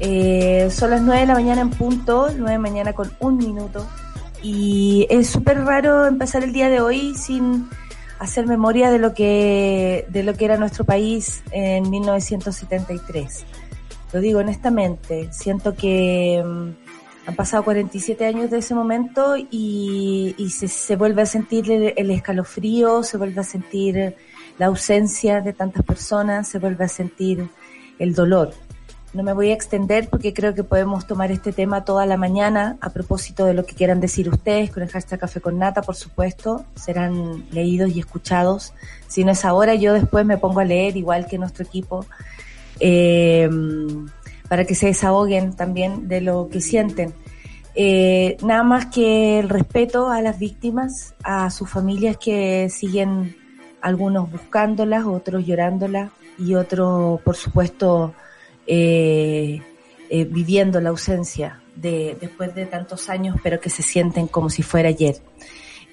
[0.00, 3.38] Eh, son las 9 de la mañana en punto, 9 de la mañana con un
[3.38, 3.86] minuto.
[4.42, 7.68] Y es súper raro empezar el día de hoy sin
[8.18, 13.44] hacer memoria de lo que, de lo que era nuestro país en 1973.
[14.12, 20.96] Lo digo honestamente, siento que mm, han pasado 47 años de ese momento y, se,
[20.96, 24.14] vuelve a sentir el escalofrío, se vuelve a sentir
[24.58, 27.48] la ausencia de tantas personas, se vuelve a sentir
[27.98, 28.54] el dolor.
[29.16, 32.76] No me voy a extender porque creo que podemos tomar este tema toda la mañana
[32.82, 35.96] a propósito de lo que quieran decir ustedes con el hashtag Café con Nata, por
[35.96, 36.66] supuesto.
[36.74, 38.74] Serán leídos y escuchados.
[39.08, 42.04] Si no es ahora, yo después me pongo a leer igual que nuestro equipo
[42.78, 43.48] eh,
[44.50, 47.14] para que se desahoguen también de lo que sienten.
[47.74, 53.34] Eh, nada más que el respeto a las víctimas, a sus familias que siguen
[53.80, 58.12] algunos buscándolas, otros llorándolas y otros, por supuesto,
[58.66, 59.60] eh,
[60.08, 64.62] eh, viviendo la ausencia de después de tantos años, pero que se sienten como si
[64.62, 65.16] fuera ayer.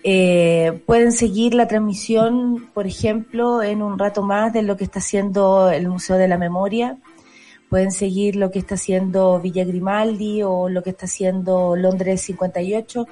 [0.04, 5.00] Eh, pueden seguir la transmisión, por ejemplo, en un rato más de lo que está
[5.00, 6.98] haciendo el Museo de la Memoria.
[7.70, 13.08] Pueden seguir lo que está haciendo Villa Grimaldi o lo que está haciendo Londres 58,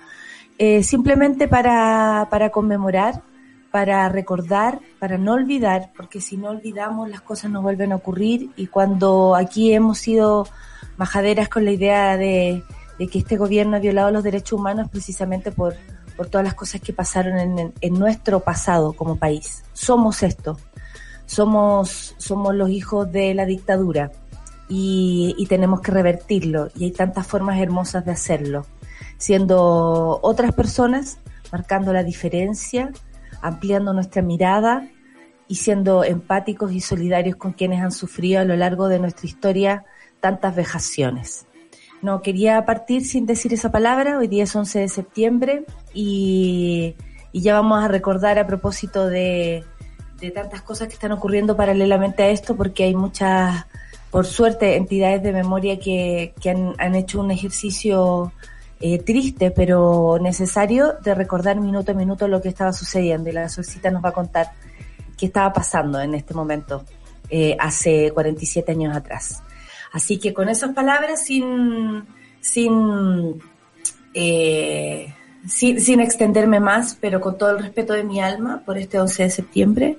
[0.58, 3.24] eh, simplemente para, para conmemorar
[3.72, 8.52] para recordar, para no olvidar, porque si no olvidamos las cosas nos vuelven a ocurrir.
[8.58, 10.48] Y cuando aquí hemos sido
[10.98, 12.64] majaderas con la idea de,
[12.98, 15.76] que este gobierno ha violado los derechos humanos precisamente por,
[16.30, 19.64] todas las cosas que pasaron en, nuestro pasado como país.
[19.74, 20.60] Somos esto,
[21.26, 24.12] somos, somos los hijos de la dictadura.
[24.74, 26.70] Y tenemos que revertirlo.
[26.78, 28.66] Y hay tantas formas hermosas de hacerlo,
[29.18, 31.18] siendo otras personas
[31.52, 32.92] marcando la diferencia,
[33.42, 34.88] ampliando nuestra mirada
[35.48, 39.86] y siendo empáticos y solidarios con quienes han sufrido a lo largo de nuestra historia
[40.22, 41.46] tantas vejaciones.
[42.02, 46.96] No quería partir sin decir esa palabra, hoy día es 11 de septiembre y,
[47.34, 49.64] ya vamos a recordar a propósito de,
[50.34, 53.66] tantas cosas que están ocurriendo paralelamente a esto, porque hay muchas,
[54.10, 58.32] por suerte, entidades de memoria que, que han hecho un ejercicio
[58.82, 63.48] eh, triste pero necesario de recordar minuto a minuto lo que estaba sucediendo y la
[63.48, 64.52] solcita nos va a contar
[65.18, 66.84] qué estaba pasando en este momento
[67.30, 69.44] eh, hace 47 años atrás.
[69.94, 72.06] Así que con esas palabras, sin,
[72.40, 73.42] sin,
[74.14, 75.14] eh,
[75.48, 79.24] sin, sin extenderme más, pero con todo el respeto de mi alma por este 11
[79.24, 79.98] de septiembre,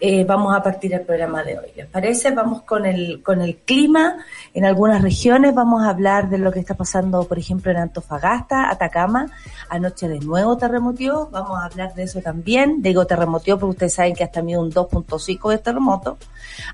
[0.00, 1.68] eh, vamos a partir el programa de hoy.
[1.76, 2.30] ¿Les parece?
[2.30, 4.16] Vamos con el, con el clima.
[4.54, 8.70] En algunas regiones vamos a hablar de lo que está pasando, por ejemplo, en Antofagasta,
[8.70, 9.26] Atacama.
[9.68, 11.28] Anoche de nuevo terremotió.
[11.32, 12.80] Vamos a hablar de eso también.
[12.80, 16.18] Digo terremotió porque ustedes saben que hasta mide un 2.5 de terremoto.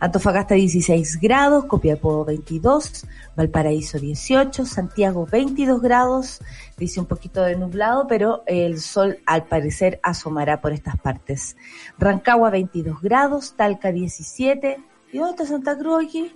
[0.01, 3.07] Antofagasta 16 grados, Copiapó 22,
[3.37, 6.41] Valparaíso 18, Santiago 22 grados,
[6.77, 11.57] dice un poquito de nublado, pero el sol al parecer asomará por estas partes.
[11.99, 14.79] Rancagua 22 grados, Talca 17,
[15.13, 16.35] ¿y está Santa Cruz aquí?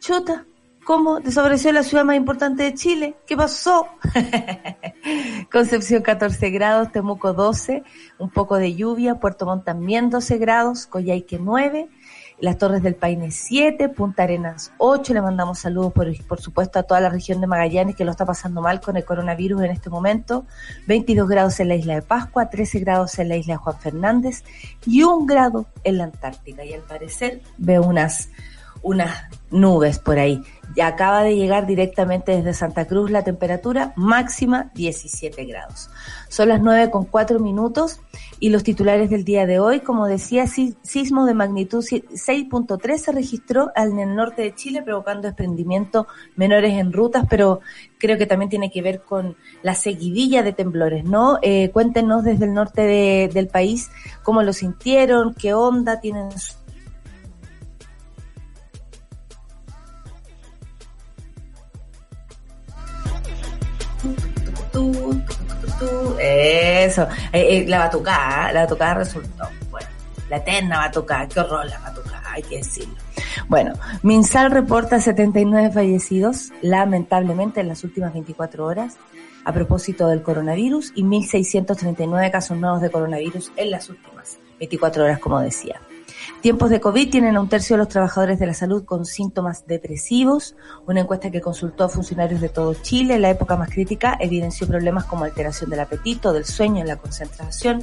[0.00, 0.46] Chuta,
[0.84, 3.16] ¿cómo desapareció la ciudad más importante de Chile?
[3.26, 3.88] ¿Qué pasó?
[5.52, 7.82] Concepción 14 grados, Temuco 12,
[8.18, 11.88] un poco de lluvia, Puerto Montt también 12 grados, Coyhaique 9,
[12.44, 16.82] las Torres del Paine 7, Punta Arenas 8, le mandamos saludos por, por supuesto a
[16.82, 19.88] toda la región de Magallanes que lo está pasando mal con el coronavirus en este
[19.88, 20.44] momento,
[20.86, 24.44] 22 grados en la isla de Pascua, 13 grados en la isla de Juan Fernández
[24.84, 28.28] y un grado en la Antártica y al parecer veo unas
[28.84, 30.42] unas nubes por ahí.
[30.82, 35.88] Acaba de llegar directamente desde Santa Cruz la temperatura máxima 17 grados.
[36.28, 38.00] Son las 9 con 4 minutos
[38.40, 43.70] y los titulares del día de hoy, como decía, sismo de magnitud 6.3 se registró
[43.76, 47.60] en el norte de Chile provocando desprendimientos menores en rutas, pero
[47.98, 51.38] creo que también tiene que ver con la seguidilla de temblores, ¿no?
[51.40, 53.90] Eh, cuéntenos desde el norte del país
[54.24, 56.30] cómo lo sintieron, qué onda tienen
[66.18, 69.86] eso, eh, eh, la batucada, la batucada resultó, bueno,
[70.28, 72.94] la eterna batucada, qué horror la batucada, hay que decirlo.
[73.48, 78.96] Bueno, Minsal reporta 79 fallecidos, lamentablemente en las últimas 24 horas,
[79.44, 85.18] a propósito del coronavirus, y 1.639 casos nuevos de coronavirus en las últimas 24 horas,
[85.18, 85.80] como decía.
[86.44, 89.66] Tiempos de COVID tienen a un tercio de los trabajadores de la salud con síntomas
[89.66, 90.54] depresivos.
[90.86, 94.66] Una encuesta que consultó a funcionarios de todo Chile en la época más crítica evidenció
[94.66, 97.82] problemas como alteración del apetito, del sueño, y la concentración.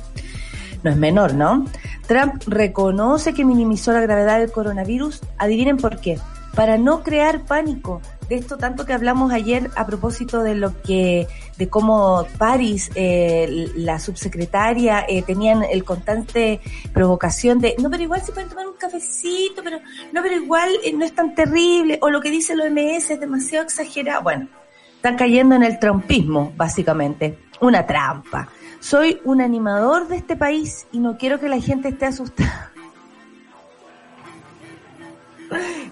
[0.84, 1.66] No es menor, ¿no?
[2.06, 5.22] Trump reconoce que minimizó la gravedad del coronavirus.
[5.40, 6.20] Adivinen por qué.
[6.54, 11.28] Para no crear pánico de esto tanto que hablamos ayer a propósito de lo que,
[11.58, 16.62] de cómo París, eh, la subsecretaria, eh, tenían el constante
[16.94, 19.80] provocación de, no, pero igual se pueden tomar un cafecito, pero
[20.14, 23.20] no, pero igual eh, no es tan terrible, o lo que dice el OMS es
[23.20, 24.24] demasiado exagerado.
[24.24, 24.48] Bueno,
[24.96, 28.50] están cayendo en el trompismo, básicamente, una trampa.
[28.80, 32.71] Soy un animador de este país y no quiero que la gente esté asustada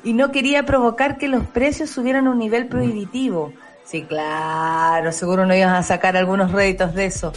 [0.04, 3.54] y no quería provocar que los precios subieran a un nivel prohibitivo.
[3.86, 7.34] Sí, claro, seguro no iban a sacar algunos réditos de eso.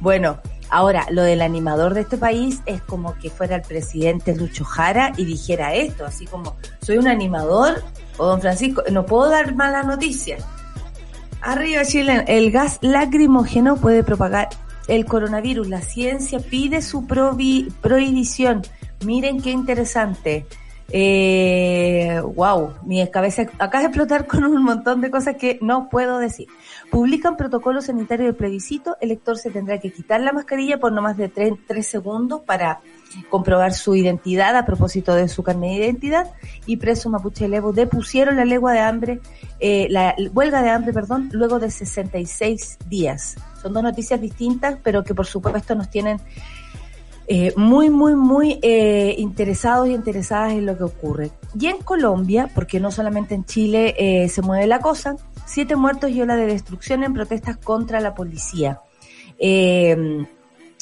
[0.00, 0.38] Bueno,
[0.70, 5.12] ahora, lo del animador de este país es como que fuera el presidente Lucho Jara
[5.16, 7.82] y dijera esto, así como, soy un animador,
[8.18, 10.44] o don Francisco, no puedo dar malas noticias.
[11.42, 14.48] Arriba Chile, el gas lacrimógeno puede propagar
[14.88, 15.68] el coronavirus.
[15.68, 18.62] La ciencia pide su prohibición.
[19.04, 20.46] Miren qué interesante.
[20.92, 26.18] Eh, wow, mi cabeza acaba de explotar con un montón de cosas que no puedo
[26.18, 26.48] decir.
[26.90, 31.02] Publican protocolo sanitario de plebiscito, el lector se tendrá que quitar la mascarilla por no
[31.02, 32.80] más de tres segundos para
[33.30, 36.30] comprobar su identidad a propósito de su carnet de identidad
[36.66, 39.20] y preso Mapuche Levo depusieron la legua de hambre,
[39.60, 43.36] eh, la huelga de hambre, perdón, luego de 66 días.
[43.62, 46.20] Son dos noticias distintas, pero que por supuesto nos tienen
[47.28, 51.30] eh, muy, muy, muy eh, interesados y interesadas en lo que ocurre.
[51.58, 56.10] Y en Colombia, porque no solamente en Chile eh, se mueve la cosa, siete muertos
[56.10, 58.80] y ola de destrucción en protestas contra la policía.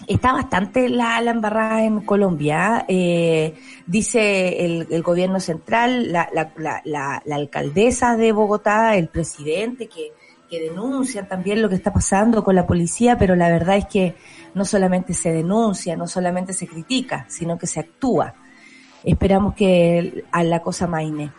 [0.07, 2.85] está bastante la, la, embarrada en Colombia,
[3.87, 6.83] dice el, el, gobierno central, la, la,
[7.25, 10.13] la alcaldesa de Bogotá, el presidente que
[10.55, 14.15] que denuncian también lo que está pasando con la policía, pero la verdad es que
[14.55, 18.35] no solamente se denuncia, no solamente se critica, sino que se actúa.
[19.03, 21.33] Esperamos que a la cosa maine.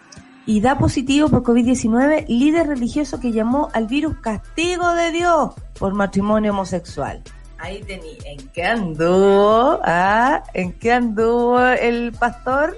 [0.46, 5.94] Y da positivo por COVID-19 líder religioso que llamó al virus castigo de Dios por
[5.94, 7.24] matrimonio homosexual.
[7.58, 9.80] Ahí tení, ¿en qué anduvo?
[9.84, 10.44] ¿Ah?
[10.54, 12.78] ¿En qué anduvo el pastor?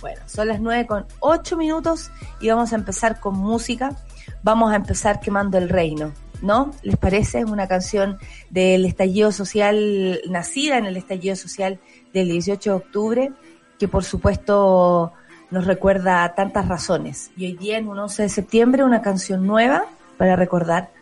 [0.00, 2.10] Bueno, son las nueve con ocho minutos
[2.40, 3.96] y vamos a empezar con música
[4.46, 6.12] vamos a empezar quemando el reino.
[6.42, 6.70] ¿No?
[6.82, 7.40] ¿Les parece?
[7.40, 8.18] Es una canción
[8.50, 11.80] del estallido social, nacida en el estallido social
[12.12, 13.32] del 18 de octubre,
[13.78, 15.14] que por supuesto
[15.50, 17.30] nos recuerda tantas razones.
[17.38, 19.86] Y hoy día, en un 11 de septiembre, una canción nueva
[20.18, 20.92] para recordar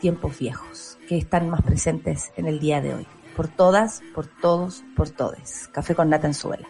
[0.00, 3.06] tiempos viejos, que están más presentes en el día de hoy.
[3.36, 5.68] Por todas, por todos, por todes.
[5.72, 6.68] Café con nata en suela.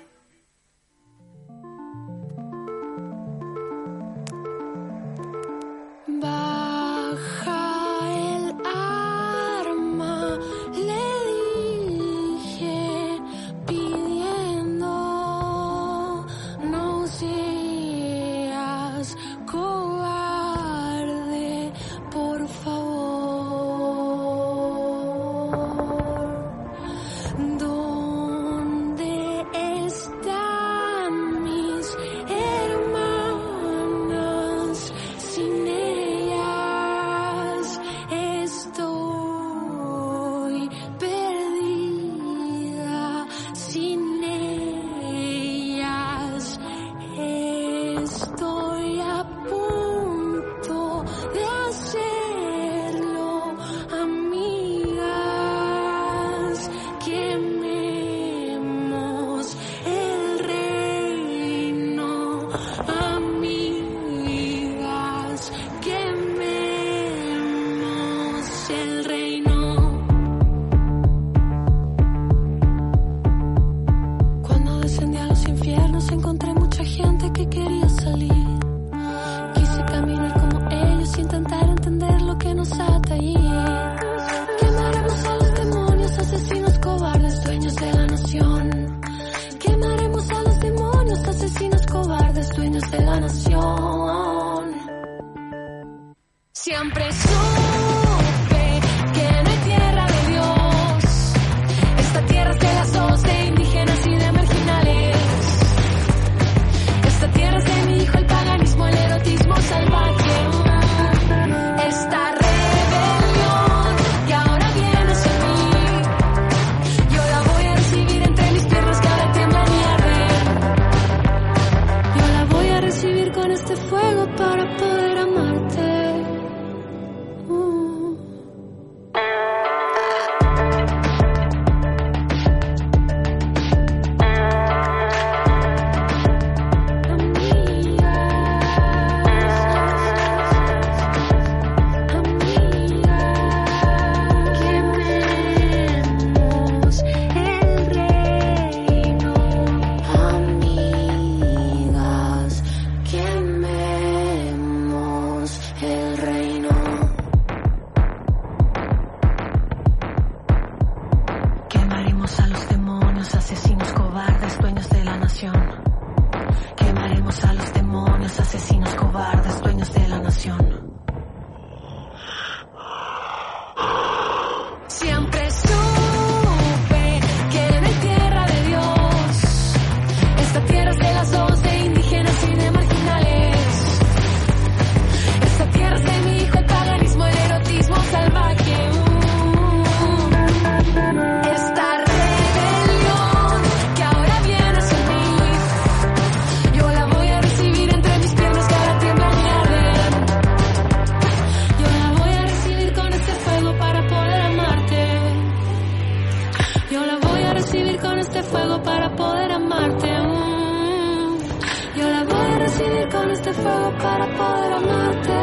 [214.14, 215.38] Para poder amarte.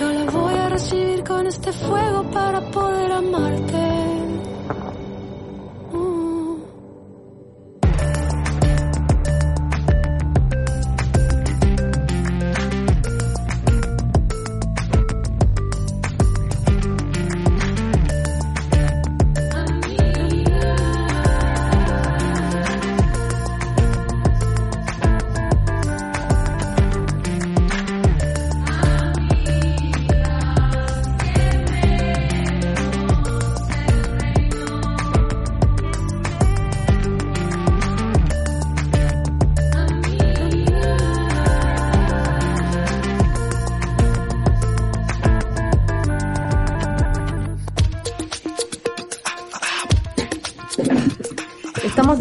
[0.00, 3.85] Yo la voy a recibir con este fuego para poder amarte.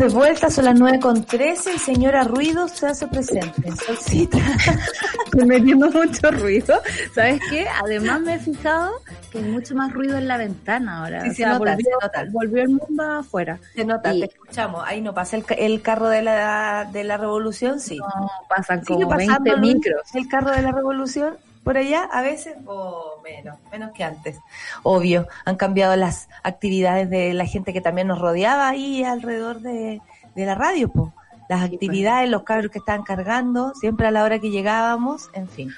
[0.08, 3.72] De vuelta, son las 9 con 13 y señora Ruido se hace presente.
[3.86, 4.38] Solcita.
[5.26, 6.82] Estoy metiendo mucho ruido.
[7.14, 7.66] ¿Sabes qué?
[7.84, 8.92] Además me he fijado
[9.32, 11.22] que hay mucho más ruido en la ventana ahora.
[11.24, 12.26] Sí, O se nota, volvió, se nota.
[12.32, 13.60] volvió el mundo afuera.
[13.74, 14.84] Se nota, Y- te escuchamos.
[14.86, 17.98] Ahí no pasa el, el carro de la, de la revolución, sí.
[17.98, 20.02] No, pasan como 20 pasando Luis, micros.
[20.16, 24.40] el carro de la revolución por allá a veces o menos, menos que antes.
[24.84, 30.02] Obvio, han cambiado las actividades de la gente que también nos rodeaba ahí alrededor de,
[30.36, 31.14] de la radio, po.
[31.50, 35.72] Las actividades, los cabros que estaban cargando, siempre a la hora que llegábamos, en fin.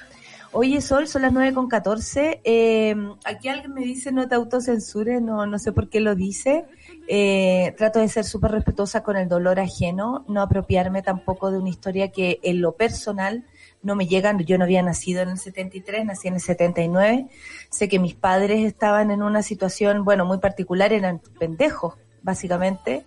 [0.52, 2.40] Oye, Sol, son las 9 con 14.
[2.42, 6.64] Eh, aquí alguien me dice no te autocensures, no, no sé por qué lo dice.
[7.06, 11.68] Eh, trato de ser súper respetuosa con el dolor ajeno, no apropiarme tampoco de una
[11.68, 13.44] historia que en lo personal
[13.82, 14.38] no me llegan.
[14.40, 17.26] Yo no había nacido en el 73, nací en el 79.
[17.70, 23.04] Sé que mis padres estaban en una situación, bueno, muy particular, eran pendejos, básicamente.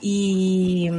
[0.00, 0.90] Y,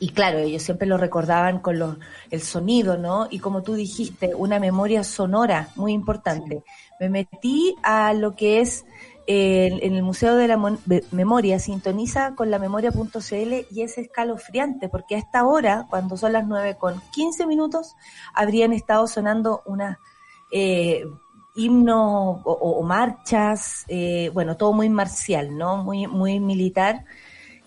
[0.00, 1.96] y claro, ellos siempre lo recordaban con los,
[2.30, 3.28] el sonido, ¿no?
[3.30, 6.62] Y como tú dijiste, una memoria sonora muy importante.
[7.00, 8.84] Me metí a lo que es
[9.26, 10.78] en el Museo de la Mon-
[11.10, 16.46] Memoria, sintoniza con la memoria.cl y es escalofriante, porque a esta hora, cuando son las
[16.46, 17.94] 9 con 15 minutos,
[18.34, 19.98] habrían estado sonando unas
[20.52, 21.04] eh,
[21.56, 25.78] himnos o- o marchas, eh, bueno, todo muy marcial, ¿no?
[25.78, 27.04] Muy, muy militar.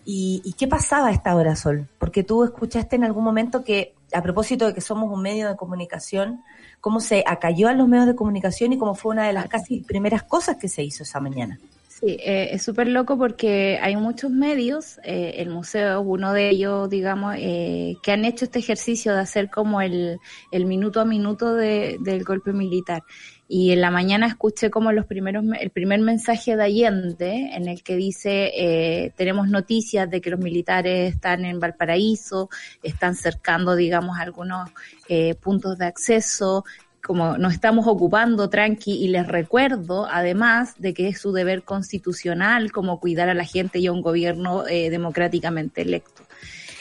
[0.05, 1.89] ¿Y, y qué pasaba a esta hora, Sol?
[1.99, 5.57] Porque tú escuchaste en algún momento que a propósito de que somos un medio de
[5.57, 6.43] comunicación,
[6.81, 9.81] cómo se acalló a los medios de comunicación y cómo fue una de las casi
[9.81, 11.59] primeras cosas que se hizo esa mañana.
[11.87, 16.49] Sí, eh, es súper loco porque hay muchos medios, eh, el museo es uno de
[16.49, 20.19] ellos, digamos, eh, que han hecho este ejercicio de hacer como el,
[20.51, 23.03] el minuto a minuto de- del golpe militar.
[23.49, 27.67] Y en la mañana escuché como los primeros, me- el primer mensaje de Allende en
[27.69, 32.49] el que dice, eh, tenemos noticias de que los militares están en Valparaíso,
[32.83, 34.69] están cercando, digamos, algunos
[35.07, 36.65] eh, puntos de acceso,
[37.01, 42.73] como nos estamos ocupando tranqui y les recuerdo además de que es su deber constitucional
[42.73, 46.26] como cuidar a la gente y a un gobierno eh, democráticamente electo.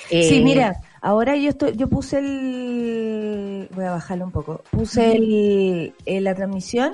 [0.08, 5.12] Sí, Eh, mira, ahora yo estoy, yo puse el, voy a bajarlo un poco, puse
[5.16, 6.92] el, en la transmisión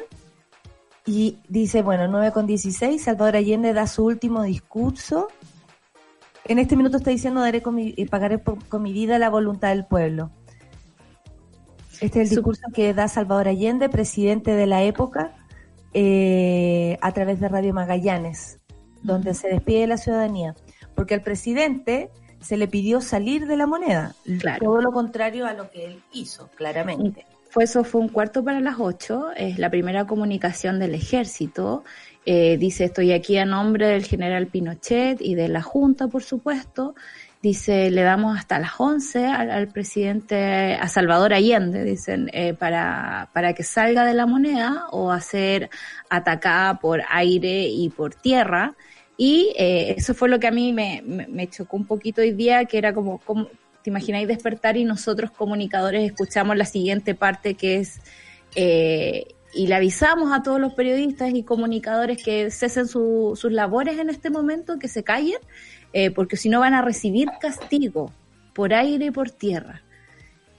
[1.04, 5.28] y dice, bueno, 9 con 16, Salvador Allende da su último discurso.
[6.44, 9.28] En este minuto está diciendo, daré con mi, y pagaré por- con mi vida la
[9.30, 10.30] voluntad del pueblo.
[12.00, 15.36] Este es el discurso que da Salvador Allende, presidente de la época,
[15.94, 18.58] eh, a través de Radio Magallanes,
[19.02, 20.54] donde se despide de la ciudadanía.
[20.96, 22.10] Porque al presidente
[22.42, 24.14] se le pidió salir de la moneda.
[24.38, 24.64] Claro.
[24.64, 27.24] Todo lo contrario a lo que él hizo, claramente.
[27.48, 31.84] Fue eso, fue un cuarto para las ocho, es la primera comunicación del ejército.
[32.24, 36.94] Eh, dice, estoy aquí a nombre del general Pinochet y de la Junta, por supuesto.
[37.42, 43.28] Dice, le damos hasta las 11 al, al presidente, a Salvador Allende, dicen, eh, para,
[43.32, 45.68] para que salga de la moneda o a ser
[46.08, 48.76] atacada por aire y por tierra.
[49.16, 52.64] Y eh, eso fue lo que a mí me, me, chocó un poquito hoy día,
[52.64, 53.46] que era como, como,
[53.82, 58.00] te imagináis despertar y nosotros comunicadores escuchamos la siguiente parte que es,
[58.54, 63.98] eh, y le avisamos a todos los periodistas y comunicadores que cesen su- sus labores
[63.98, 65.38] en este momento, que se callen,
[65.92, 68.12] eh, porque si no van a recibir castigo
[68.54, 69.82] por aire y por tierra.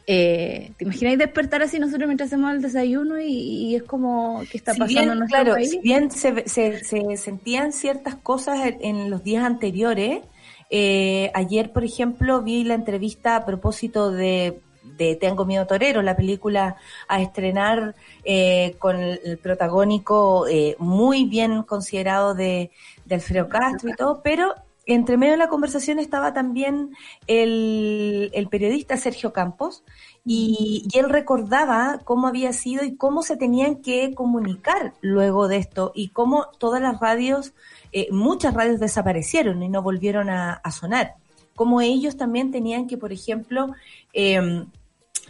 [0.05, 4.57] Eh, ¿Te imagináis despertar así nosotros mientras hacemos el desayuno y, y es como que
[4.57, 5.71] está Si pasando bien, en nuestro claro, país?
[5.71, 10.21] si bien se, se- se sentían ciertas cosas en, los días anteriores,
[10.69, 16.15] eh, ayer, por ejemplo, vi la entrevista a propósito de, de Tengo Miedo Torero, la
[16.15, 22.71] película a estrenar eh, con el, el protagónico eh, muy bien considerado de,
[23.05, 24.55] de Alfredo Castro y todo, pero
[24.85, 26.91] entre medio de la conversación estaba también
[27.27, 29.83] el, el periodista Sergio Campos
[30.25, 35.57] y, y él recordaba cómo había sido y cómo se tenían que comunicar luego de
[35.57, 37.53] esto y cómo todas las radios,
[37.91, 41.15] eh, muchas radios desaparecieron y no volvieron a, a sonar.
[41.55, 43.73] Como ellos también tenían que, por ejemplo,
[44.11, 44.65] eh,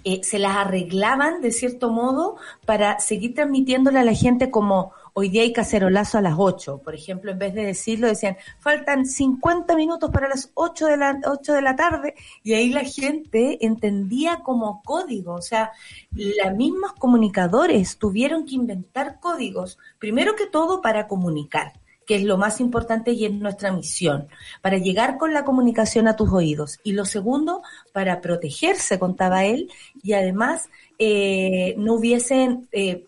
[0.06, 2.36] eh, se las arreglaban de cierto modo
[2.66, 6.95] para seguir transmitiéndole a la gente como hoy día hay cacerolazo a las 8, por
[6.95, 11.54] ejemplo, en vez de decirlo decían, faltan 50 minutos para las 8 de la 8
[11.54, 12.15] de la tarde.
[12.43, 15.71] Y ahí la gente entendía como código, o sea,
[16.12, 21.73] los mismos comunicadores tuvieron que inventar códigos, primero que todo para comunicar
[22.06, 24.28] que es lo más importante y es nuestra misión,
[24.62, 26.80] para llegar con la comunicación a tus oídos.
[26.84, 29.69] Y lo segundo, para protegerse, contaba él,
[30.02, 33.06] y además eh, no hubiesen, eh,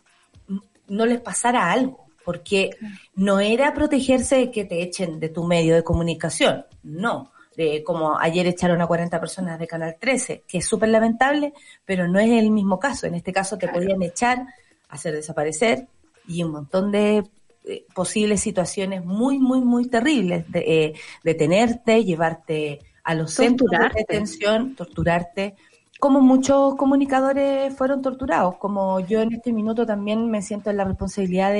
[0.87, 2.71] no les pasara algo, porque
[3.15, 7.31] no era protegerse de que te echen de tu medio de comunicación, no.
[7.55, 11.53] De, como ayer echaron a 40 personas de Canal 13, que es súper lamentable,
[11.85, 13.07] pero no es el mismo caso.
[13.07, 14.45] En este caso te podían echar,
[14.89, 15.87] hacer desaparecer
[16.27, 17.23] y un montón de
[17.63, 20.93] eh, posibles situaciones muy, muy, muy terribles, de, eh,
[21.23, 25.55] detenerte, llevarte a los centros de detención, torturarte,
[25.99, 30.83] como muchos comunicadores fueron torturados, como yo en este minuto también me siento en la
[30.83, 31.51] responsabilidad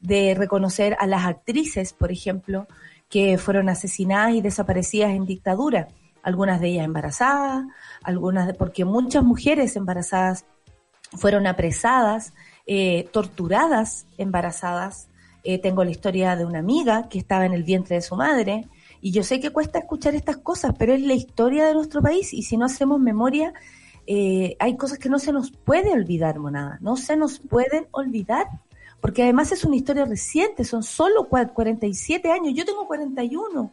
[0.00, 2.66] de, reconocer a las actrices, por ejemplo,
[3.08, 5.88] que fueron asesinadas y desaparecidas en dictadura,
[6.22, 7.64] algunas de ellas embarazadas,
[8.02, 10.44] algunas de, porque muchas mujeres embarazadas
[11.16, 12.32] fueron apresadas,
[12.66, 15.08] eh, torturadas embarazadas.
[15.42, 18.68] Eh, tengo la historia de una amiga que estaba en el vientre de su madre.
[19.00, 22.32] Y yo sé que cuesta escuchar estas cosas, pero es la historia de nuestro país.
[22.34, 23.52] Y si no hacemos memoria,
[24.06, 26.78] eh, hay cosas que no se nos puede olvidar, monada.
[26.80, 28.46] No se nos pueden olvidar.
[29.00, 32.54] Porque además es una historia reciente, son solo cua- 47 años.
[32.54, 33.70] Yo tengo 41.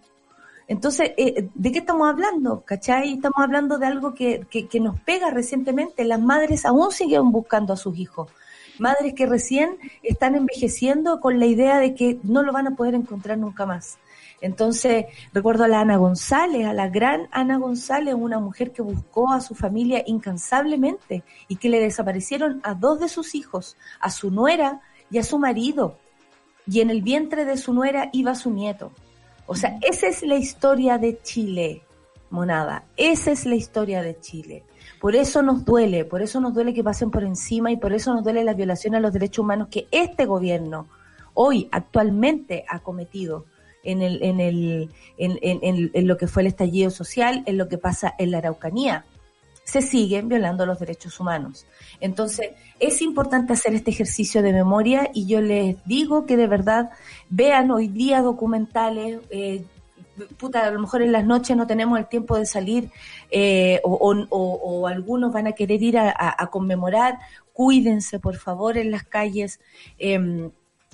[0.67, 2.61] Entonces, eh, ¿de qué estamos hablando?
[2.61, 3.13] ¿Cachai?
[3.13, 6.05] Estamos hablando de algo que, que, que nos pega recientemente.
[6.05, 8.29] Las madres aún siguen buscando a sus hijos.
[8.77, 12.93] Madres que recién están envejeciendo con la idea de que no lo van a poder
[12.93, 13.97] encontrar nunca más.
[14.45, 19.34] Entonces, recuerdo a la Ana González, a la gran Ana González, una mujer que buscó
[19.34, 24.29] a su familia incansablemente y que le desaparecieron a dos de sus hijos, a su
[24.29, 25.97] nuera y a su marido.
[26.67, 28.91] Y en el vientre de su nuera iba su nieto.
[29.47, 31.81] O sea, esa es la historia de Chile,
[32.29, 32.84] monada.
[32.97, 34.63] Esa es la historia de Chile.
[35.01, 38.13] Por eso nos duele, por eso nos duele que pasen por encima y por eso
[38.13, 40.88] nos duele la violación a los derechos humanos que este gobierno
[41.34, 43.45] hoy actualmente ha cometido
[43.85, 47.67] en, el, en, el, en, en, en lo que fue el estallido social, en lo
[47.69, 49.05] que pasa en la Araucanía.
[49.63, 51.65] Se siguen violando los derechos humanos.
[51.99, 56.91] Entonces, es importante hacer este ejercicio de memoria y yo les digo que de verdad
[57.29, 59.63] vean hoy día documentales, eh,
[60.37, 62.91] puta, a lo mejor en las noches no tenemos el tiempo de salir
[63.31, 67.17] eh, o, o- algunos van a querer ir a, a- a conmemorar.
[67.51, 69.59] Cuídense, por favor, en las calles.
[69.97, 70.51] em,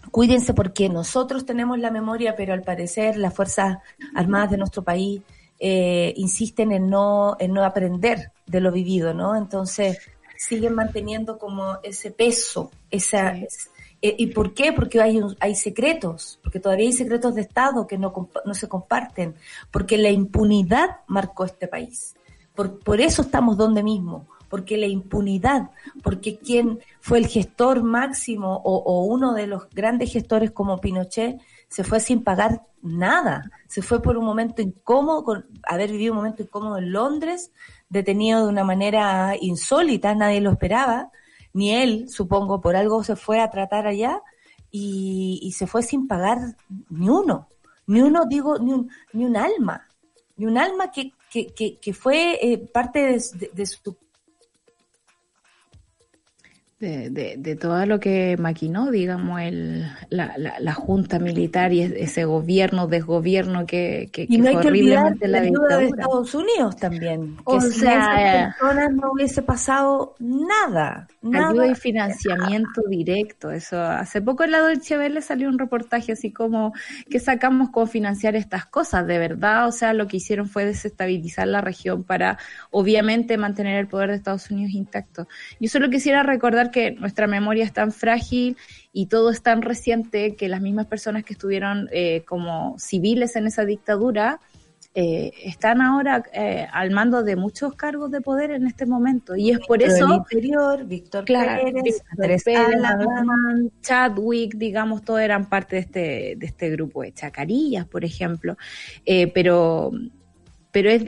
[0.09, 3.77] cuídense porque nosotros tenemos la memoria, pero al parecer las Fuerzas
[4.15, 5.21] Armadas de nuestro país
[5.59, 9.35] eh, insisten en no, en no aprender de lo vivido, ¿no?
[9.35, 9.99] Entonces
[10.37, 13.37] siguen manteniendo como ese peso, esa...
[13.37, 13.69] es-
[14.03, 14.73] eh, ¿Y por qué?
[14.73, 18.11] Porque hay, un- hay secretos, porque todavía hay secretos de Estado que no,
[18.45, 19.35] no se comparten,
[19.69, 22.15] porque la impunidad marcó este país.
[22.55, 25.71] Por, por eso estamos donde mismo, porque la impunidad,
[26.03, 31.41] porque quien fue el gestor máximo o, o uno de los grandes gestores como Pinochet
[31.69, 36.17] se fue sin pagar nada, se fue por un momento incómodo, con haber vivido un
[36.17, 37.51] momento incómodo en Londres,
[37.87, 41.11] detenido de una manera insólita, nadie lo esperaba,
[41.53, 44.21] ni él, supongo, por algo se fue a tratar allá
[44.69, 46.37] y, se fue sin pagar
[46.89, 47.47] ni uno,
[47.87, 49.87] ni uno, digo, ni un, ni un alma,
[50.35, 53.17] ni un alma que, que, que, fue eh, parte
[53.53, 53.95] de su
[56.81, 61.81] de, de, de todo lo que maquinó, digamos, el, la, la, la junta militar y
[61.83, 65.77] es- ese gobierno, desgobierno que, que, Y que no hay fue que olvidar la ayuda
[65.77, 65.85] de.
[65.85, 67.37] Estados Unidos también.
[67.37, 71.07] Que O sin sea, esas personas no hubiese pasado nada.
[71.21, 71.49] nada.
[71.49, 73.51] Ayuda y financiamiento directo.
[73.51, 76.73] Eso hace poco en la Dolce Vele salió un reportaje así como
[77.09, 79.67] que sacamos con financiar estas cosas, de verdad.
[79.67, 82.39] O sea, lo que hicieron fue desestabilizar la región para,
[82.71, 85.27] obviamente, mantener el poder de Estados Unidos intacto.
[85.59, 88.57] Yo solo quisiera recordar que nuestra memoria es tan frágil
[88.93, 93.47] y todo es tan reciente que las mismas personas que estuvieron eh, como civiles en
[93.47, 94.39] esa dictadura
[94.93, 99.37] eh, están ahora eh, al mando de muchos cargos de poder en este momento.
[99.37, 105.21] Y es por Pero eso interior, Víctor Claro, Pérez, Víctor Pérez, Alemán, Chadwick, digamos, todos
[105.21, 108.57] eran parte de este, de este grupo de chacarillas, por ejemplo.
[109.05, 109.91] Eh, pero
[110.73, 111.05] pero es-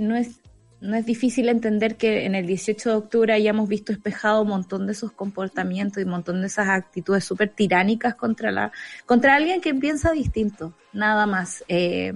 [0.00, 0.39] no, es,
[0.80, 4.86] no es difícil entender que en el 18 de octubre hayamos visto espejado un montón
[4.86, 8.72] de esos comportamientos y un montón de esas actitudes súper tiránicas contra, la,
[9.06, 11.64] contra alguien que piensa distinto, nada más.
[11.68, 12.12] Eh,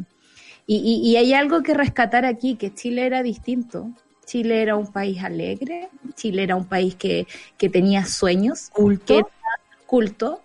[0.67, 3.91] y, y- y hay algo que rescatar aquí, que Chile era distinto.
[4.25, 7.27] Chile era un país alegre, Chile era un país que,
[7.59, 9.05] que tenía sueños, culto.
[9.07, 9.27] que era
[9.87, 10.41] culto,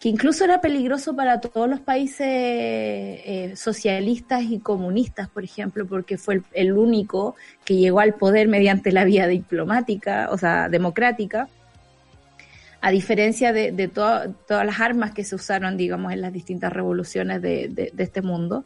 [0.00, 6.16] que incluso era peligroso para todos los países eh, socialistas y comunistas, por ejemplo, porque
[6.16, 7.36] fue el, único
[7.66, 11.48] que llegó al poder mediante la vía diplomática, o sea, democrática,
[12.80, 16.72] a diferencia de, de to- todas las armas que se usaron, digamos, en las distintas
[16.72, 18.64] revoluciones de, este mundo.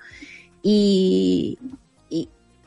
[0.62, 1.59] Y,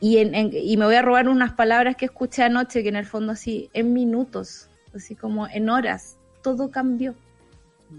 [0.02, 3.32] en- y me voy a robar unas palabras que escuché anoche, que en el fondo
[3.32, 7.16] así, en minutos, así como en horas, todo cambió.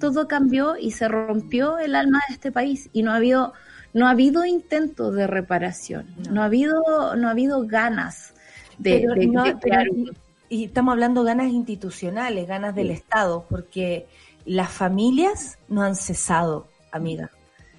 [0.00, 3.52] Todo cambió y se rompió el alma de este país y no ha habido,
[3.94, 6.42] no ha habido intentos de reparación, no, No.
[6.42, 8.34] ha habido, no ha habido ganas
[8.78, 9.86] de, Pero de- no- de pero crear
[10.50, 12.92] y- estamos hablando ganas institucionales, ganas del Sí.
[12.94, 14.06] Estado, porque
[14.44, 17.30] las familias no han cesado, amiga.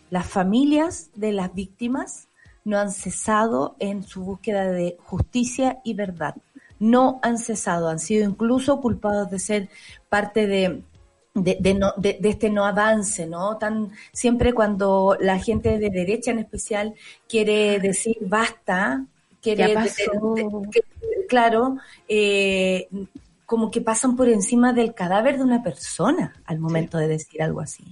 [0.09, 2.27] Las familias de las víctimas
[2.65, 6.35] no han cesado en su búsqueda de justicia y verdad.
[6.79, 9.69] No han cesado, han sido incluso culpados de ser
[10.09, 10.83] parte de,
[11.43, 13.58] de, de no, de, de este no avance, ¿no?
[13.58, 16.93] Tan, siempre cuando la gente de derecha en especial
[17.28, 19.06] quiere decir basta,
[19.41, 19.75] quiere
[20.71, 22.88] que- claro, eh,
[23.45, 27.62] como que pasan por encima del cadáver de una persona al momento de decir algo
[27.62, 27.84] así.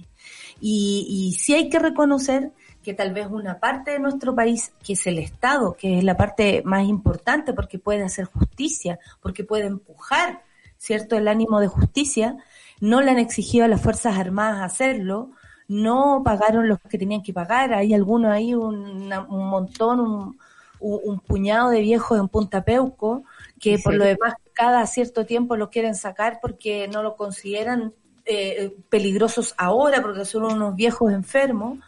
[0.60, 4.92] Y, y sí hay que reconocer que tal vez una parte de nuestro país, que
[4.94, 9.66] es el Estado, que es la parte más importante porque puede hacer justicia, porque puede
[9.66, 10.42] empujar,
[10.78, 12.36] ¿cierto?, el ánimo de justicia,
[12.80, 15.30] no le han exigido a las Fuerzas Armadas hacerlo,
[15.68, 20.38] no pagaron los que tenían que pagar, hay algunos ahí, un montón, un,
[20.80, 23.24] un- un puñado de viejos en Punta Peuco,
[23.60, 27.92] que ¿En por lo demás cada cierto tiempo los quieren sacar porque no lo consideran
[28.24, 31.78] eh, peligrosos ahora, porque son unos viejos enfermos.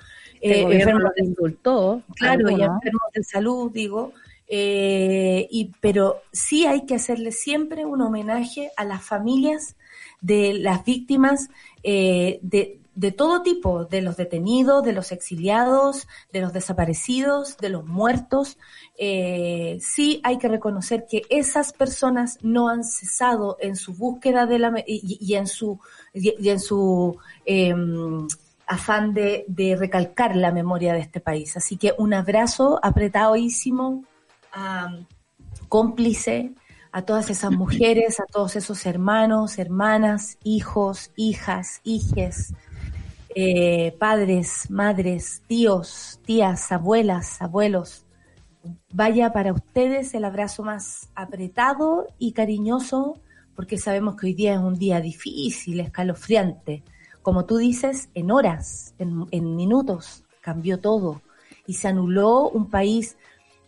[0.41, 2.03] Este eh, enfermos los insultó.
[2.17, 4.13] Claro, y enfermos de salud, digo.
[4.49, 9.77] eh, y, pero sí hay que hacerle siempre un homenaje a las familias
[10.21, 11.49] de las víctimas,
[11.83, 17.71] eh, de, de todo tipo, de los detenidos, de los exiliados, de los desaparecidos, de
[17.71, 18.59] los muertos.
[18.99, 24.59] Eh, sí hay que reconocer que esas personas no han cesado en su búsqueda de
[24.59, 25.79] la y, en su
[26.13, 27.75] y, en su eh,
[28.67, 31.57] afán de, de, recalcar la memoria de este país.
[31.57, 34.05] Así que un abrazo apretadísimo,
[34.55, 35.07] um,
[35.69, 36.53] cómplice
[36.93, 42.53] a todas esas mujeres, a todos esos hermanos, hermanas, hijos, hijas, hijes,
[43.35, 48.05] eh, padres, madres, tíos, tías, abuelas, abuelos.
[48.93, 53.19] Vaya para ustedes el abrazo más apretado y cariñoso,
[53.55, 56.83] porque sabemos que hoy día es un día difícil, escalofriante.
[57.23, 61.23] Como tú dices, en horas, en, en minutos, cambió todo
[61.67, 63.17] y se anuló un país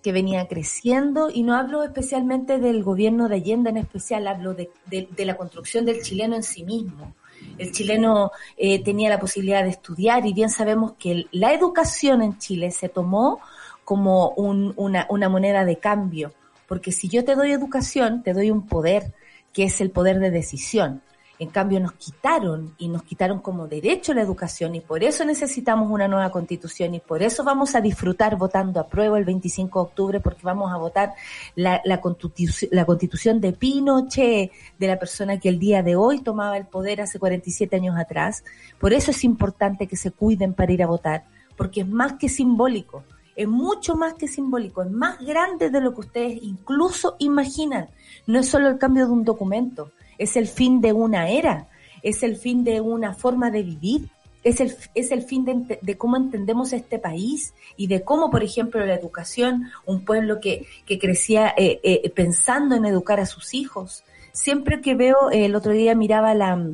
[0.02, 4.70] que venía creciendo, y no hablo especialmente del gobierno de Allende en especial, hablo de,
[5.16, 7.14] la construcción del chileno en sí mismo.
[7.58, 12.38] El chileno eh, tenía la posibilidad de estudiar y bien sabemos que la educación en
[12.38, 13.40] Chile se tomó
[13.84, 16.32] como un, una, una moneda de cambio,
[16.66, 19.12] porque si yo te doy educación, te doy un poder,
[19.52, 21.02] que es el poder de decisión.
[21.42, 25.90] En cambio, nos quitaron y nos quitaron como derecho la educación y por eso necesitamos
[25.90, 29.82] una nueva constitución y por eso vamos a disfrutar votando a prueba el 25 de
[29.82, 31.14] octubre porque vamos a votar
[31.56, 36.20] la, la, constitución, la constitución de Pinochet, de la persona que el día de hoy
[36.20, 38.44] tomaba el poder hace 47 años atrás.
[38.78, 41.24] Por eso es importante que se cuiden para ir a votar,
[41.56, 43.02] porque es más que simbólico
[43.34, 47.88] es mucho más que simbólico, es más grande de lo que ustedes incluso imaginan.
[48.26, 49.90] No es solo el cambio de un documento,
[50.22, 51.66] es el fin de una era,
[52.02, 54.08] es el fin de una forma de vivir,
[54.44, 58.42] es el, es el fin de, de, cómo entendemos este país y de cómo, por
[58.42, 63.54] ejemplo, la educación, un pueblo que, que crecía eh, eh, pensando en educar a sus
[63.54, 64.04] hijos.
[64.32, 66.70] Siempre que veo, eh, el otro día miraba la,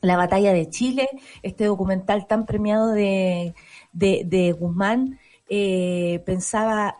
[0.00, 1.08] la batalla de Chile,
[1.42, 3.54] este documental tan premiado de,
[3.92, 5.18] de, Guzmán,
[6.24, 6.96] pensaba,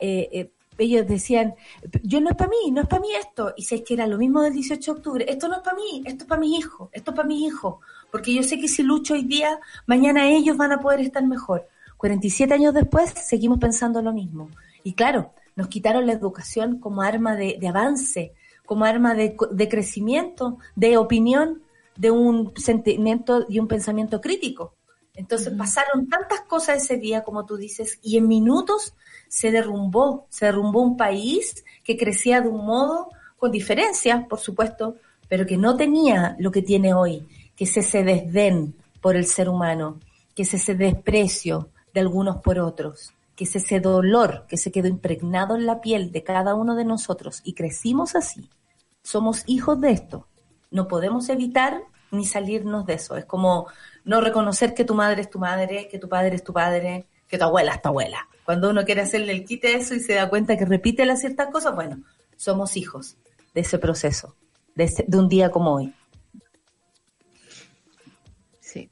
[0.78, 1.54] ellos decían,
[2.02, 3.52] yo no es para mí, no es para mí esto.
[3.56, 6.02] Y sé que era lo mismo del 18 de octubre, esto no es para mí,
[6.04, 7.76] esto es para mis hijos, esto es para mis hijos.
[8.10, 11.68] Porque yo sé que si lucho hoy día, mañana ellos van a poder estar mejor.
[11.96, 14.50] 47 años después, seguimos pensando lo mismo.
[14.84, 18.32] Y claro, nos quitaron la educación como arma de, de avance,
[18.64, 21.62] como arma de, de crecimiento, de opinión,
[21.96, 24.77] de un sentimiento y un pensamiento crítico.
[25.18, 28.94] Entonces pasaron tantas cosas ese día, como tú dices, y en minutos
[29.26, 34.94] se derrumbó, se derrumbó un país que crecía de un modo, con diferencias, por supuesto,
[35.28, 37.26] pero que no tenía lo que tiene hoy,
[37.56, 39.98] que es ese desdén por el ser humano,
[40.36, 44.86] que es ese desprecio de algunos por otros, que es ese dolor que se quedó
[44.86, 48.48] impregnado en la piel de cada uno de nosotros y crecimos así.
[49.02, 50.28] Somos hijos de esto.
[50.70, 53.16] No podemos evitar ni salirnos de eso.
[53.16, 53.68] Es como
[54.04, 57.38] no reconocer que tu madre es tu madre, que tu padre es tu padre, que
[57.38, 58.28] tu abuela es tu abuela.
[58.44, 61.48] Cuando uno quiere hacerle el quite eso y se da cuenta que repite las ciertas
[61.48, 62.02] cosas, bueno,
[62.36, 63.16] somos hijos
[63.54, 64.36] de ese proceso,
[64.74, 65.92] de, ese, de un día como hoy.
[68.60, 68.90] Sí.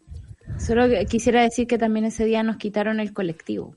[0.58, 3.74] Solo quisiera decir que también ese día nos quitaron el colectivo.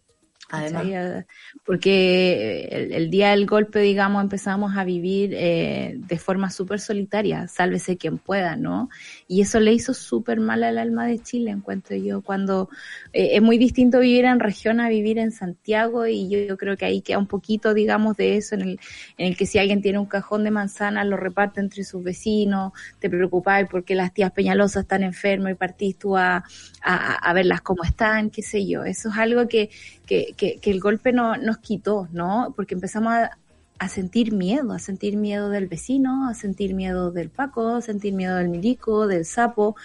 [0.52, 1.26] Además.
[1.64, 7.48] Porque el, el, día del golpe, digamos, empezamos a vivir eh, de forma súper solitaria,
[7.48, 8.90] sálvese quien pueda, ¿no?
[9.28, 12.70] Y eso le hizo súper mal al alma de Chile, encuentro yo, cuando
[13.14, 16.76] eh, es muy distinto vivir en región a vivir en Santiago y yo, yo, creo
[16.78, 18.80] que ahí queda un poquito, digamos, de eso, en el,
[19.18, 22.74] en el que si alguien tiene un cajón de manzanas, lo reparte entre sus vecinos,
[23.00, 26.44] te preocupáis porque las tías Peñalosas están enfermas y partís tú a,
[26.82, 28.84] a, a verlas cómo están, qué sé yo.
[28.84, 29.70] Eso es algo que,
[30.10, 32.54] que, el golpe no, nos quitó, ¿no?
[32.56, 37.76] Porque empezamos a, sentir miedo, a sentir miedo del vecino, a sentir miedo del Paco,
[37.76, 39.76] a sentir miedo del milico, del sapo.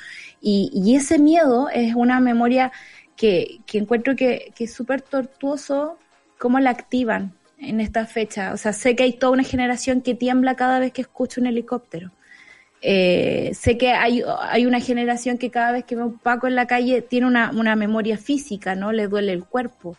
[0.40, 2.72] Y, ese miedo es una memoria
[3.16, 5.98] que, encuentro que, es súper tortuoso
[6.38, 8.52] cómo la activan en esta fecha.
[8.52, 11.46] O sea, sé que hay toda una generación que tiembla cada vez que escucha un
[11.46, 12.10] helicóptero.
[12.80, 16.54] Eh, sé que hay, hay una generación que cada vez que ve un Paco en
[16.54, 18.92] la calle tiene una, una memoria física, ¿no?
[18.92, 19.96] Le duele el cuerpo.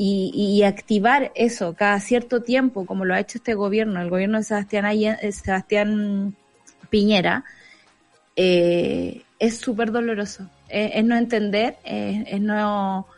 [0.00, 4.38] Y, y, activar eso cada cierto tiempo, como lo ha hecho este gobierno, el gobierno
[4.38, 6.36] de Sebastián, Allende, Sebastián
[6.88, 7.44] Piñera,
[8.36, 10.48] eh, es súper doloroso.
[10.68, 13.08] Es, es, no entender, es, es, no,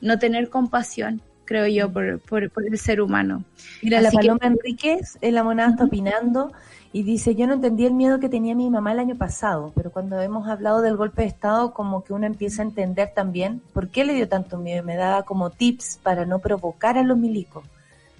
[0.00, 3.44] no tener compasión, creo yo, por, por, por el ser humano.
[3.82, 6.52] Mira, Así la Paloma que, Enríquez en la monada está opinando
[6.92, 9.92] y dice, yo no entendí el miedo que tenía mi mamá el año pasado, pero
[9.92, 13.90] cuando hemos hablado del golpe de Estado, como que uno empieza a entender también por
[13.90, 14.82] qué le dio tanto miedo.
[14.82, 17.64] Me daba como tips para no provocar a los milicos.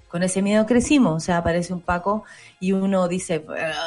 [0.08, 2.24] Con ese miedo crecimos, o sea, aparece un Paco
[2.60, 3.44] y uno dice,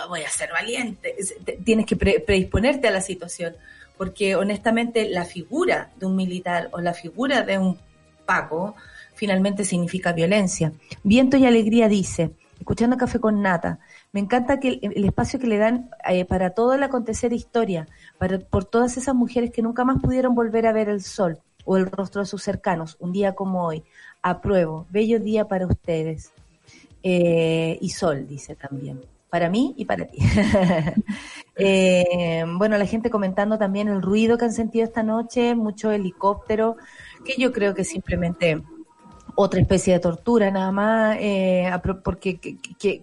[0.10, 1.16] voy a ser valiente,
[1.64, 3.56] tienes que pre predisponerte a la situación.
[3.98, 7.78] porque honestamente la figura de un militar o la figura de un
[8.26, 8.76] Paco
[9.14, 10.74] finalmente significa violencia.
[11.04, 13.80] Viento y Alegría dice, escuchando Café con Nata,
[14.14, 17.88] me encanta que el, espacio que le dan eh, para todo el acontecer historia,
[18.20, 21.78] para, por todas esas mujeres que nunca más pudieron volver a ver el sol o
[21.78, 23.84] el rostro de sus cercanos, un día como hoy.
[24.22, 26.32] Apruebo, bello día para ustedes.
[27.02, 29.02] Eh, y sol, dice también.
[29.30, 30.20] Para mí y para ti.
[31.56, 36.78] Eh, bueno, la gente comentando también el ruido que han sentido esta noche, mucho helicóptero,
[37.24, 38.64] que yo creo que simplemente
[39.36, 41.70] otra especie de tortura nada más, eh,
[42.04, 42.58] porque que,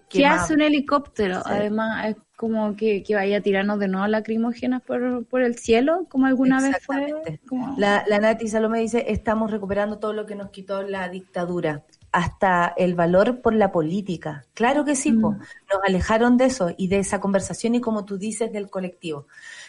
[0.08, 1.36] ¿Qué hace un helicóptero?
[1.36, 1.42] Sí.
[1.46, 6.06] Además, es como que, que vaya a tirarnos de nuevo lacrimógenas por, por el cielo,
[6.08, 7.12] como alguna vez fue.
[7.46, 11.82] Como- La, la Nati Salomé dice, estamos recuperando todo lo que nos quitó la dictadura,
[12.12, 14.44] hasta el valor por la política.
[14.54, 15.32] Claro que sí, po.
[15.32, 15.38] Mm.
[15.38, 19.26] nos alejaron de eso y de esa conversación y como tú dices, del colectivo.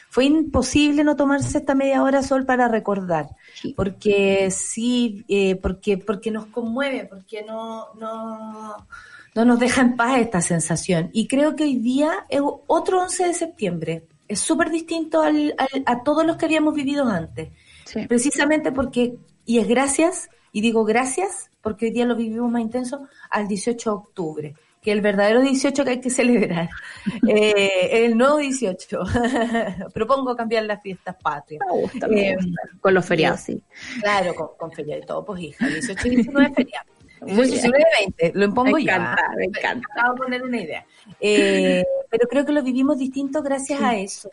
[0.09, 3.29] Fue imposible no tomarse esta media hora sol para recordar,
[3.61, 3.73] Sí.
[3.77, 8.87] porque sí, eh, porque, porque nos conmueve, porque no, no,
[9.35, 11.09] no nos deja en paz esta sensación.
[11.13, 14.03] Y creo que hoy día es otro 11 de septiembre.
[14.27, 17.49] Es súper distinto al, al- a todos los que habíamos vivido antes.
[17.85, 18.05] Sí.
[18.07, 23.07] Precisamente porque, y es gracias, y digo gracias, porque hoy día lo vivimos más intenso,
[23.29, 26.69] al 18 de octubre, que el verdadero 18 que hay que celebrar,
[27.27, 28.99] eh, el nuevo 18.
[29.93, 31.61] Propongo cambiar las fiestas patrias.
[31.71, 32.37] Me gusta, me Eh.
[32.79, 33.61] Con los feriados, sí.
[34.01, 36.85] Claro, con, con feria y todo, pues hija, 18 y 19 feriado.
[37.21, 37.71] Muy 18 y bien.
[37.71, 37.83] 19
[38.19, 38.95] 20, lo impongo Me ya.
[38.95, 39.87] encanta, me encanta.
[39.93, 40.85] Acabo de poner una idea.
[41.19, 44.31] Eh, pero creo que lo vivimos distinto gracias a eso,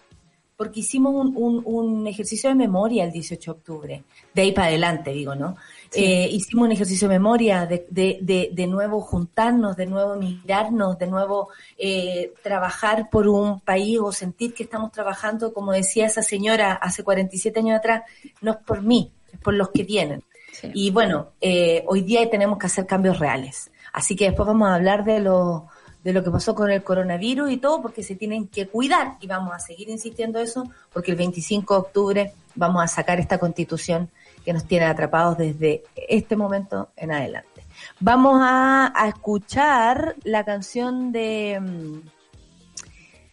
[0.56, 4.68] porque hicimos un, un, un ejercicio de memoria el 18 de octubre, de ahí para
[4.68, 5.56] adelante, digo, ¿no?
[5.90, 6.04] Sí.
[6.04, 10.98] Eh, hicimos un ejercicio de memoria, de, de, de, de nuevo juntarnos, de nuevo mirarnos,
[10.98, 11.48] de nuevo
[11.78, 17.02] eh, trabajar por un país o sentir que estamos trabajando, como decía esa señora hace
[17.02, 18.02] 47 años atrás,
[18.42, 20.22] no es por mí, es por los que vienen.
[20.52, 20.70] Sí.
[20.74, 23.70] Y bueno, eh, hoy día tenemos que hacer cambios reales.
[23.92, 25.68] Así que después vamos a hablar de lo,
[26.04, 29.26] de lo que pasó con el coronavirus y todo, porque se tienen que cuidar y
[29.26, 34.10] vamos a seguir insistiendo eso, porque el 25 de octubre vamos a sacar esta constitución
[34.48, 37.66] que nos tiene atrapados desde este momento en adelante.
[38.00, 42.00] Vamos a, escuchar la canción de, mm,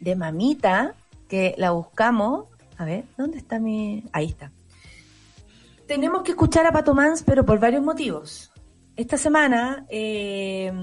[0.02, 0.94] de Mamita,
[1.30, 2.48] que la buscamos.
[2.78, 4.04] A ver, ¿dónde está mi...?
[4.12, 4.52] Ahí está.
[5.88, 8.52] Tenemos que escuchar a Pato Mans, pero por varios motivos.
[8.98, 10.74] Esta semana eh,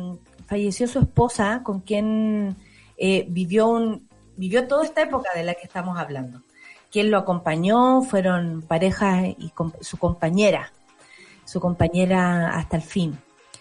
[0.47, 2.57] falleció su esposa, con quien
[2.97, 6.41] eh, vivió, un, vivió toda esta época de la que estamos hablando.
[6.93, 10.71] Quien lo acompañó fueron parejas y com- su compañera,
[11.45, 13.19] su compañera hasta el fin.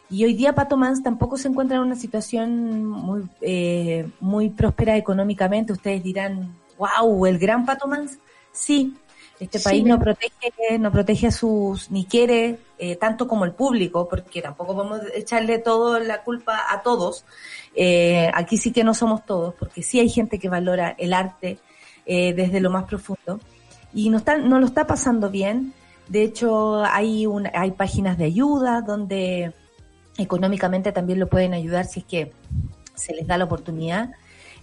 [0.09, 4.97] Y hoy día Pato Mans tampoco se encuentra en una situación muy, eh, muy próspera
[4.97, 5.71] económicamente.
[5.71, 8.19] Ustedes dirán, wow, el gran Pato Mans.
[8.51, 8.93] Sí,
[9.39, 14.09] este país no protege, no protege a sus, ni quiere eh, tanto como el público,
[14.09, 17.23] porque tampoco podemos echarle todo la culpa a todos.
[17.73, 21.57] Eh, aquí sí que no somos todos, porque sí hay gente que valora el arte
[22.05, 23.39] eh, desde lo más profundo
[23.93, 25.73] y no está, no lo está pasando bien.
[26.07, 29.53] De hecho, hay un, hay páginas de ayuda donde
[30.17, 32.33] económicamente también lo pueden ayudar si es que
[32.95, 34.11] se les da la oportunidad,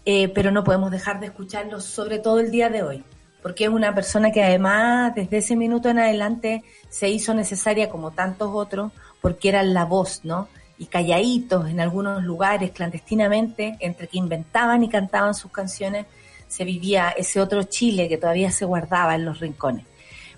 [0.05, 3.05] eh, pero no podemos dejar de escucharlo, sobre todo el día de hoy,
[3.43, 8.13] porque es una persona que además desde ese minuto en adelante se hizo necesaria como
[8.13, 10.49] tantos otros, porque era la voz, ¿no?
[10.79, 16.07] Y calladitos en algunos lugares, clandestinamente, entre que inventaban y cantaban sus canciones,
[16.49, 19.85] se vivía ese otro Chile que todavía se guardaba en los rincones.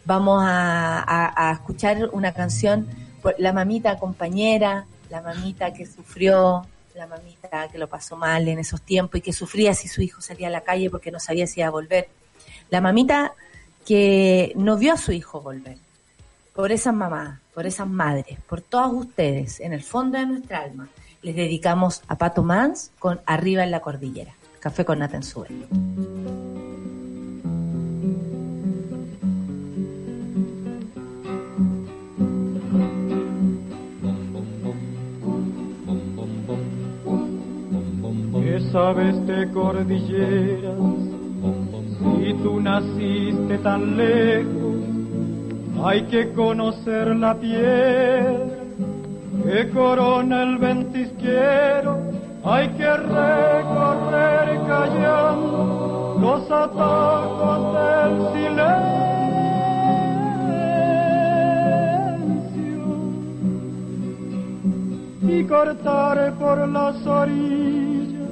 [0.04, 2.88] Vamos a, escuchar una canción,
[3.22, 8.58] por la mamita compañera, la mamita que sufrió, la mamita que lo pasó mal en
[8.58, 11.46] esos tiempos y que sufría si su hijo salía a la calle porque no sabía
[11.46, 12.08] si iba a volver.
[12.70, 13.34] La mamita
[13.86, 15.78] que no vio a su hijo volver.
[16.54, 20.88] Por esas mamás, por esas madres, por todas ustedes, en el fondo de nuestra alma,
[21.22, 24.34] les dedicamos a Pato Mans con Arriba en la Cordillera.
[24.60, 25.50] Café con Nata en su vez.
[38.34, 40.78] ¿Qué sabes de cordilleras?
[42.18, 44.76] Si tú naciste tan lejos,
[45.82, 48.60] hay que conocer la piedra
[49.42, 52.19] que corona el ventisquero.
[52.42, 58.80] Hay que recorrer callando los atajos del silencio
[65.22, 68.30] y cortar por las orillas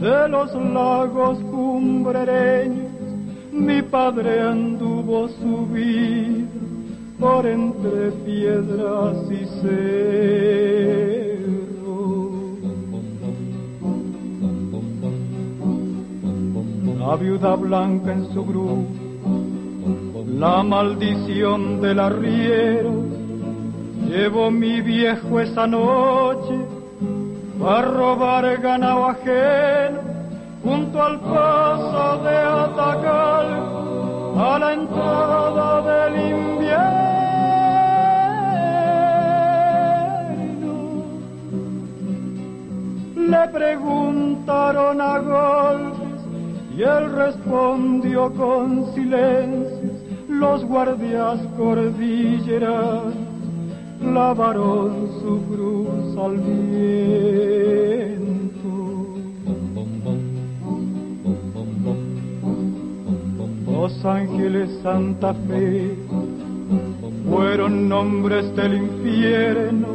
[0.00, 2.94] de los lagos cumbrereños
[3.54, 6.48] mi padre anduvo subido
[7.20, 11.63] por entre piedras y cerros.
[17.06, 18.86] La viuda blanca en su grupo,
[20.26, 22.92] la maldición del arriero,
[24.08, 26.56] llevó mi viejo esa noche
[27.62, 30.00] a robar ganado ajeno
[30.62, 33.48] junto al paso de Atacal
[34.38, 36.94] a la entrada del invierno.
[43.28, 46.03] Le preguntaron a golpes
[46.76, 53.14] y él respondió con silencios, los guardias cordilleras
[54.02, 56.94] lavaron su cruz al viento.
[63.70, 65.96] Los ángeles Santa Fe
[67.30, 69.86] fueron nombres del infierno,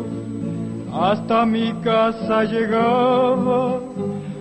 [0.93, 3.79] hasta mi casa llegaba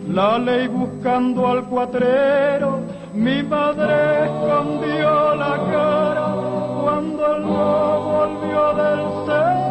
[0.08, 2.80] la ley buscando al cuatrero,
[3.14, 6.34] mi madre escondió la cara
[6.82, 9.68] cuando el no volvió del cerro.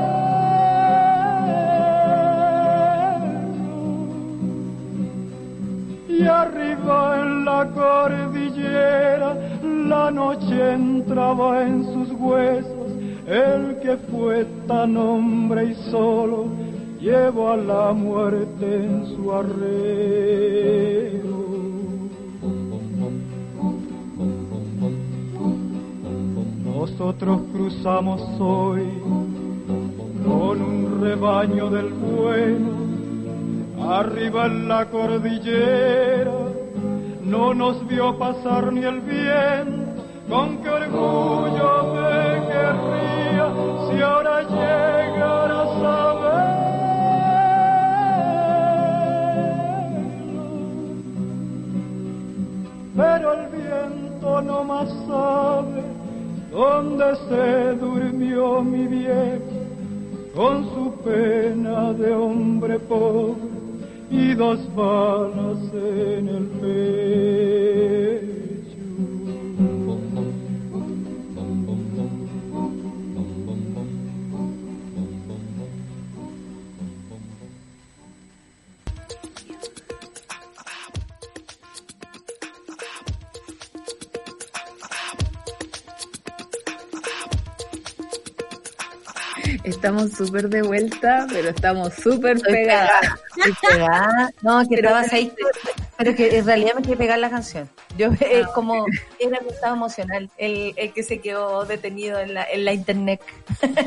[6.07, 12.91] Y arriba en la cordillera la noche entraba en sus huesos,
[13.25, 16.66] el que fue tan hombre y solo
[16.99, 20.87] llevo a la muerte en su arreo.
[26.63, 28.83] Nosotros cruzamos hoy
[30.25, 32.71] con un rebaño del bueno,
[33.93, 36.31] arriba en la cordillera,
[37.23, 43.47] no nos vio pasar ni el viento, con qué orgullo me querría
[43.89, 46.26] si ahora llegara a saber.
[52.97, 55.83] Pero el viento no más sabe
[56.51, 59.67] dónde se durmió mi viejo
[60.35, 63.35] con su pena de hombre pobre
[64.09, 66.47] y dos balas en el
[89.87, 92.91] Estamos súper de vuelta, pero estamos súper pegadas.
[93.71, 94.29] pegada.
[94.41, 95.31] No, que Pero estabas ahí.
[95.97, 97.69] Pero que en realidad me quiere pegar la canción.
[97.97, 98.85] Yo eh, como
[99.17, 103.21] era mi estado emocional, el, el que se quedó detenido en la, en la internet.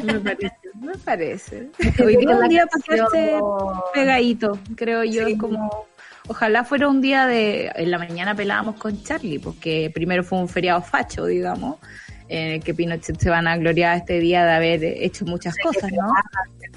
[0.02, 1.68] Me parece, me parece.
[2.02, 3.38] Hoy día un día para quedarse
[3.92, 5.36] pegadito, creo yo, Sí.
[5.36, 5.86] como
[6.28, 10.48] ojalá fuera un día de en la mañana pelábamos con Charlie, porque primero fue un
[10.48, 11.76] feriado facho, digamos,
[12.30, 16.12] el que Pinochet se van a gloriar este día de haber hecho muchas cosas, ¿no?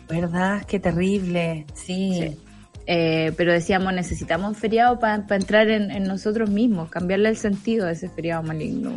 [0.10, 0.64] ¿Verdad?
[0.68, 1.66] Qué terrible.
[1.74, 2.18] Sí.
[2.20, 2.40] Sí.
[2.86, 7.88] Eh, pero decíamos, necesitamos un feriado para entrar en, en nosotros mismos, cambiarle el sentido
[7.88, 8.92] a ese feriado maligno.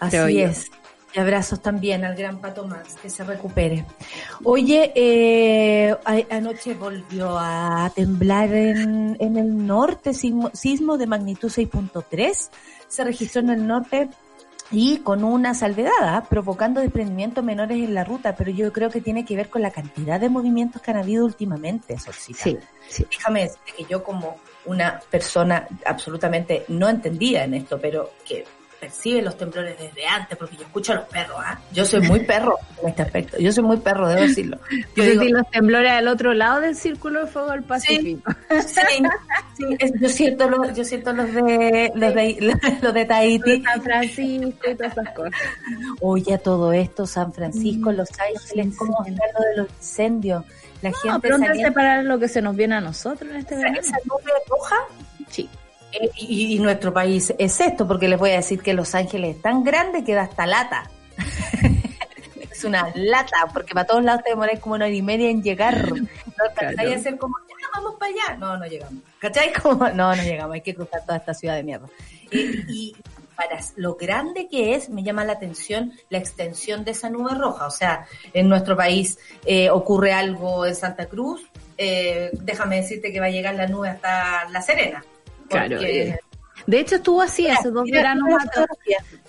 [0.00, 0.70] Así es.
[1.14, 3.86] Y abrazos también al gran Pato Max, que se recupere.
[4.44, 5.96] Oye, eh,
[6.30, 12.50] anoche volvió a temblar en, en el norte, sismo, sismo de magnitud 6.3.
[12.88, 14.10] Se registró en el norte
[14.70, 16.26] y con una salvedad, ¿ah?
[16.28, 19.70] provocando desprendimientos menores en la ruta, pero yo creo que tiene que ver con la
[19.70, 22.42] cantidad de movimientos que han habido últimamente, Solcita.
[22.42, 22.58] Sí,
[22.88, 23.06] sí.
[23.10, 28.44] Déjame decirte que yo como una persona absolutamente no entendida en esto, pero que
[28.80, 31.58] percibe los temblores desde antes, porque yo escucho a los perros, ¿ah?
[31.72, 33.38] Yo soy muy perro en este aspecto.
[33.38, 34.58] Yo soy muy perro, debo decirlo.
[34.96, 38.32] Yo digo, los temblores al otro lado del círculo de fuego del Pacífico.
[38.66, 38.80] sí,
[39.56, 43.62] sí, es- yo siento los, yo siento los de, los de, los de Tahití.
[43.62, 45.32] San Francisco y todas esas cosas.
[46.00, 50.44] Oye, a todo esto, San Francisco, Mm, Los Ángeles, ¿cómo está lo de los incendios?
[50.82, 53.78] La No, gente saliendo- separar lo que se nos viene a nosotros en este verano.
[53.80, 54.76] esa nube roja
[55.28, 55.48] Sí.
[56.00, 59.36] Eh, y, y nuestro país es esto, porque les voy a decir que Los Ángeles
[59.36, 60.90] es tan grande que da hasta lata.
[62.50, 65.42] es una lata, porque para todos lados te demoráis como una hora y media en
[65.42, 65.92] llegar.
[65.92, 66.06] No
[66.54, 66.92] Claro.
[66.92, 68.36] a hacer como, ya, vamos para allá.
[68.36, 69.02] No, no llegamos.
[69.18, 69.52] ¿Cachai?
[69.62, 71.88] Como, no, no llegamos, hay que cruzar toda esta ciudad de mierda.
[72.30, 72.96] Eh, y
[73.34, 77.66] para lo grande que es, me llama la atención la extensión de esa nube roja.
[77.66, 81.46] O sea, en nuestro país eh, ocurre algo en Santa Cruz,
[81.78, 85.04] eh, déjame decirte que va a llegar la nube hasta La Serena.
[85.48, 86.18] Claro, Porque.
[86.66, 88.66] De hecho, estuvo así hace dos veranos atrás.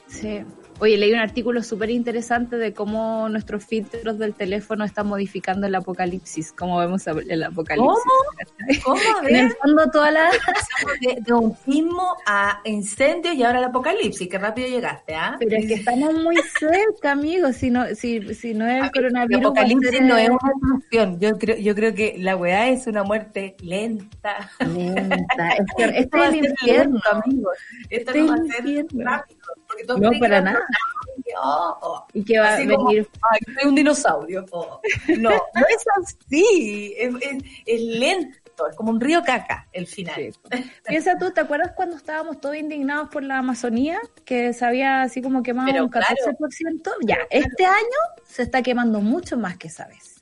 [0.08, 0.44] Sí.
[0.80, 5.74] Oye, leí un artículo súper interesante de cómo nuestros filtros del teléfono están modificando el
[5.74, 8.04] apocalipsis, cómo vemos el apocalipsis.
[8.84, 8.98] ¿Cómo?
[9.24, 10.30] A En el fondo, toda la...
[11.02, 14.28] de, de un sismo a incendios y ahora el apocalipsis.
[14.30, 15.36] Qué rápido llegaste, ¿ah?
[15.40, 17.56] Pero es que estamos muy cerca, amigos.
[17.56, 19.42] Si no, si, si no es el El coronavirus.
[19.44, 21.20] va a apocalipsis ser no es el- una solución.
[21.20, 24.52] Yo creo, yo creo que la weá es una muerte lenta.
[24.60, 25.18] Lenta.
[25.80, 27.00] Es este va el infierno.
[27.12, 27.58] amigos.
[27.90, 29.04] Esto Este no va es a el ser infierno.
[29.12, 29.37] rápido.
[29.68, 30.60] Porque todos No, para nada.
[31.42, 32.06] oh.
[32.14, 33.08] Y que va a venir.
[33.22, 34.46] Ay, soy un dinosaurio.
[34.52, 34.80] Oh.
[35.18, 36.96] No, no es así.
[36.98, 38.38] Es, es- es lento.
[38.70, 40.16] Es como un río caca el final.
[40.16, 40.32] Sí.
[40.88, 44.00] Piensa tú, ¿te acuerdas cuando estábamos todos indignados por la Amazonía?
[44.26, 46.92] Que se había así como quemado Pero un 14%.
[47.06, 47.76] Ya, este año
[48.26, 50.17] se está quemando mucho más que esa vez.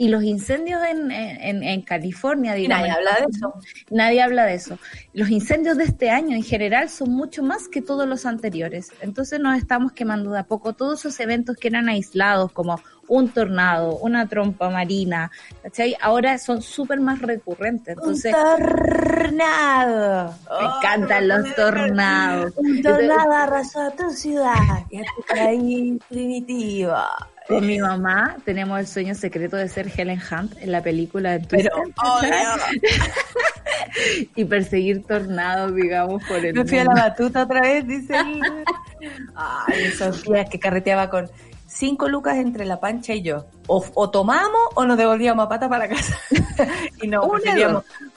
[0.00, 3.54] Y los incendios en, en, en California, digamos, nadie habla de eso.
[3.90, 4.78] Nadie habla de eso.
[5.12, 8.92] Los incendios de este año en general son mucho más que todos los anteriores.
[9.02, 10.72] Entonces nos estamos quemando de a poco.
[10.72, 15.30] Todos esos eventos que eran aislados, como un tornado, una trompa marina,
[15.62, 15.94] ¿cachai?
[16.00, 17.98] Ahora son súper más recurrentes.
[17.98, 20.34] Entonces, un tornado.
[20.60, 22.52] me encantan los tornados.
[22.56, 24.54] Un tornado arrasó a tu ciudad
[24.88, 26.94] y a tu país primitivo.
[27.50, 31.40] Con mi mamá tenemos el sueño secreto de ser Helen Hunt en la película de
[31.40, 32.30] Twister, Pero,
[34.36, 38.14] y perseguir tornados, digamos, por el Me fui a la batuta otra vez, dice.
[39.34, 41.28] Ay, esos días que carreteaba con
[41.66, 43.46] cinco lucas entre la pancha y yo.
[43.72, 46.18] O, o tomamos o nos devolvíamos a pata para casa.
[47.02, 47.22] y no.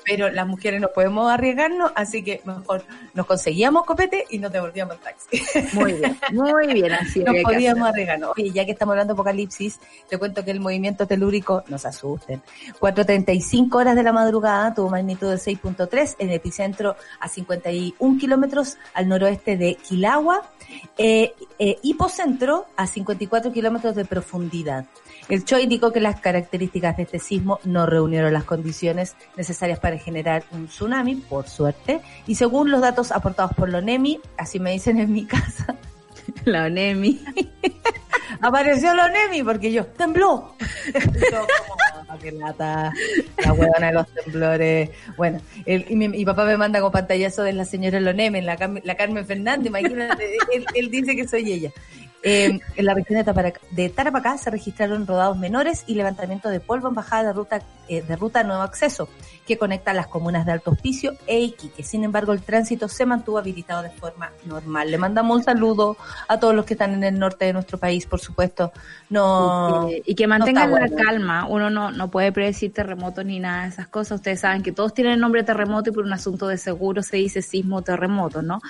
[0.04, 2.84] Pero las mujeres no podemos arriesgarnos, así que mejor
[3.14, 5.43] nos conseguíamos copete y nos devolvíamos en taxi.
[5.74, 8.32] Muy bien, muy bien, así no había que podíamos arriesgarnos.
[8.36, 9.80] Oye, ya que estamos hablando de apocalipsis,
[10.10, 12.41] te cuento que el movimiento telúrico, nos asusten,
[12.80, 18.78] 4.35 horas de la madrugada tuvo magnitud de 6.3 en el epicentro a 51 kilómetros
[18.93, 20.49] al noroeste de Quilagua,
[20.97, 24.86] eh, eh, hipocentro a 54 kilómetros de profundidad.
[25.30, 29.97] El CHO indicó que las características de este sismo no reunieron las condiciones necesarias para
[29.97, 34.71] generar un tsunami, por suerte, y según los datos aportados por la ONEMI, así me
[34.71, 35.76] dicen en mi casa,
[36.45, 37.21] La ONEMI.
[38.41, 40.53] Apareció la Nemi porque yo, tembló.
[41.32, 41.78] Yo como,
[42.09, 42.91] "Ah, qué lata,
[43.38, 44.89] la huevona de los temblores.
[45.15, 48.57] Bueno, el- y mi, mi papá me manda con pantallazo de la señora Lonemi, la,
[48.84, 51.71] la Carmen Fernández, imagínate, él, él dice que soy ella.
[52.26, 53.21] Eh, en la región
[53.71, 58.01] de, Tarapacá se registraron rodados menores y levantamiento de polvo en bajada de ruta, eh,
[58.01, 59.09] de ruta Nuevo Acceso,
[59.46, 61.84] que conecta las comunas de Alto Hospicio e Iquique.
[61.84, 64.89] Sin embargo, el tránsito se mantuvo habilitado de forma normal.
[64.89, 68.06] Le mandamos un saludo a todos los que están en el norte de nuestro país,
[68.06, 68.72] por supuesto.
[69.10, 71.04] No, y, que, y que mantengan no la bueno.
[71.04, 71.48] calma.
[71.48, 74.18] Uno no, no puede predecir terremotos ni nada de esas cosas.
[74.18, 77.18] Ustedes saben que todos tienen el nombre terremoto y por un asunto de seguro se
[77.18, 78.62] dice sismo terremoto, ¿no?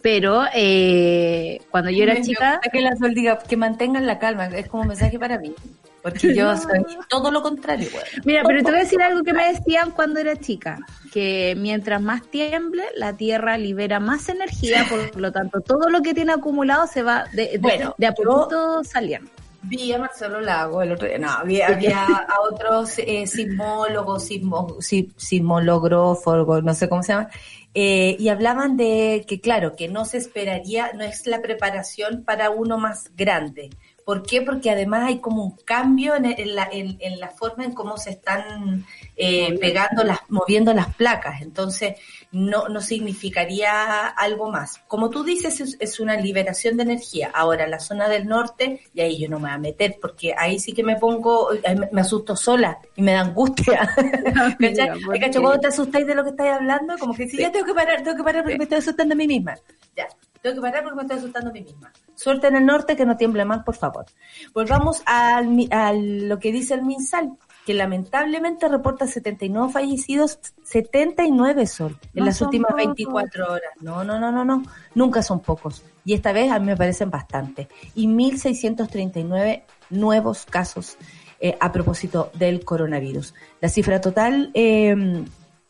[0.00, 4.68] Pero eh, cuando yo era chica, que la Sol diga que mantengan la calma, es
[4.68, 5.54] como un mensaje para mí.
[6.02, 8.04] Porque yo soy todo lo contrario, güey.
[8.24, 10.78] Mira, pero te voy a decir algo que me decían cuando era chica,
[11.12, 16.12] que mientras más tiemble, la Tierra libera más energía, por lo tanto, todo lo que
[16.12, 19.30] tiene acumulado se va de, de, Bueno, de a poquito saliendo.
[19.64, 24.76] Vi a Marcelo Lago el otro día, no, había, había a otros eh, sismólogos, sismo,
[24.80, 27.28] si- sismologrófagos, no sé cómo se llama,
[27.74, 32.50] eh, y hablaban de que, claro, que no se esperaría, no es la preparación para
[32.50, 33.70] uno más grande.
[34.04, 34.42] ¿Por qué?
[34.42, 37.96] Porque además hay como un cambio en, en la, en, en la forma en cómo
[37.96, 38.84] se están
[39.16, 41.42] eh, pegando las, moviendo las placas.
[41.42, 41.94] Entonces,
[42.32, 44.80] no, no significaría algo más.
[44.88, 47.30] Como tú dices, es, es una liberación de energía.
[47.32, 50.58] Ahora, la zona del norte, y ahí yo no me voy a meter, porque ahí
[50.58, 51.50] sí que me pongo,
[51.92, 53.88] me, asusto sola y me da angustia.
[54.24, 54.56] ¿Cachai?
[54.58, 55.44] Mira, ¿por Ay, cacho, qué?
[55.44, 58.02] cuando te asustáis de lo que estáis hablando, como que sí, ya tengo que parar,
[58.02, 59.54] tengo que parar porque me estoy asustando a mí misma.
[59.96, 60.08] Ya,
[60.42, 61.92] tengo que parar porque me estoy asustando a mí misma.
[62.14, 64.06] Suerte en el norte, que no tiemble más, por favor.
[64.52, 67.32] Volvamos al, a lo que dice el MinSal,
[67.64, 72.84] que lamentablemente reporta 79 fallecidos, 79 sol, en No las son últimas pocos.
[72.84, 73.72] 24 horas.
[73.80, 74.62] No, no, no, no, no,
[74.94, 75.84] nunca son pocos.
[76.04, 77.68] Y esta vez a mí me parecen bastante.
[77.94, 80.96] Y 1.639 nuevos casos
[81.38, 83.32] eh, a propósito del coronavirus.
[83.60, 85.24] La cifra total eh,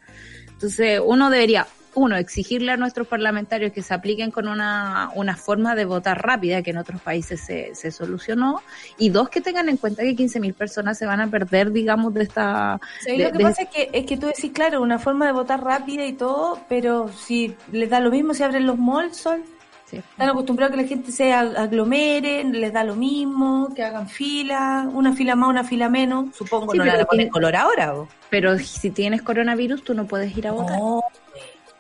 [0.48, 1.66] Entonces uno debería
[1.97, 6.62] uno, exigirle a nuestros parlamentarios que se apliquen con una, una forma de votar rápida
[6.62, 8.62] que en otros países se, se solucionó,
[8.99, 12.22] y dos, que tengan en cuenta que 15.000 personas se van a perder, digamos, de
[12.22, 12.78] esta...
[13.01, 15.26] Sí, de- lo que de- pasa es que, es que tú decís, claro, una forma
[15.26, 19.16] de votar rápida y todo, pero si les da lo mismo si abren los malls,
[19.16, 19.42] Sol,
[19.90, 19.97] sí.
[19.97, 24.07] están acostumbrados a que la gente se ag- aglomere, les da lo mismo, que hagan
[24.09, 27.57] fila, una fila más, una fila menos, supongo, Sí, no pero la ponen tiene- color
[27.57, 28.09] ahora, ¿o?
[28.28, 30.78] Pero si tienes coronavirus, tú no puedes ir a votar.
[30.78, 31.01] No,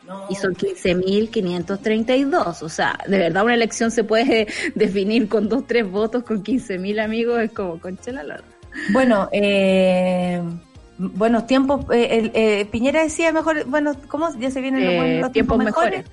[0.06, 0.26] no.
[0.30, 2.62] Y son 15.532.
[2.62, 7.00] O sea, de verdad una elección se puede definir con dos, tres votos, con 15.000
[7.02, 8.42] amigos, es como concha la lora.
[8.92, 10.42] Bueno, eh,
[10.98, 14.28] buenos tiempos, eh, el, eh, Piñera decía mejor, bueno, ¿cómo?
[14.38, 16.04] Ya se vienen los, Eh, buenos- los tiempos mejores.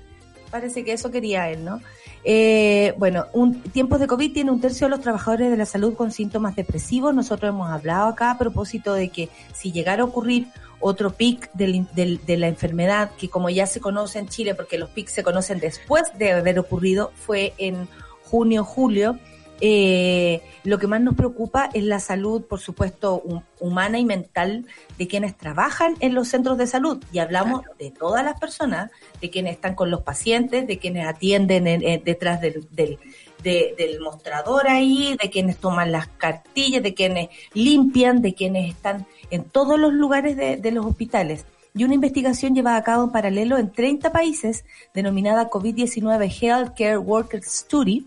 [0.50, 1.80] Parece que eso quería él, ¿no?
[2.22, 5.94] Eh, bueno, un, tiempos de COVID tiene un tercio de los trabajadores de la salud
[5.94, 7.14] con síntomas depresivos.
[7.14, 10.46] Nosotros hemos hablado acá a propósito de que si llegara a ocurrir
[10.86, 14.76] otro pic del- del- de la enfermedad, que como ya se conoce en Chile, porque
[14.76, 17.88] los pics se conocen después de haber ocurrido, fue en
[18.22, 19.18] junio, julio,
[19.60, 24.66] eh, lo que más nos preocupa es la salud, por supuesto, hu- humana y mental
[24.98, 27.02] de quienes trabajan en los centros de salud.
[27.12, 28.90] Y hablamos de todas las personas,
[29.22, 32.98] de quienes están con los pacientes, de quienes atienden en- en- detrás del, del,
[33.44, 39.06] de- del mostrador ahí, de quienes toman las cartillas, de quienes limpian, de quienes están
[39.30, 41.44] en todos los lugares de, de los hospitales.
[41.76, 44.64] Y una investigación llevada a cabo en paralelo en 30 países,
[44.94, 48.06] denominada COVID-19 Healthcare Worker Study,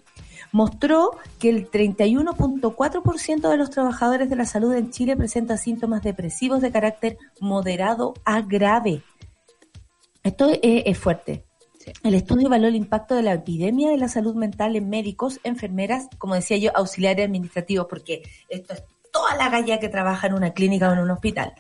[0.54, 6.62] mostró que el 31.4% de los trabajadores de la salud en Chile presenta síntomas depresivos
[6.62, 9.02] de carácter moderado a grave.
[10.24, 11.44] Esto es, es fuerte.
[12.04, 16.08] El estudio evaluó el impacto de la epidemia de la salud mental en médicos, enfermeras,
[16.18, 20.54] como decía yo, auxiliares administrativos, porque esto es toda la galla que trabaja en una
[20.54, 21.54] clínica o en un hospital.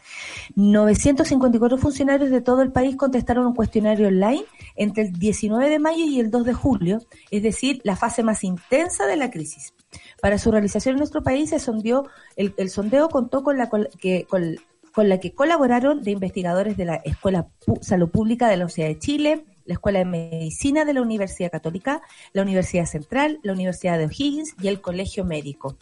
[0.55, 6.05] 954 funcionarios de todo el país contestaron un cuestionario online entre el 19 de mayo
[6.05, 6.99] y el 2 de julio,
[7.31, 9.73] es decir, la fase más intensa de la crisis.
[10.21, 13.69] Para su realización en nuestro país, se sondeó, el, el sondeo contó con la,
[13.99, 17.47] que, con, la que colaboraron de investigadores de la Escuela
[17.81, 22.01] Salud Pública de la Universidad de Chile, la Escuela de Medicina de la Universidad Católica,
[22.33, 25.77] la Universidad Central, la Universidad de O'Higgins y el Colegio Médico.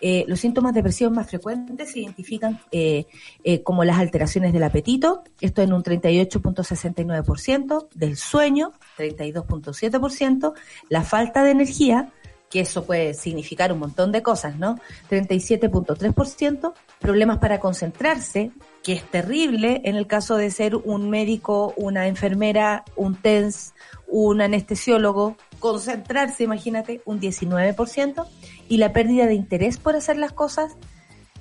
[0.00, 3.06] Eh, los síntomas depresivos más frecuentes se identifican eh,
[3.44, 10.54] eh, como las alteraciones del apetito, esto en un 38.69%, del sueño, 32.7%,
[10.88, 12.10] la falta de energía,
[12.48, 14.78] que eso puede significar un montón de cosas, ¿no?
[15.10, 18.50] 37.3%, problemas para concentrarse,
[18.88, 23.74] que es terrible en el caso de ser un médico, una enfermera, un TENS,
[24.06, 28.26] un anestesiólogo, concentrarse, imagínate, un 19%,
[28.66, 30.78] y la pérdida de interés por hacer las cosas,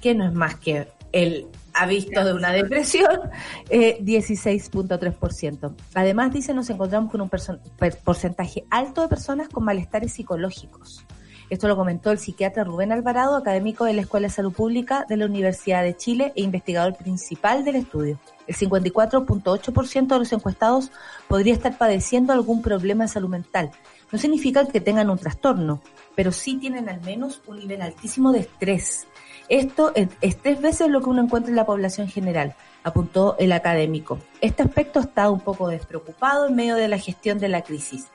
[0.01, 3.17] que no es más que el avisto de una depresión,
[3.69, 5.73] eh, 16.3%.
[5.93, 11.05] Además, dice, nos encontramos con un porcentaje alto de personas con malestares psicológicos.
[11.49, 15.15] Esto lo comentó el psiquiatra Rubén Alvarado, académico de la Escuela de Salud Pública de
[15.15, 18.19] la Universidad de Chile e investigador principal del estudio.
[18.47, 20.91] El 54.8% de los encuestados
[21.29, 23.71] podría estar padeciendo algún problema de salud mental.
[24.11, 25.81] No significa que tengan un trastorno,
[26.15, 29.07] pero sí tienen al menos un nivel altísimo de estrés.
[29.47, 33.53] Esto es, es tres veces lo que uno encuentra en la población general, apuntó el
[33.53, 34.19] académico.
[34.41, 38.07] Este aspecto está un poco despreocupado en medio de la gestión de la crisis.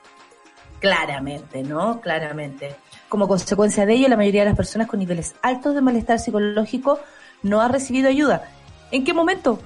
[0.79, 2.01] Claramente, ¿no?
[2.01, 2.75] Claramente.
[3.13, 6.97] Como consecuencia de ello, la mayoría de las personas con niveles altos de malestar psicológico
[7.43, 8.49] no ha recibido ayuda.
[8.89, 9.59] ¿En qué momento?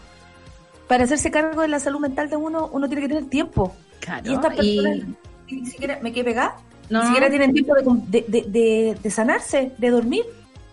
[0.90, 3.74] Para hacerse cargo de la salud mental de uno, uno tiene que tener tiempo.
[4.02, 4.30] Claro.
[4.30, 4.98] Y estas personas
[5.48, 6.58] y- ni siquiera, ¿me quedé pegada?
[6.90, 7.00] No.
[7.00, 10.26] Ni siquiera tienen tiempo de, de, de, de- de sanarse, de dormir.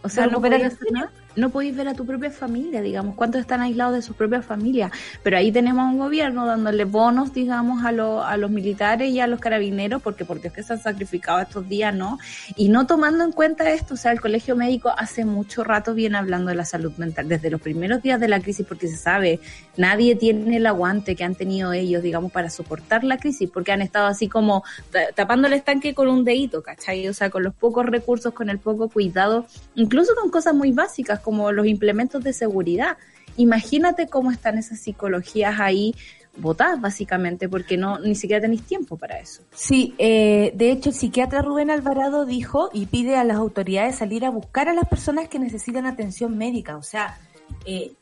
[0.03, 1.07] O sea, no recuperar el sueño.
[1.37, 4.91] No podéis ver a tu propia familia, digamos, cuántos están aislados de su propia familia.
[5.23, 9.21] Pero ahí tenemos a un gobierno dándole bonos, digamos, a, lo- a los militares y
[9.21, 12.19] a los carabineros, porque por Dios que se han sacrificado estos días, ¿no?
[12.57, 16.17] Y no tomando en cuenta esto, o sea, el colegio médico hace mucho rato viene
[16.19, 19.41] hablando de la salud mental, desde los primeros días de la crisis, porque se sabe,
[19.77, 23.83] nadie tiene el aguante que han tenido ellos, digamos, para soportar la crisis, porque han
[23.83, 27.09] estado así como ta- tapando el estanque con un dedito, ¿cachai?
[27.09, 31.21] O sea, con los pocos recursos, con el poco cuidado, incluso con cosas muy básicas
[31.25, 32.99] como los implementos de seguridad.
[33.37, 35.95] Imagínate cómo están esas psicologías ahí
[36.37, 39.43] botadas, básicamente, porque no ni siquiera tenéis tiempo para eso.
[39.55, 44.25] Sí, eh, de hecho el psiquiatra Rubén Alvarado dijo y pide a las autoridades salir
[44.25, 46.77] a buscar a las personas que necesitan atención médica.
[46.77, 47.19] O sea,
[47.65, 47.93] eh,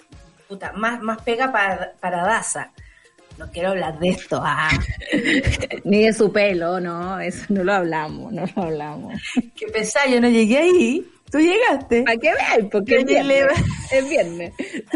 [0.48, 2.72] puta, más, más pega para, para Daza.
[3.38, 4.40] No quiero hablar de esto.
[4.42, 4.70] Ah,
[5.84, 9.14] Ni de su pelo, no, eso no lo hablamos, no lo hablamos.
[9.56, 11.06] qué pesado, yo no llegué ahí.
[11.32, 12.02] Tú llegaste.
[12.02, 12.68] ¿Para qué veas?
[12.70, 13.46] Porque es viernes.
[13.90, 14.52] Es viernes.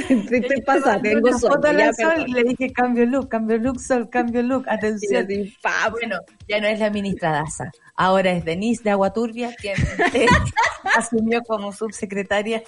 [0.06, 3.80] Si te pasa, tengo una foto Ya, sol y le dije cambio look, cambio look,
[3.80, 5.26] sol, cambio look, atención.
[5.62, 9.54] pa, Ah, bueno, ya no es la ministra Daza, ahora es Denise de Agua Turbia,
[9.58, 9.76] quien
[10.14, 10.26] eh,
[10.94, 12.62] asumió como subsecretaria.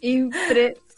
[0.00, 0.89] Impresionante.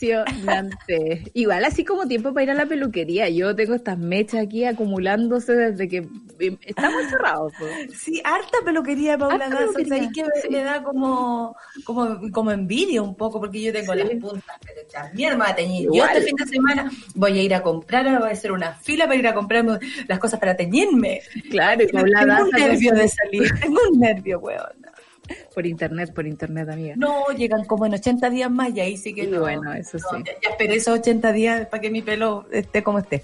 [1.34, 3.28] Igual así como tiempo para ir a la peluquería.
[3.28, 6.07] Yo tengo estas mechas aquí acumulándose desde que
[6.40, 7.53] eh, estamos cerrados.
[7.59, 7.64] po.
[7.96, 10.48] Sí, harta peluquería, Paula Harta peluquería, ahí que me, sí.
[10.50, 13.98] me da como, como, como envidia un poco, porque yo tengo Sí.
[13.98, 15.86] las puntas, pero hechas mierda a teñir.
[15.86, 16.11] Yo Igual.
[16.16, 19.16] este fin de semana voy a ir a comprar, voy a hacer una fila para
[19.18, 19.78] ir a comprarme
[20.09, 21.20] las cosas para teñirme.
[21.50, 24.91] Claro, y Paula tengo un nervio de salir, tengo un nervio, weón.
[25.55, 26.95] Por internet, por internet, amiga.
[26.97, 29.41] No, llegan como en 80 días más y ahí sí que Y no.
[29.41, 30.24] bueno, eso No, sí.
[30.26, 33.22] ya, ya esperé esos 80 días para que mi pelo esté como esté.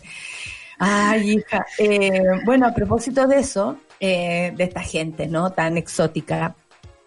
[0.79, 1.67] Ay, hija.
[1.79, 5.51] Eh, bueno, a propósito de eso, eh, de esta gente, ¿no?
[5.51, 6.55] Tan exótica.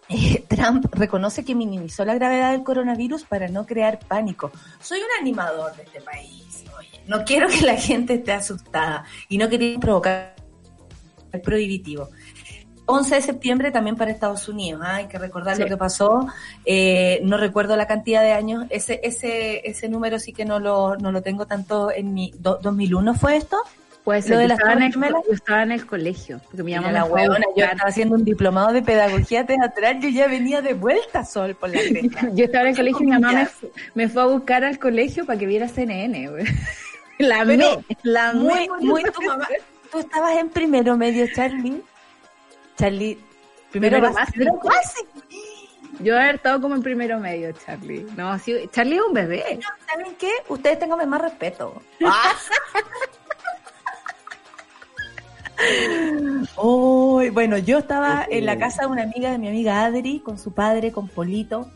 [0.09, 4.51] eh, Trump reconoce que minimizó la gravedad del coronavirus para no crear pánico.
[4.81, 6.65] Soy un animador de este país.
[6.77, 10.35] Oye, no quiero que la gente esté asustada y no quería provocar
[11.31, 12.09] el prohibitivo.
[12.91, 14.81] 11 de septiembre también para Estados Unidos.
[14.83, 14.95] ¿ah?
[14.97, 15.61] Hay que recordar Sí.
[15.63, 16.27] lo que pasó.
[16.65, 18.65] Eh, no recuerdo la cantidad de años.
[18.69, 22.31] Ese ese ese número sí que no lo, no lo tengo tanto en mi...
[22.37, 23.57] do- ¿2001 fue esto?
[24.03, 26.41] Pues Lo de las estaba en el, yo estaba en el colegio.
[26.45, 30.01] Porque mi Mira mamá la huevona, yo estaba haciendo un diplomado de pedagogía teatral.
[30.01, 32.29] Yo ya venía de vuelta sol por la cresta.
[32.33, 33.47] Yo estaba en el colegio y mi mamá me,
[33.93, 36.45] me fue a buscar al colegio para que viera CNN, güey.
[37.19, 39.47] La Pero me, la muy, muy tu mamá.
[39.91, 41.83] Tú estabas en primero medio, Charlie.
[42.81, 43.17] Charlie,
[43.69, 44.59] primero, Primero básico.
[44.67, 45.11] básico.
[45.99, 48.07] Yo he estado como en primero medio, Charlie.
[48.17, 49.59] No, sí, Charlie es un bebé.
[49.87, 50.31] ¿Saben qué?
[50.49, 51.79] Ustedes tengan más respeto.
[56.57, 60.39] Uy, bueno, yo estaba en la casa de una amiga de mi amiga Adri, con
[60.39, 61.69] su padre, con Polito,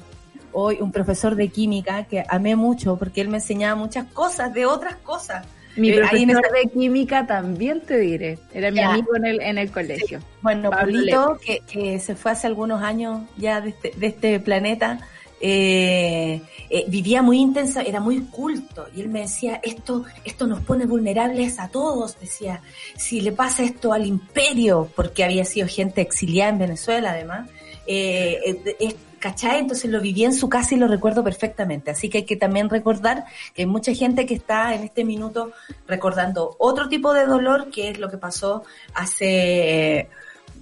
[0.53, 4.65] hoy un profesor de química que amé mucho porque él me enseñaba muchas cosas de
[4.65, 5.45] otras cosas.
[5.77, 8.39] Mi Eh, ahí en profesor esa- de química también te diré.
[8.53, 8.93] Era mi Ya.
[8.93, 10.19] amigo en el, en el colegio.
[10.41, 14.39] Bueno, Pablo Polito, que, que se fue hace algunos años ya de este, de este
[14.39, 14.99] planeta,
[15.41, 20.61] eh, eh, vivía muy intensa, era muy culto, y él me decía, esto, esto nos
[20.61, 22.61] pone vulnerables a todos, decía,
[22.95, 27.49] si le pasa esto al imperio, porque había sido gente exiliada en Venezuela además,
[27.87, 29.57] eh, eh, es- ¿cachai?
[29.59, 32.69] Entonces lo viví en su casa y lo recuerdo perfectamente, así que hay que también
[32.69, 33.25] recordar
[33.55, 35.51] que hay mucha gente que está en este minuto
[35.87, 38.63] recordando otro tipo de dolor, que es lo que pasó
[38.93, 40.09] hace eh,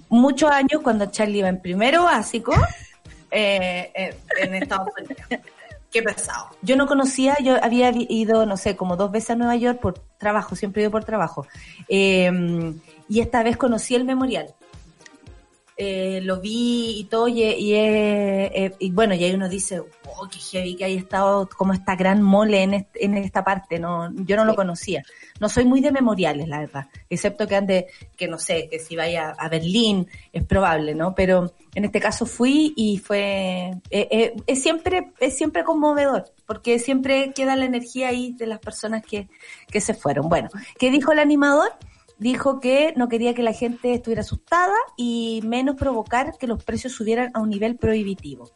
[0.08, 2.54] muchos años cuando Charlie iba en primero básico
[3.30, 5.16] eh, eh, en Estados Unidos.
[5.90, 6.46] Qué pesado.
[6.62, 9.98] Yo no conocía, yo había ido, no sé, como dos veces a Nueva York por
[10.18, 11.46] trabajo, siempre he ido por trabajo.
[11.88, 12.32] Eh,
[13.08, 14.54] y esta vez conocí el memorial.
[15.76, 20.28] Eh, lo vi y todo, y, y, eh, y bueno, y ahí uno dice, oh,
[20.30, 24.36] qué heavy que haya estado como esta gran mole en, en esta parte, no, yo
[24.36, 25.02] no lo conocía.
[25.40, 28.94] No soy muy de memoriales, la verdad, excepto que ande, que no sé, que si
[28.94, 31.12] vaya a Berlín, es probable, ¿no?
[31.16, 36.78] Pero en este caso fui y fue, eh, eh, es siempre, es siempre conmovedor, porque
[36.78, 39.28] siempre queda la energía ahí de las personas que,
[39.68, 40.28] que se fueron.
[40.28, 41.72] Bueno, ¿qué dijo el animador?
[42.18, 46.92] Dijo que no quería que la gente estuviera asustada y menos provocar que los precios
[46.92, 48.50] subieran a un nivel prohibitivo.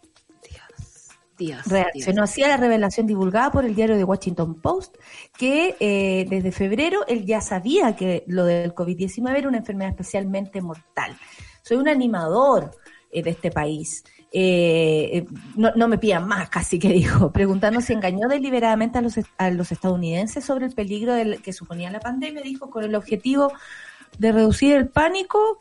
[1.38, 1.64] Dios.
[1.66, 4.96] Reaccionó así a la revelación divulgada por el diario The Washington Post,
[5.36, 10.60] que eh, desde febrero él ya sabía que lo del COVID-19 era una enfermedad especialmente
[10.60, 11.16] mortal.
[11.62, 12.72] Soy un animador
[13.10, 14.04] eh, de este país.
[14.30, 15.26] Eh, eh,
[15.56, 19.50] no, no me pidan más, casi que dijo, preguntando si engañó deliberadamente a los, a
[19.50, 23.52] los estadounidenses sobre el peligro del, que suponía la pandemia, dijo, con el objetivo
[24.18, 25.58] de reducir el pánico,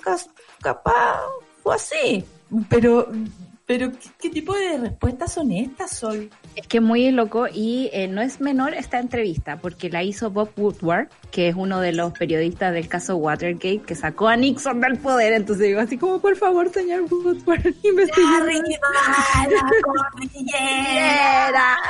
[0.62, 1.22] capaz
[1.64, 2.26] fue así.
[2.70, 3.10] Pero,
[3.68, 6.30] pero ¿qué, qué tipo de respuestas son estas, Sol?
[6.56, 10.32] Es que es muy loco y eh, no es menor esta entrevista porque la hizo
[10.32, 14.80] Bob Woodward, que es uno de los periodistas del caso Watergate que sacó a Nixon
[14.80, 15.34] del poder.
[15.34, 18.38] Entonces digo así como, por favor, señor Woodward, investigue.
[18.42, 18.88] ¡Arriba
[19.50, 21.78] la cordillera!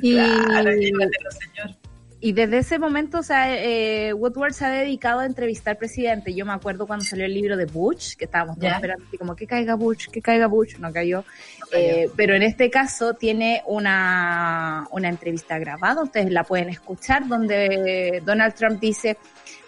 [0.00, 1.87] Y, Claro, llévatelo, señor.
[2.20, 6.34] Y desde ese momento, o sea, eh, Woodward se ha dedicado a entrevistar presidente.
[6.34, 9.36] Yo me acuerdo cuando salió el libro de Bush, que estábamos todos esperando así como
[9.36, 11.24] que caiga Bush, que caiga Bush, no cayó.
[11.72, 18.20] Eh, pero en este caso tiene una, una entrevista grabada, ustedes la pueden escuchar, donde
[18.24, 19.16] Donald Trump dice,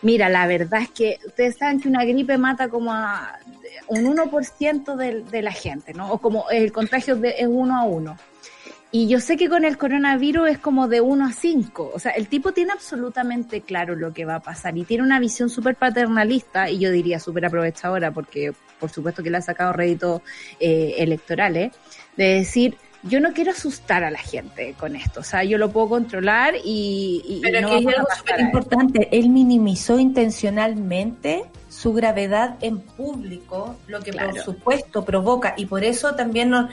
[0.03, 3.38] mira, la verdad es que ustedes saben que una gripe mata como a
[3.86, 6.11] un 1% de, de la gente, ¿no?
[6.11, 8.16] O como el contagio de, es uno a uno.
[8.93, 11.93] Y yo sé que con el coronavirus es como de 1 a 5.
[11.95, 15.20] O sea, el tipo tiene absolutamente claro lo que va a pasar y tiene una
[15.20, 19.72] visión súper paternalista y yo diría súper aprovechadora porque por supuesto que le ha sacado
[19.74, 20.22] réditos
[20.59, 21.72] eh, electorales,
[22.16, 25.20] de decir, yo no quiero asustar a la gente con esto.
[25.20, 28.41] O sea, yo lo puedo controlar y, y- y Pero no que hay algo súper
[28.41, 34.30] importante, él minimizó intencionalmente su gravedad en público, lo que Claro.
[34.30, 36.68] por supuesto provoca, y por eso también no,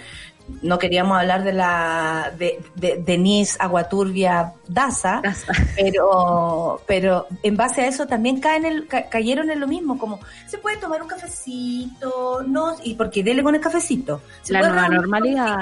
[0.61, 5.21] no queríamos hablar de la de, de Denise Aguaturbia Daza,
[5.75, 10.19] pero pero en base a eso también caen el, ca- cayeron en lo mismo, como
[10.47, 14.21] se puede tomar un cafecito, no, y porque dele con el cafecito.
[14.41, 15.57] Se La puede nueva normalidad.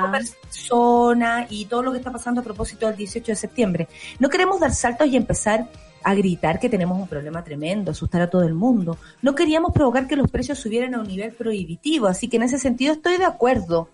[1.50, 3.88] y todo lo que está pasando a propósito del 18 de septiembre.
[4.20, 5.68] No queremos dar saltos y empezar
[6.04, 8.98] a gritar que tenemos un problema tremendo, asustar a todo el mundo.
[9.24, 12.60] No queríamos provocar que los precios subieran a un nivel prohibitivo, así que en ese
[12.60, 13.90] sentido estoy de acuerdo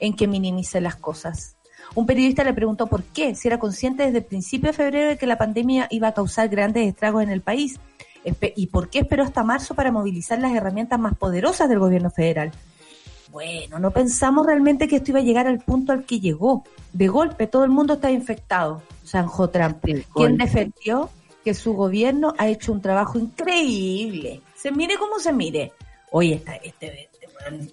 [0.00, 1.56] en que minimice las cosas.
[1.94, 5.18] Un periodista le preguntó por qué, si era consciente desde el principio de febrero de
[5.18, 7.80] que la pandemia iba a causar grandes estragos en el país
[8.54, 12.52] y por qué esperó hasta marzo para movilizar las herramientas más poderosas del gobierno federal.
[13.32, 16.64] Bueno, no pensamos realmente que esto iba a llegar al punto al que llegó.
[16.92, 19.78] De golpe todo el mundo está infectado, zanjó Trump,
[20.14, 21.10] quien defendió
[21.44, 24.42] que su gobierno ha hecho un trabajo increíble.
[24.56, 25.72] Se mire como se mire.
[26.12, 27.08] Oye, esta- este,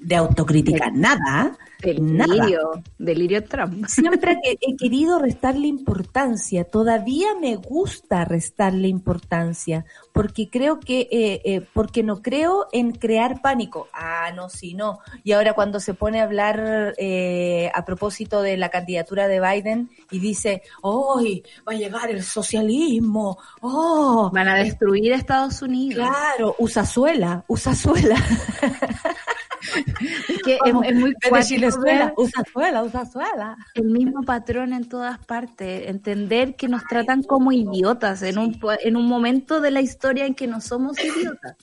[0.02, 1.58] de autocrítica, nada.
[2.00, 2.34] Nada.
[2.34, 3.86] Delirio, delirio Trump.
[3.88, 11.42] Siempre que he querido restarle importancia, todavía me gusta restarle importancia, porque creo que, eh,
[11.46, 13.88] eh, porque no creo en crear pánico.
[13.94, 15.00] Ah, no, sí, no.
[15.24, 19.92] Y ahora cuando se pone a hablar eh, a propósito de la candidatura de Biden
[20.10, 23.38] y dice, ¡hoy va a llegar el socialismo!
[23.62, 24.32] ¡Oh!
[24.34, 26.08] Van a destruir Estados Unidos.
[26.08, 28.16] Claro, Usazuela, Usazuela.
[30.30, 33.58] Es que es, es muy Desde cuático Chilezuela, ver Usazuela, Usazuela.
[33.74, 38.96] el mismo patrón en todas partes, entender que nos tratan como idiotas en un, en
[38.96, 41.56] un momento de la historia en que no somos idiotas,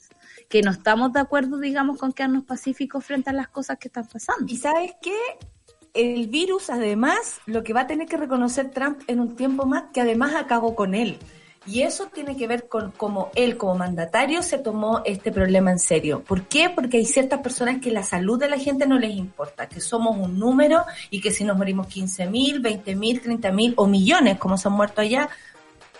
[0.49, 4.07] que no estamos de acuerdo, digamos, con quedarnos pacíficos frente a las cosas que están
[4.07, 4.45] pasando.
[4.51, 5.15] ¿Y sabes qué?
[5.93, 9.85] El virus, además, lo que va a tener que reconocer Trump en un tiempo más,
[9.93, 11.19] que además acabó con él.
[11.67, 15.79] Y eso tiene que ver con cómo él, como mandatario, se tomó este problema en
[15.79, 16.21] serio.
[16.23, 16.69] ¿Por qué?
[16.69, 20.15] Porque hay ciertas personas que la salud de la gente no les importa, que somos
[20.15, 24.37] un número y que si nos morimos 15 mil, 20 mil, 30 mil o millones,
[24.37, 25.27] como se han muerto allá,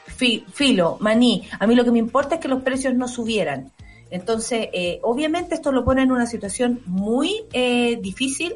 [0.05, 1.47] fi- filo, maní.
[1.59, 3.71] A mí lo que me importa es que los precios no subieran.
[4.11, 8.53] Entonces, eh, obviamente esto lo pone en una situación muy eh, difícil,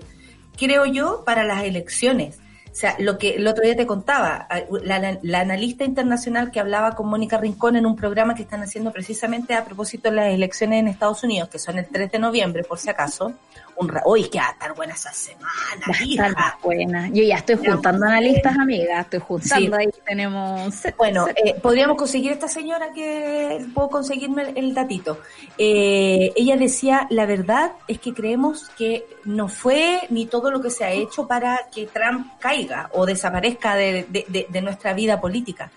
[0.57, 2.37] creo yo, para las elecciones.
[2.71, 4.47] O sea, lo que el otro día te contaba,
[4.83, 9.55] la analista internacional que hablaba con Mónica Rincón en un programa que están haciendo precisamente
[9.55, 12.77] a propósito de las elecciones en Estados Unidos, que son el 3 de noviembre, por
[12.77, 13.33] si acaso.
[13.81, 15.47] Un Uy, que va a estar buena esa semana,
[15.87, 16.29] Va a estar hija.
[16.29, 17.07] más buena.
[17.09, 19.83] Yo ya estoy juntando analistas, amigas, estoy juntando, Sí.
[19.83, 21.37] ahí tenemos set, Bueno, set.
[21.45, 25.19] eh, podríamos conseguir esta señora que puedo conseguirme el, el datito.
[25.57, 30.69] Eh, ella decía, la verdad es que creemos que no fue ni todo lo que
[30.69, 35.21] se ha hecho para que Trump caiga o desaparezca de, de- de- de nuestra vida
[35.21, 35.71] política.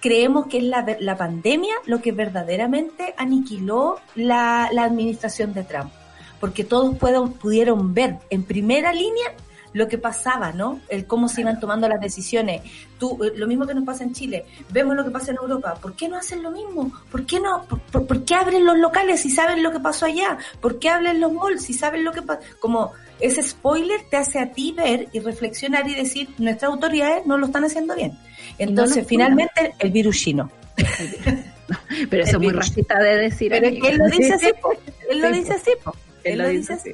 [0.00, 5.92] Creemos que es la, la pandemia lo que verdaderamente aniquiló la, la administración de Trump.
[6.40, 9.26] Porque todos puedo- pudieron ver en primera línea
[9.72, 10.80] lo que pasaba, ¿no?
[10.88, 12.62] El cómo se iban tomando las decisiones.
[12.98, 15.74] Tú, eh, lo mismo que nos pasa en Chile, vemos lo que pasa en Europa.
[15.80, 16.90] ¿Por qué no hacen lo mismo?
[17.08, 17.64] ¿Por qué no?
[17.68, 20.38] ¿Por, por- por qué abren los locales si saben lo que pasó allá?
[20.60, 22.40] ¿Por qué abren los malls si saben lo que pasó?
[22.58, 27.36] Como ese spoiler te hace a ti ver y reflexionar y decir, nuestras autoridades no
[27.38, 28.18] lo están haciendo bien.
[28.58, 30.50] Entonces, finalmente, el virus chino.
[32.10, 33.50] Pero eso es muy racista de decir.
[33.52, 34.72] Pero es que él lo dice así, po.
[35.08, 35.94] él lo dice así, po.
[36.24, 36.92] Él lo dice así.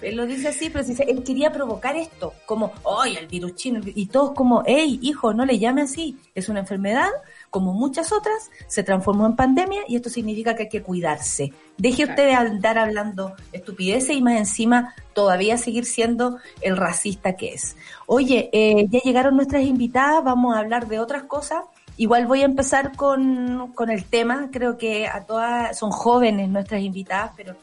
[0.00, 2.72] Él lo dice así, pero si se- él quería provocar esto, como,
[3.02, 3.80] ¡ay, el virus chino!
[3.84, 6.16] Y todos como, ¡hey, hijo, no le llame así!
[6.36, 7.08] Es una enfermedad,
[7.50, 11.52] como muchas otras, se transformó en pandemia y esto significa que hay que cuidarse.
[11.78, 12.12] Deje Claro.
[12.12, 17.74] usted de andar hablando estupideces y más encima todavía seguir siendo el racista que es.
[18.06, 21.64] Oye, eh, ya llegaron nuestras invitadas, vamos a hablar de otras cosas.
[21.96, 26.82] Igual voy a empezar con, con el tema, creo que a todas, son jóvenes nuestras
[26.82, 27.56] invitadas, pero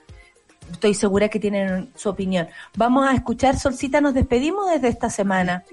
[0.72, 2.47] estoy segura que tienen su opinión.
[2.76, 5.63] Vamos a escuchar, Solcita, nos despedimos desde esta semana.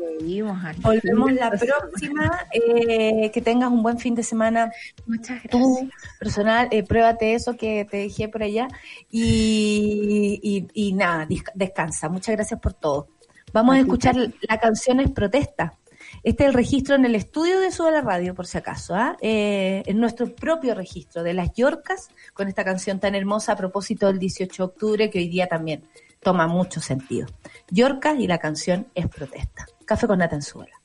[0.64, 4.70] Al Volvemos la próxima, eh, que tengas un buen fin de semana
[5.06, 5.50] Muchas gracias.
[5.50, 8.68] tú, personal, eh, pruébate eso que te dejé por allá
[9.10, 12.08] y, y, y nada, descansa.
[12.08, 13.08] Muchas gracias por todo.
[13.52, 15.74] Vamos a escuchar la canción es Protesta.
[16.22, 19.16] Este es el registro en el estudio de Sube la Radio, por si acaso, ¿ah?
[19.20, 24.06] Eh, es nuestro propio registro de las Yorcas con esta canción tan hermosa a propósito
[24.06, 25.82] del 18 de octubre que hoy día también
[26.20, 27.26] toma mucho sentido.
[27.70, 29.66] Yorcas y la canción es Protesta.
[29.84, 30.81] Café con Nata en Súbela.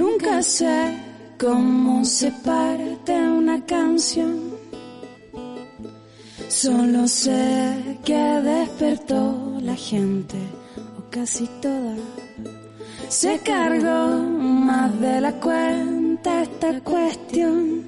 [0.00, 0.96] Nunca sé
[1.38, 4.34] cómo se parte una canción.
[6.48, 8.22] Solo sé que
[8.52, 10.38] despertó la gente,
[10.98, 11.96] o casi toda.
[13.10, 14.22] Se cargó
[14.70, 17.84] más de la cuenta esta cuestión.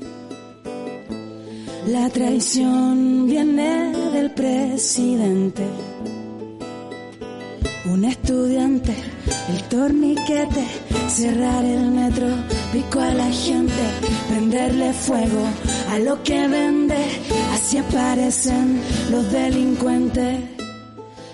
[1.86, 5.64] La traición viene del presidente.
[7.84, 8.94] Un estudiante,
[9.48, 10.64] el torniquete,
[11.08, 12.28] cerrar el metro,
[12.72, 13.82] pico a la gente,
[14.28, 15.44] prenderle fuego
[15.90, 17.04] a lo que vende,
[17.52, 18.80] así aparecen
[19.10, 20.44] los delincuentes.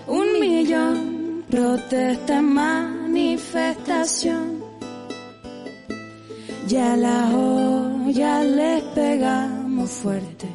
[0.06, 4.64] Un millón, protesta, manifestación.
[6.66, 10.48] Ya la olla les pegamos fuerte.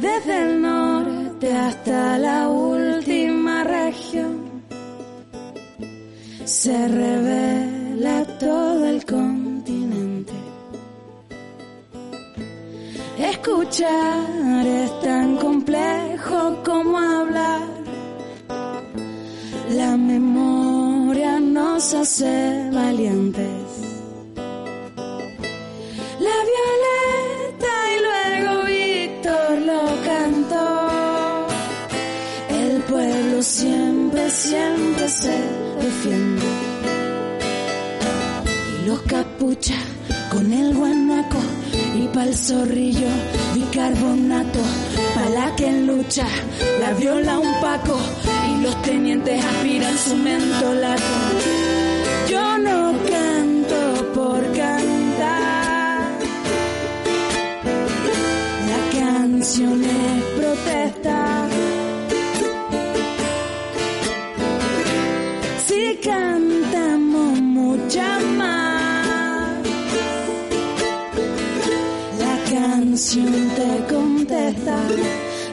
[0.00, 2.48] Desde el norte hasta la
[3.64, 4.62] región
[6.44, 10.32] se revela todo el continente.
[13.18, 17.62] Escuchar es tan complejo como hablar.
[19.70, 23.48] La memoria nos hace valientes.
[26.20, 28.11] La violeta y luego
[33.42, 35.36] siempre, siempre se
[35.80, 36.42] defiende.
[38.78, 39.82] Y los capuchas
[40.30, 41.38] con el guanaco
[41.94, 43.08] y pa'l zorrillo
[43.54, 44.60] bicarbonato.
[45.14, 46.26] Pa' la que lucha
[46.80, 47.98] la viola un paco
[48.50, 51.61] y los tenientes aspiran su mentolato.
[73.12, 74.78] Canción te contesta,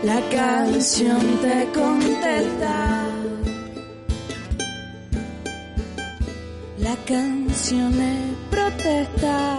[0.04, 3.06] la canción te contesta.
[6.78, 9.58] La canción es protesta.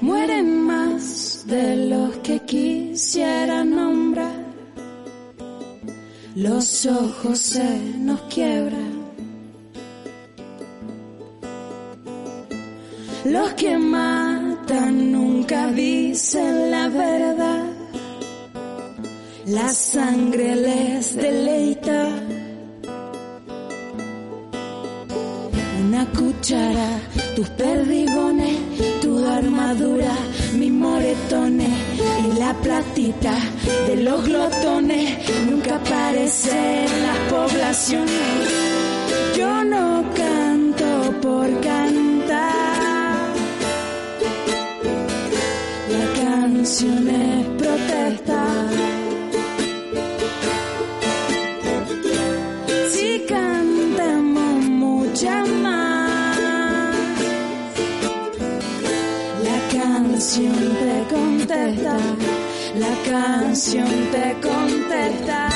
[0.00, 4.46] Mueren más de los que quisiera nombrar.
[6.36, 8.85] Los ojos se nos quiebran.
[13.30, 17.64] Los que matan nunca dicen la verdad.
[19.46, 22.08] La sangre les deleita.
[25.84, 27.00] Una cuchara,
[27.34, 28.58] tus perdigones,
[29.00, 30.14] tu armadura,
[30.56, 31.74] mis moretones
[32.28, 33.34] y la platita
[33.88, 35.18] de los glotones
[35.50, 38.66] nunca aparece en las poblaciones.
[39.36, 39.95] Yo no
[46.66, 48.44] La canción es protesta.
[52.90, 56.96] Si cantamos mucha más,
[59.44, 61.98] la canción te contesta,
[62.80, 65.48] la canción te contesta.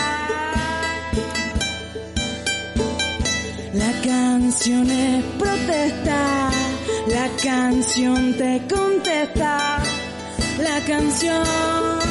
[3.74, 6.50] La canción es protesta,
[7.08, 9.82] la canción te contesta,
[10.60, 12.09] la canción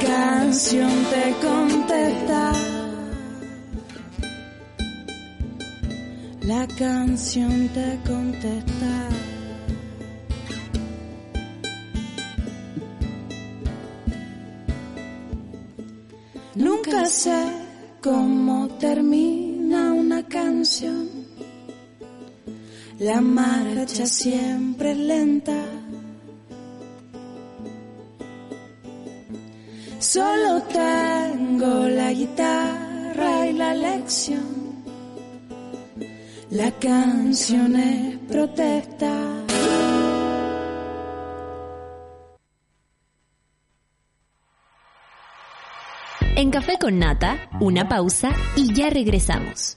[0.00, 2.52] canción te contesta.
[6.42, 9.08] La canción te contesta.
[16.54, 17.44] Nunca sé
[18.02, 21.08] cómo termina una canción.
[22.98, 25.77] La marcha siempre es lenta.
[30.08, 34.82] Solo tengo la guitarra y la lección.
[36.48, 39.12] La canción es protesta.
[46.36, 49.76] En Café con Nata, una pausa y ya regresamos.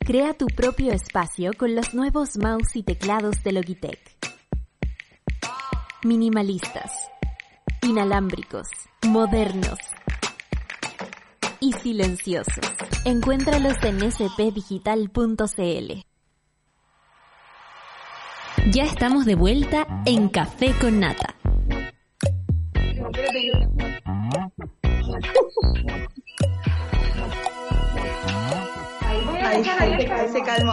[0.00, 4.18] Crea tu propio espacio con los nuevos mouse y teclados de Logitech.
[6.02, 6.92] Minimalistas,
[7.84, 8.68] inalámbricos,
[9.06, 9.78] modernos
[11.60, 12.64] y silenciosos.
[13.04, 15.92] Encuéntralos en spdigital.cl.
[18.70, 21.34] Ya estamos de vuelta en Café con Nata.
[29.44, 29.62] Ahí,
[30.32, 30.72] se calmó.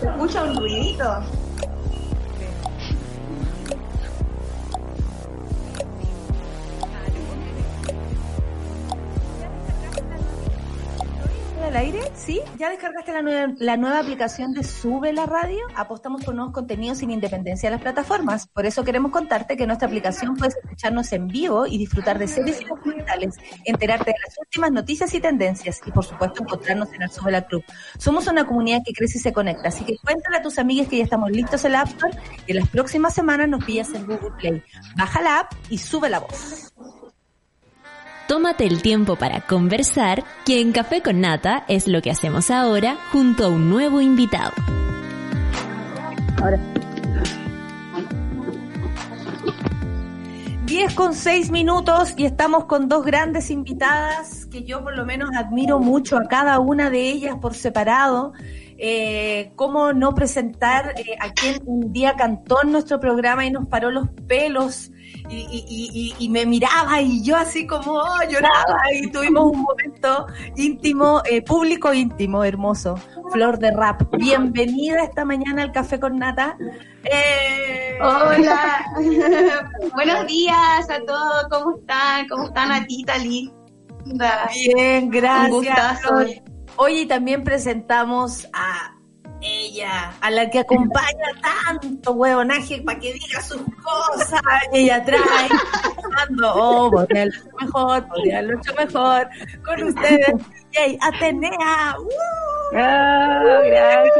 [0.00, 1.04] ¿Se escucha un ruidito?
[11.62, 12.00] Al aire?
[12.14, 12.40] ¿Sí?
[12.58, 15.58] ¿Ya descargaste la nueva, la nueva aplicación de Sube la Radio?
[15.76, 18.46] Apostamos por nuevos contenidos sin independencia de las plataformas.
[18.48, 22.60] Por eso queremos contarte que nuestra aplicación puedes escucharnos en vivo y disfrutar de series
[22.60, 27.10] y documentales, enterarte de las últimas noticias y tendencias y, por supuesto, encontrarnos en el
[27.10, 27.64] Sube la Club.
[27.98, 30.98] Somos una comunidad que crece y se conecta, así que cuéntale a tus amigas que
[30.98, 34.06] ya estamos listos en la App Store y en las próximas semanas nos pillas en
[34.06, 34.62] Google Play.
[34.96, 36.72] Baja la app y sube la voz.
[38.30, 42.96] Tómate el tiempo para conversar, que en Café con Nata es lo que hacemos ahora
[43.10, 44.52] junto a un nuevo invitado.
[46.40, 46.60] Ahora.
[50.64, 55.30] 10 con 6 minutos y estamos con dos grandes invitadas que yo por lo menos
[55.34, 58.32] admiro mucho a cada una de ellas por separado.
[58.78, 63.66] Eh, cómo no presentar eh, a quien un día cantó en nuestro programa y nos
[63.66, 64.92] paró los pelos
[65.30, 69.62] y, y, y, y me miraba y yo así como oh, lloraba y tuvimos un
[69.62, 70.26] momento
[70.56, 72.96] íntimo, eh, público íntimo, hermoso.
[73.32, 76.56] Flor de Rap, bienvenida esta mañana al Café con Nata.
[77.04, 78.84] Eh, Hola,
[79.94, 82.28] buenos días a todos, ¿cómo están?
[82.28, 83.52] ¿Cómo están a ti, Tali?
[84.04, 85.50] Bien, gracias.
[85.50, 86.14] Un gustazo.
[86.76, 88.99] Hoy también presentamos a
[89.42, 94.40] ella, a la que acompaña tanto huevonaje para que diga sus cosas.
[94.72, 95.48] Ella trae,
[96.54, 99.28] oh, podría haberlo hecho mejor, podría haberlo mejor.
[99.64, 100.34] Con ustedes,
[101.00, 101.96] Atenea.
[101.98, 102.49] ¡Uh!
[102.72, 104.10] Oh, gracias.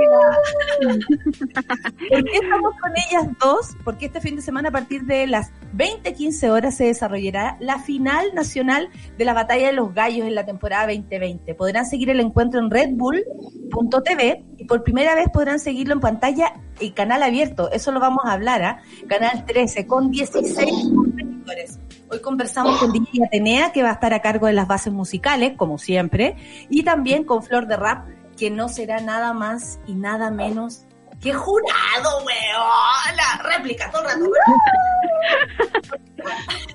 [2.08, 3.76] ¿Por qué estamos con ellas dos?
[3.84, 8.34] Porque este fin de semana a partir de las 20-15 horas se desarrollará la final
[8.34, 11.54] nacional de la Batalla de los Gallos en la temporada 2020.
[11.54, 16.90] Podrán seguir el encuentro en redbull.tv y por primera vez podrán seguirlo en pantalla y
[16.90, 17.70] canal abierto.
[17.70, 18.82] Eso lo vamos a hablar, ¿ah?
[19.08, 21.78] Canal 13 con 16 competidores.
[22.10, 25.52] Hoy conversamos con DJ Atenea, que va a estar a cargo de las bases musicales,
[25.56, 26.34] como siempre,
[26.68, 28.08] y también con Flor de Rap,
[28.40, 30.86] que no será nada más y nada menos
[31.20, 33.16] que jurado, weón.
[33.16, 34.24] La réplica todo el rato.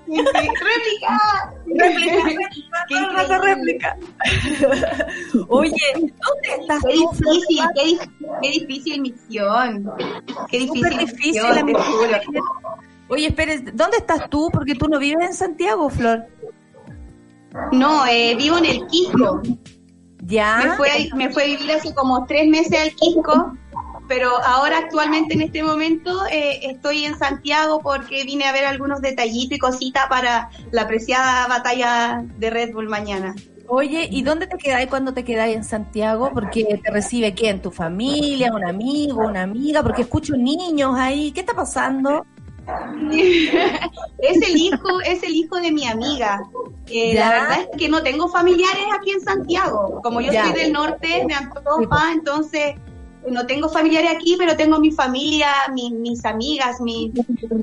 [0.07, 3.97] réplica, réplica, réplica, todo el rato réplica.
[5.49, 9.91] Oye, ¿dónde estás Qué difícil, qué, dif- qué difícil misión.
[10.51, 12.43] Qué difícil, Súper difícil misión, la misión.
[13.07, 14.49] Oye, espere, ¿dónde estás tú?
[14.53, 16.27] Porque tú no vives en Santiago, Flor.
[17.71, 19.41] No, eh, vivo en el Quisco.
[20.27, 20.61] Ya.
[20.63, 23.57] Me fue, me fue a vivir hace como tres meses al Quisco,
[24.07, 29.01] pero ahora actualmente en este momento eh, estoy en Santiago porque vine a ver algunos
[29.01, 33.35] detallitos y cositas para la apreciada batalla de Red Bull mañana.
[33.67, 36.29] Oye, ¿y dónde te quedáis cuando te quedáis en Santiago?
[36.33, 41.31] Porque te recibe quién, tu familia, un amigo, una amiga, porque escucho niños ahí.
[41.31, 42.25] ¿Qué está pasando?
[44.19, 46.43] es el hijo, es el hijo de mi amiga.
[46.87, 49.99] Eh, la verdad es que no tengo familiares aquí en Santiago.
[50.03, 50.45] Como yo Ya.
[50.45, 52.75] soy del norte, de Antofa, entonces
[53.27, 57.11] no tengo familiares aquí, pero tengo mi familia, mi- mis amigas, mi-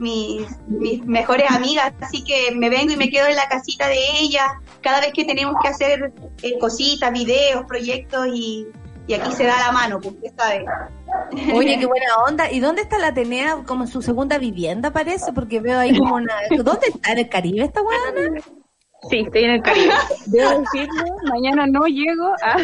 [0.00, 3.98] mis, mis mejores amigas, así que me vengo y me quedo en la casita de
[4.20, 4.46] ellas
[4.80, 6.12] cada vez que tenemos que hacer
[6.42, 8.66] eh, cositas, videos, proyectos y,
[9.06, 10.64] y aquí se da la mano, pues usted sabe.
[11.54, 12.50] Oye, qué buena onda.
[12.50, 13.58] ¿Y dónde está la Atenea?
[13.66, 16.34] Como en su segunda vivienda, parece, porque veo ahí como una...
[16.64, 17.12] ¿Dónde está?
[17.12, 18.40] ¿En el Caribe esta weona?
[19.10, 19.92] Sí, estoy en el Caribe.
[20.26, 22.56] Debo decirlo, mañana no llego a...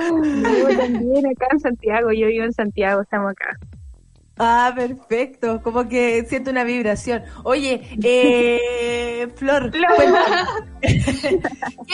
[0.00, 3.56] Vivo también acá en Santiago, yo vivo en Santiago, estamos acá.
[4.38, 5.60] Ah, perfecto.
[5.62, 7.22] Como que siento una vibración.
[7.44, 9.70] Oye, eh, Flor.
[9.70, 9.78] ¿qué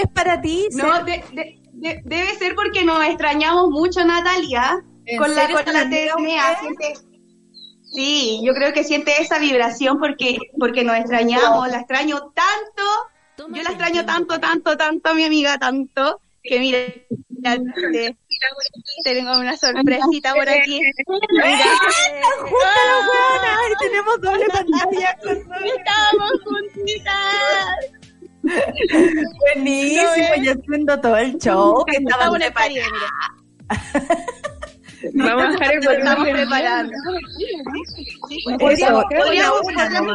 [0.03, 5.19] es para ti No, de- de- de- debe ser porque nos extrañamos mucho, Natalia, ¿En
[5.19, 5.81] con la, con la?
[6.61, 6.95] Siente-
[7.95, 12.83] Sí, yo creo que siente esa vibración porque, porque nos extrañamos, la extraño tanto
[13.57, 16.79] yo la extraño tanto, tanto, tanto a mi amiga, tanto, que mira,
[17.93, 18.17] te,
[19.05, 20.81] te tengo una sorpresita por aquí.
[21.31, 21.65] Mira,
[23.59, 25.17] Ay, tenemos doble pantalla.
[25.23, 27.98] Estábamos juntitas.
[29.55, 32.01] Buenísimo, yo haciendo todo el show que
[32.51, 33.11] party, mira.
[35.15, 36.35] Vamos a bajar el volumen.
[36.35, 36.93] preparando.
[38.59, 40.13] Podríamos, Podríamos, podríamos, podríamos,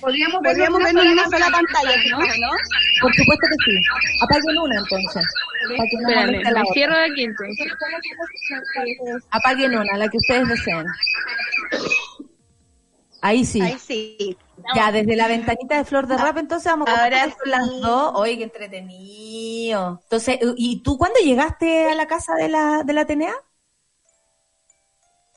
[0.00, 2.18] podríamos, podríamos vernos en una sola pantalla, ¿no?
[2.18, 2.50] ¿no?
[3.00, 3.80] por supuesto que sí.
[4.22, 5.24] Apaguen una entonces.
[5.68, 6.72] No Espérame, moleste la otra.
[6.72, 7.72] cierro de aquí entonces.
[9.30, 10.86] Apaguen una, la que ustedes deseen.
[13.22, 13.60] Ahí sí.
[13.60, 14.36] Ahí sí.
[14.74, 17.80] Ya, desde la ventanita de Flor de Rap, entonces vamos a Ahora con las sí.
[17.80, 18.12] dos.
[18.14, 20.00] Oye, qué entretenido.
[20.02, 23.34] Entonces, ¿y tú cuándo llegaste a la casa de la, de la Atenea?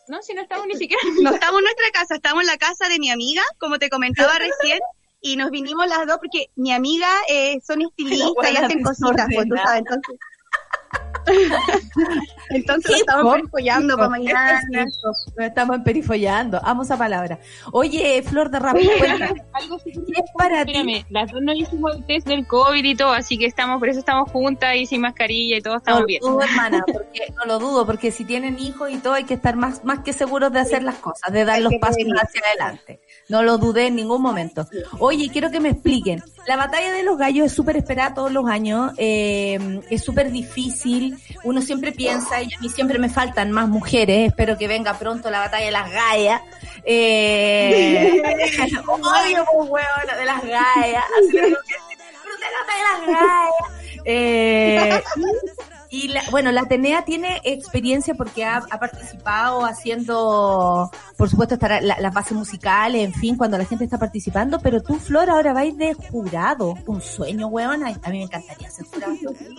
[0.07, 1.01] No, si no estamos ni siquiera.
[1.21, 4.33] No estamos en nuestra casa, estamos en la casa de mi amiga, como te comentaba
[4.37, 4.79] recién,
[5.21, 9.47] y nos vinimos las dos porque mi amiga eh, son estilistas y hacen cositas, pues
[9.47, 10.19] tú sabes, entonces.
[12.49, 13.49] entonces lo estamos hip
[13.95, 14.61] para mañana.
[14.71, 16.59] Nos estamos emperifollando.
[16.63, 17.39] Amo esa palabra.
[17.71, 19.91] Oye, Flor de cuéntame, Algo así.
[19.91, 21.05] ¿qué es para ti?
[21.09, 23.99] Las dos no hicimos el test del COVID y todo, así que estamos, por eso
[23.99, 26.21] estamos juntas y sin mascarilla y todo No estamos lo bien.
[26.21, 29.55] dudo, hermana, porque no lo dudo, porque si tienen hijos y todo hay que estar
[29.55, 33.01] más, más que seguros de hacer las cosas, de dar Hay los pasos hacia adelante.
[33.29, 34.67] No lo dudé en ningún momento.
[34.99, 36.21] Oye, quiero que me expliquen.
[36.45, 41.17] La batalla de los gallos es súper esperada todos los años, eh, es súper difícil.
[41.43, 45.29] Uno siempre piensa, y a mí siempre me faltan más mujeres, espero que venga pronto
[45.31, 46.41] la batalla de las gallas.
[46.83, 48.21] Eh,
[48.87, 51.03] odio, pues, huevona, de las gallas.
[51.17, 53.83] Así que tengo que decir, "Pero de la batalla de las gallas".
[54.05, 55.03] Eh,
[55.93, 61.99] y la, bueno, la Atenea tiene experiencia porque ha, participado haciendo, por supuesto, estará la-
[61.99, 65.77] las bases musicales, en fin, cuando la gente está participando, pero tú, Flor, ahora vais
[65.77, 66.73] de jurado.
[66.87, 67.83] Un sueño, weón.
[67.83, 69.13] A mí me encantaría ser jurado.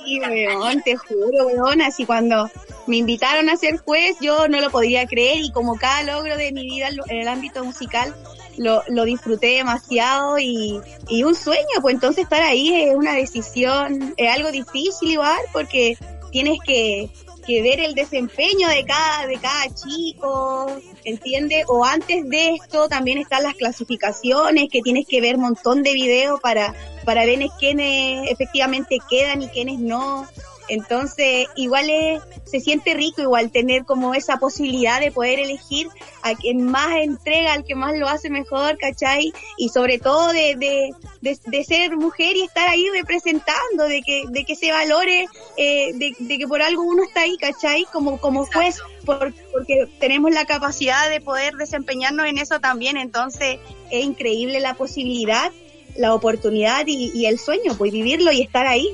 [0.05, 2.51] Sí, weón, te juro, weón, así cuando
[2.89, 6.51] me invitaron a ser juez, yo no lo podía creer y como cada logro de
[6.51, 8.13] mi vida en el ámbito musical,
[8.57, 14.15] lo, lo disfruté demasiado y, y un sueño, pues entonces estar ahí es una decisión,
[14.17, 15.97] es algo difícil igual porque
[16.35, 17.09] tienes que,
[17.47, 20.67] que ver el desempeño de cada, de cada chico,
[21.05, 21.65] ¿entiendes?
[21.69, 25.93] O antes de esto también están las clasificaciones, que tienes que ver un montón de
[25.93, 26.75] videos para,
[27.05, 30.27] para ver quiénes efectivamente quedan y quiénes no.
[30.69, 35.89] Entonces, igual es, se siente rico igual tener como esa posibilidad de poder elegir
[36.23, 39.33] a quien más entrega, al que más lo hace mejor, ¿cachai?
[39.59, 44.25] Y sobre todo de, de, de, de ser mujer y estar ahí representando, de que,
[44.29, 45.27] de que se valore,
[45.57, 47.85] eh, de, de que por algo uno está ahí, ¿cachai?
[47.93, 53.59] Como, como juez, por- porque tenemos la capacidad de poder desempeñarnos en eso también, entonces
[53.91, 55.53] es increíble la posibilidad,
[55.97, 58.89] la oportunidad y, y el sueño, pues vivirlo y estar ahí.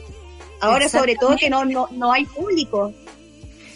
[0.61, 2.93] Ahora sobre todo que no, no, no hay público.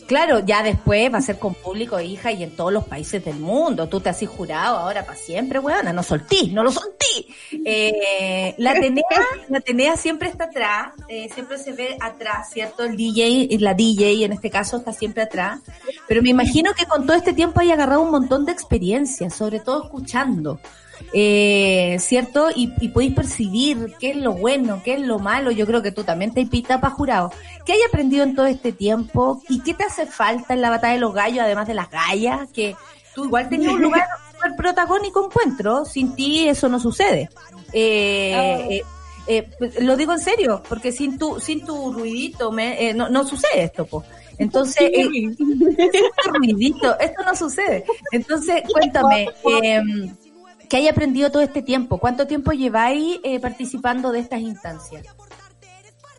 [0.07, 3.37] Claro, ya después va a ser con público, hija, y en todos los países del
[3.37, 3.89] mundo.
[3.89, 5.93] Tú te has jurado ahora para siempre, weona.
[5.95, 7.27] No soltí, no lo soltí.
[7.65, 9.05] Eh, la Atenea,
[9.49, 12.85] la Atenea siempre está atrás, eh, siempre se ve atrás, ¿cierto?
[12.85, 15.61] El DJ, y la DJ en este caso está siempre atrás.
[16.07, 19.61] Pero me imagino que con todo este tiempo hay agarrado un montón de experiencia, sobre
[19.61, 20.61] todo escuchando.
[21.13, 22.49] Eh, ¿Cierto?
[22.55, 25.51] Y, y podéis percibir qué es lo bueno, qué es lo malo.
[25.51, 27.33] Yo creo que tú también te pita para jurado.
[27.65, 29.41] ¿Qué hay aprendido en todo este tiempo?
[29.49, 32.49] ¿Y qué te hace falta en la batalla de los gallos, además de las gallas?
[32.53, 32.75] Que
[33.15, 35.85] tú igual tenías un lugar súper protagónico encuentro.
[35.85, 37.31] Sin ti eso no sucede.
[37.73, 38.83] Eh, eh,
[39.27, 43.09] eh, pues, lo digo en serio, porque sin tu, sin tu ruidito me- eh, no,
[43.09, 44.05] no sucede esto, po.
[44.37, 45.31] Entonces, eh,
[46.33, 47.85] ruidito, esto no sucede.
[48.13, 49.29] Entonces, cuéntame,
[50.75, 51.99] eh, ¿qué hay aprendido todo este tiempo?
[51.99, 55.07] ¿Cuánto tiempo lleváis eh, participando de estas instancias?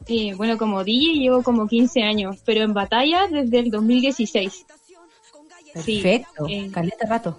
[0.08, 4.66] Eh, bueno, como DJ llevo como 15 años, pero en batalla desde el 2016.
[5.84, 7.38] Sí, Perfecto, eh, caleta rato.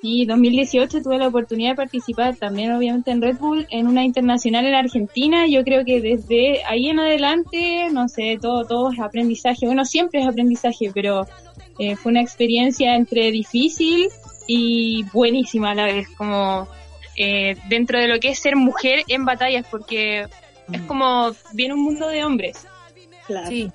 [0.00, 4.64] Y 2018 tuve la oportunidad de participar también obviamente en Red Bull en una internacional
[4.66, 5.48] en Argentina.
[5.48, 9.66] Yo creo que desde ahí en adelante, no sé, todo, todo es aprendizaje.
[9.66, 11.26] Bueno, siempre es aprendizaje, pero
[11.80, 14.08] eh, fue una experiencia entre difícil
[14.48, 16.66] y buenísima a la vez, como
[17.16, 20.26] eh, dentro de lo que es ser mujer en batallas, porque
[20.72, 22.66] es como viene un mundo de hombres.
[23.26, 23.46] Claro.
[23.48, 23.70] Sí.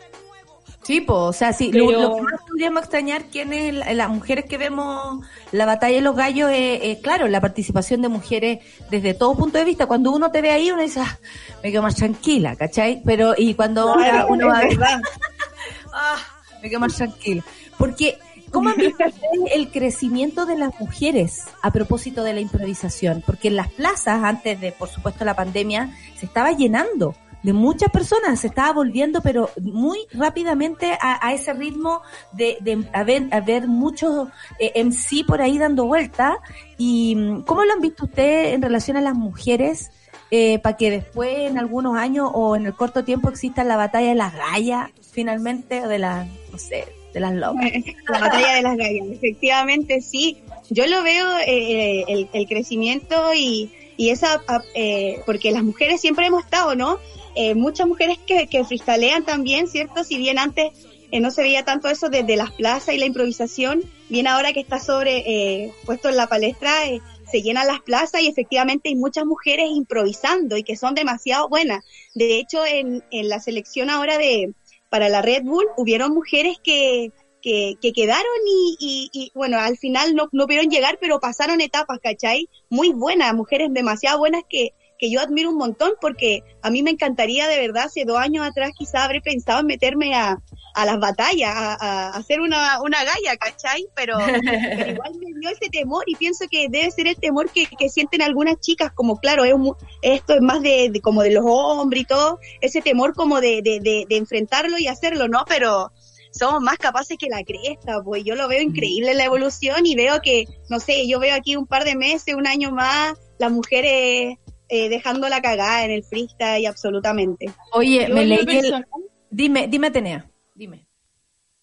[0.81, 4.09] Sí, po, o sea, sí, lo, Pero- lo que más podríamos extrañar quienes, la- las
[4.09, 5.23] mujeres que vemos
[5.53, 8.59] la batalla de los gallos, es, es, claro, la participación de mujeres
[8.89, 9.85] desde todo punto de vista.
[9.85, 11.17] Cuando uno te ve ahí, uno dice, ah,
[11.63, 13.01] me quedo más tranquila, ¿cachai?
[13.05, 14.77] Pero, y cuando ahora uno va a ver,
[15.93, 16.17] ah,
[16.61, 17.43] me quedo más tranquila.
[17.77, 18.17] Porque
[18.53, 19.03] ¿Cómo han visto
[19.53, 23.21] el crecimiento de las mujeres a propósito de la improvisación?
[23.25, 27.91] Porque en las plazas, antes de, por supuesto, la pandemia, se estaba llenando de muchas
[27.91, 32.01] personas, se estaba volviendo, pero muy rápidamente a, a ese ritmo
[32.31, 36.37] de, de haber, haber muchos eh, MC por ahí dando vuelta.
[36.77, 39.91] ¿Y mm, cómo lo han visto ustedes en relación a las mujeres?
[40.35, 44.09] eh, para que después en algunos años o en el corto tiempo exista la batalla
[44.09, 47.71] de las gallas, finalmente, o de las, no sé, de las locas.
[48.09, 50.37] La batalla de las gallas, efectivamente sí.
[50.69, 56.01] Yo lo veo eh, el, el crecimiento y, y esa, ah, eh, porque las mujeres
[56.01, 56.99] siempre hemos estado, ¿no?
[57.35, 60.03] Eh, muchas mujeres que, que freestylean también, ¿cierto?
[60.03, 60.71] Si bien antes
[61.13, 64.59] eh, no se veía tanto eso desde las plazas y la improvisación, bien ahora que
[64.59, 68.95] está sobre eh, puesto en la palestra, eh, se llenan las plazas y efectivamente hay
[68.95, 71.85] muchas mujeres improvisando y que son demasiado buenas.
[72.15, 74.53] De hecho, en, en la selección ahora de
[74.93, 77.11] para la Red Bull hubieron mujeres que,
[77.41, 81.61] que, que quedaron y, y, y, bueno, al final no, no pudieron llegar, pero pasaron
[81.61, 82.47] etapas, ¿cachai?
[82.69, 86.91] Muy buenas, mujeres demasiado buenas que, que yo admiro un montón porque a mí me
[86.91, 90.37] encantaría de verdad, hace dos años atrás quizá habré pensado en meterme a,
[90.75, 93.85] a las batallas, a, a hacer una, una galla, ¿cachai?
[93.95, 94.17] Pero,
[94.77, 97.89] pero igual me dio ese temor y pienso que debe ser el temor que, que
[97.89, 101.43] sienten algunas chicas, como claro, es un- esto es más de, de- como de los
[101.45, 105.43] hombres y todo, ese temor como de, de, de, de enfrentarlo y hacerlo, ¿no?
[105.47, 105.91] Pero
[106.31, 110.19] somos más capaces que la cresta, pues yo lo veo increíble la evolución y veo
[110.21, 114.37] que, no sé, yo veo aquí un par de meses, un año más, las mujeres
[114.75, 117.45] eh, dejando la cagada en el freestyle absolutamente.
[117.73, 118.45] Oye, Yo me leí el...
[118.45, 118.87] personal-
[119.29, 120.25] Dime, dime Atenea,
[120.55, 120.85] dime.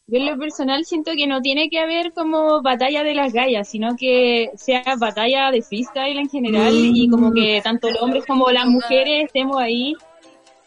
[0.07, 3.69] Yo en lo personal siento que no tiene que haber como batalla de las gallas,
[3.69, 8.51] sino que sea batalla de freestyle en general y como que tanto los hombres como
[8.51, 9.95] las mujeres estemos ahí.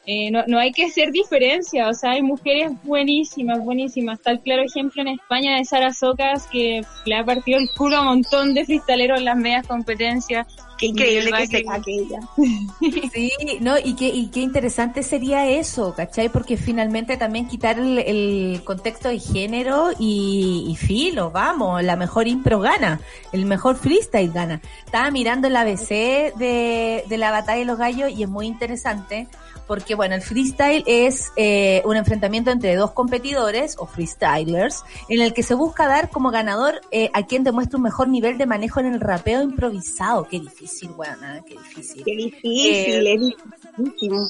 [0.06, 4.20] Eh, no, no hay que hacer diferencia, o sea, hay mujeres buenísimas, buenísimas.
[4.20, 7.96] Está el claro ejemplo en España de Sara Socas que le ha partido el culo
[7.98, 10.46] a un montón de freestaleros en las medias competencias.
[10.78, 12.20] Qué increíble que se que- caque ella.
[13.14, 13.32] Sí,
[13.62, 16.28] no, y qué, y qué interesante sería eso, ¿cachai?
[16.28, 22.28] Porque finalmente también quitar el, el contexto de género y, y filo, vamos, la mejor
[22.28, 23.00] impro gana,
[23.32, 24.60] el mejor freestyle gana.
[24.86, 29.28] Estaba mirando el ABC de, de la batalla de los gallos y es muy interesante
[29.68, 35.34] porque, bueno, el freestyle es eh, un enfrentamiento entre dos competidores o freestylers en el
[35.34, 38.80] que se busca dar como ganador eh, a quien demuestre un mejor nivel de manejo
[38.80, 40.28] en el rapeo improvisado.
[40.28, 41.16] Qué difícil, bueno,
[41.48, 42.04] qué difícil.
[42.04, 44.30] Qué difícil, Eh, es dificilísimo.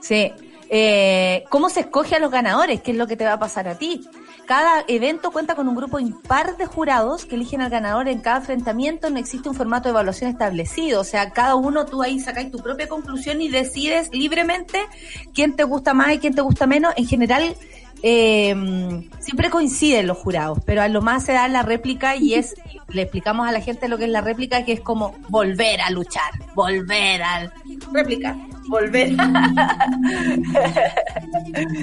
[0.00, 0.32] Sí.
[0.74, 2.80] Eh, ¿Cómo se escoge a los ganadores?
[2.80, 4.08] ¿Qué es lo que te va a pasar a ti?
[4.46, 8.38] Cada evento cuenta con un grupo impar de jurados que eligen al ganador en cada
[8.38, 9.08] enfrentamiento.
[9.08, 11.00] No existe un formato de evaluación establecido.
[11.00, 14.80] O sea, cada uno tú ahí sacáis tu propia conclusión y decides libremente
[15.32, 16.92] quién te gusta más y quién te gusta menos.
[16.96, 17.56] En general,
[18.02, 22.56] eh, siempre coinciden los jurados, pero a lo más se da la réplica y es,
[22.88, 25.90] le explicamos a la gente lo que es la réplica, que es como volver a
[25.90, 27.52] luchar, volver a
[27.92, 28.36] réplica,
[28.68, 29.10] volver.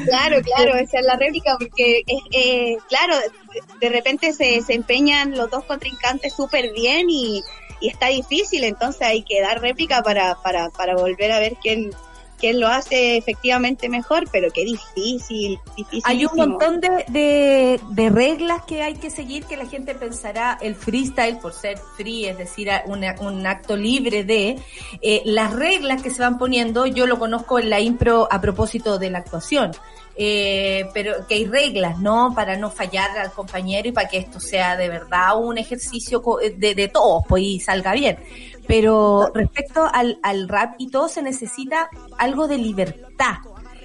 [0.06, 5.38] Claro, claro, esa es la réplica, porque eh, claro, de, de repente se, se empeñan
[5.38, 7.44] los dos contrincantes súper bien y,
[7.80, 11.92] y está difícil, entonces hay que dar réplica para, para, para volver a ver quién,
[12.40, 15.60] quién lo hace efectivamente mejor, pero qué difícil.
[16.04, 20.58] Hay un montón de, de, de reglas que hay que seguir que la gente pensará
[20.62, 24.58] el freestyle por ser free, es decir, una- un acto libre de
[25.02, 26.86] eh, las reglas que se van poniendo.
[26.86, 29.72] Yo lo conozco en la impro a propósito de la actuación.
[30.22, 32.34] Eh, pero que hay reglas, ¿no?
[32.36, 36.40] Para no fallar al compañero y para que esto sea de verdad un ejercicio co-
[36.40, 38.18] de, de todos, pues y salga bien.
[38.70, 41.90] Pero respecto al, al rap y todo se necesita
[42.20, 43.38] algo de libertad.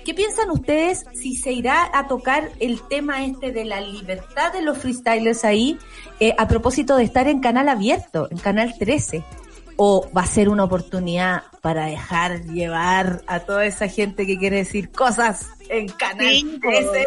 [0.05, 4.61] ¿Qué piensan ustedes si se irá a tocar el tema este de la libertad de
[4.61, 5.79] los freestylers ahí
[6.21, 9.25] eh, a propósito de estar en canal abierto, en canal 13?
[9.77, 14.59] ¿O va a ser una oportunidad para dejar llevar a toda esa gente que quiere
[14.59, 17.07] decir cosas en canal Sí, 13?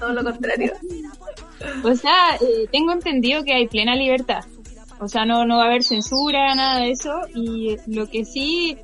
[0.00, 0.72] Todo lo contrario.
[1.84, 4.44] O sea, eh, tengo entendido que hay plena libertad.
[5.00, 7.20] O sea, no, no va a haber censura, nada de eso.
[7.34, 8.76] Y lo que sí,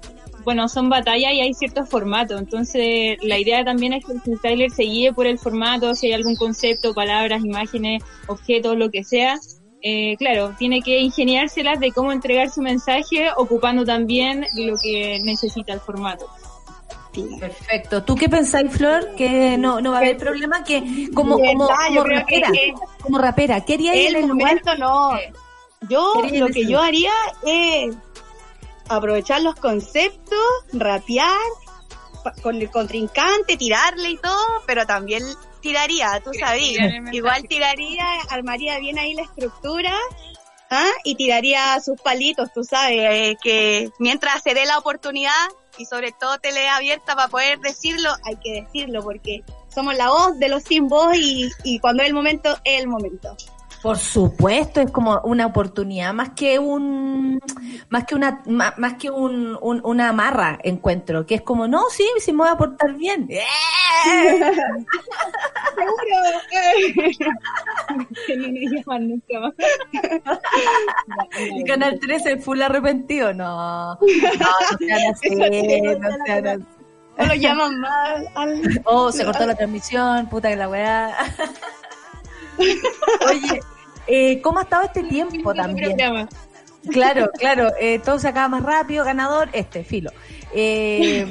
[0.45, 2.41] bueno, son batallas y hay ciertos formatos.
[2.41, 6.13] Entonces, la idea también es que el freestyler se guíe por el formato, si hay
[6.13, 9.39] algún concepto, palabras, imágenes, objetos, lo que sea.
[9.83, 15.73] Eh, claro, tiene que ingeniárselas de cómo entregar su mensaje, ocupando también lo que necesita
[15.75, 16.27] el formato.
[17.39, 18.03] Perfecto.
[18.03, 19.15] ¿Tú qué pensáis, Flor?
[19.17, 23.19] Que no, no va a haber problema que como, como, yo como rapera, que- como
[23.19, 24.49] rapera, ¿qué harías en El el lugar?
[24.63, 25.11] momento no.
[25.89, 27.13] Yo lo que yo haría
[27.45, 27.95] es
[28.89, 30.39] aprovechar los conceptos,
[30.73, 31.37] rapear
[32.23, 35.23] pa- con el contrincante, tirarle y todo, pero también
[35.61, 36.93] tiraría, tú sabías.
[37.13, 39.95] Igual tiraría, armaría bien ahí la estructura.
[40.71, 40.91] ¿ah?
[41.05, 45.33] Y tiraría sus palitos, tú sabes, eh, que mientras se dé la oportunidad
[45.79, 49.43] y sobre todo tele abierta para poder decirlo, hay que decirlo porque
[49.75, 52.89] somos la voz de los sin voz y, y cuando es el momento, es el
[52.89, 53.37] momento.
[53.85, 57.39] Por supuesto, es como una oportunidad, más que un,
[57.91, 61.83] más que una, ma- más, que un, un- una amarra encuentro, que es como, no,
[61.91, 63.29] sí, sí me voy a portar bien.
[63.31, 63.43] ¡Eh!
[68.27, 69.53] Que no nos llaman nunca más.
[71.55, 73.95] Y Canal 13 full arrepentido, no.
[73.95, 76.65] No, no sean así, no sean así.
[77.19, 78.29] No lo llaman mal.
[78.35, 81.15] al- Oh, se cortó la transmisión, puta que la weá.
[82.59, 83.61] Oye,
[84.07, 85.91] eh, ¿cómo ha estado este tiempo también?
[86.91, 90.11] Claro, claro, eh, todo se acaba más rápido, ganador, este, filo.
[90.53, 91.25] Eh,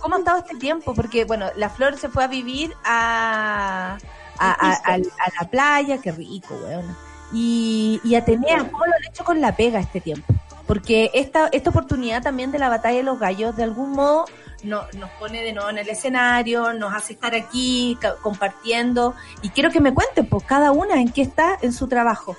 [0.00, 0.94] ¿Cómo ha estado este tiempo?
[0.94, 3.96] Porque, bueno, la Flor se fue a vivir a,
[4.38, 6.94] a, a- a- a la playa, qué rico, weón.
[7.32, 10.34] Y, y Atenea, ¿cómo lo han hecho con la pega este tiempo?
[10.66, 14.26] Porque esta, esta oportunidad también de la batalla de los gallos, de algún modo,
[14.62, 19.14] no- nos pone de nuevo en el escenario, nos hace estar aquí compartiendo.
[19.42, 22.36] Y quiero que me cuenten, pues, cada una en qué está en su trabajo.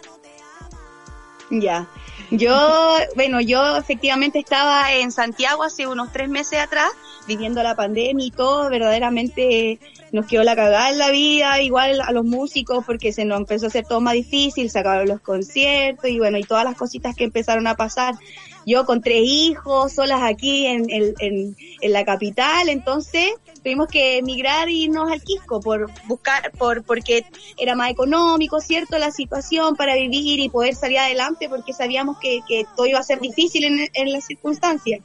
[1.50, 1.88] Ya.
[2.30, 2.56] Yo,
[3.16, 6.90] bueno, yo efectivamente estaba en Santiago hace unos tres meses atrás,
[7.28, 9.80] viviendo la pandemia y todo, verdaderamente
[10.12, 13.66] nos quedó la cagada en la vida, igual a los músicos, porque se nos empezó
[13.66, 17.16] a hacer todo más difícil, se acabaron los conciertos y bueno, y todas las cositas
[17.16, 18.16] que empezaron a pasar.
[18.66, 23.34] Yo con tres hijos, solas aquí en, en, en, en la capital, entonces
[23.64, 27.26] tuvimos que emigrar e irnos al Quisco por buscar, por, porque
[27.58, 28.98] era más económico, ¿cierto?
[28.98, 33.04] La situación para vivir y poder salir adelante porque sabíamos que, que todo iba a
[33.04, 35.02] ser difícil en, en las circunstancias.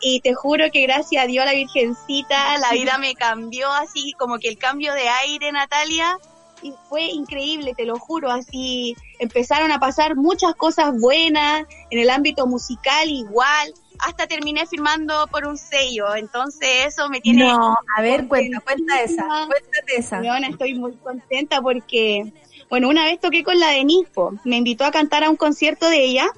[0.00, 4.12] Y te juro que gracias a Dios, a la Virgencita, la vida me cambió así,
[4.18, 6.18] como que el cambio de aire, Natalia,
[6.62, 12.10] y fue increíble, te lo juro, así empezaron a pasar muchas cosas buenas en el
[12.10, 18.02] ámbito musical igual, hasta terminé firmando por un sello, entonces eso me tiene No, a
[18.02, 20.20] ver, cuenta, cuenta esa, cuéntate esa.
[20.48, 22.32] Estoy muy contenta porque,
[22.68, 24.32] bueno, una vez toqué con la Denise, po.
[24.44, 26.28] me invitó a cantar a un concierto de ella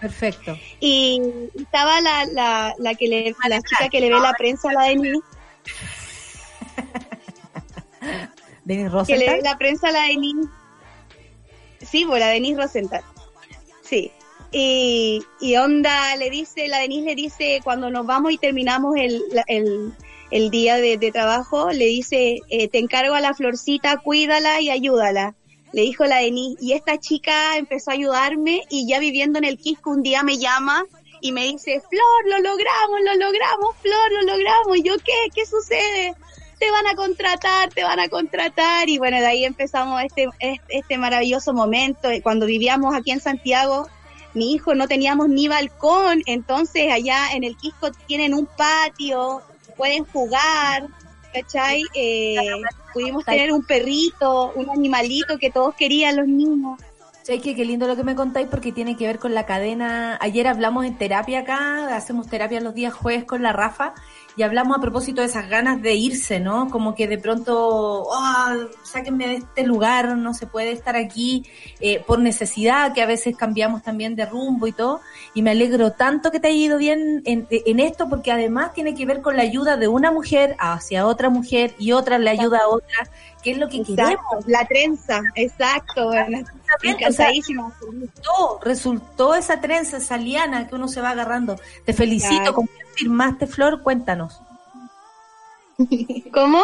[0.00, 0.58] Perfecto.
[0.80, 1.22] y
[1.54, 4.88] estaba la, la, la que le, la chica que le ve la prensa a la
[8.64, 9.40] Denise, Denis que le Rosenthal.
[9.42, 10.48] la prensa a la Denise.
[11.80, 13.02] Sí, pues la Denise Rosenthal.
[13.82, 14.10] Sí.
[14.52, 19.22] Y, y onda le dice, la Denise le dice, cuando nos vamos y terminamos el,
[19.48, 19.92] el,
[20.30, 24.70] el día de, de trabajo, le dice, eh, te encargo a la florcita, cuídala y
[24.70, 25.34] ayúdala.
[25.72, 29.58] Le dijo la Denise, y esta chica empezó a ayudarme y ya viviendo en el
[29.58, 30.84] Quisco un día me llama
[31.20, 34.76] y me dice, Flor, lo logramos, lo logramos, Flor, lo logramos.
[34.76, 35.30] Y yo, ¿qué?
[35.34, 36.14] ¿Qué sucede?
[36.58, 38.88] Te van a contratar, te van a contratar.
[38.88, 42.08] Y bueno, de ahí empezamos este, este, este maravilloso momento.
[42.22, 43.88] Cuando vivíamos aquí en Santiago,
[44.34, 49.42] mi hijo no teníamos ni balcón, entonces allá en el Quisco tienen un patio,
[49.76, 50.88] pueden jugar,
[51.32, 51.82] ¿cachai?
[51.94, 52.36] Eh,
[52.92, 56.80] pudimos tener un perrito, un animalito que todos querían los niños.
[57.22, 60.18] Sé que qué lindo lo que me contáis porque tiene que ver con la cadena.
[60.20, 63.94] Ayer hablamos en terapia acá, hacemos terapia los días jueves con la Rafa
[64.36, 66.68] y hablamos a propósito de esas ganas de irse, ¿no?
[66.70, 71.44] Como que de pronto, oh, sáquenme de este lugar, no se puede estar aquí
[71.80, 75.00] eh, por necesidad, que a veces cambiamos también de rumbo y todo.
[75.34, 78.94] Y me alegro tanto que te haya ido bien en, en esto porque además tiene
[78.94, 82.58] que ver con la ayuda de una mujer hacia otra mujer y otra le ayuda
[82.64, 83.08] a otra,
[83.44, 84.10] que es lo que queremos.
[84.14, 87.74] Exacto, la trenza, exacto, bueno, Exactamente, o sea, encantadísima.
[87.78, 91.56] resultó, resultó esa trenza, esa liana que uno se va agarrando.
[91.84, 92.36] Te felicito.
[92.38, 92.54] Claro.
[92.54, 93.82] ¿Con quién firmaste, Flor?
[93.82, 94.40] Cuéntanos.
[96.32, 96.62] ¿Cómo?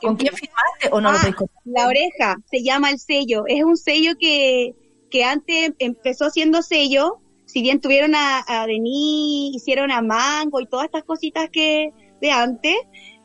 [0.00, 1.62] ¿Con quién firmaste o no lo Ah, contar?
[1.64, 3.44] La oreja, se llama el sello.
[3.46, 4.74] Es un sello que,
[5.10, 10.66] que antes empezó siendo sello, si bien tuvieron a, a Denis, hicieron a Mango y
[10.66, 12.74] todas estas cositas que de antes,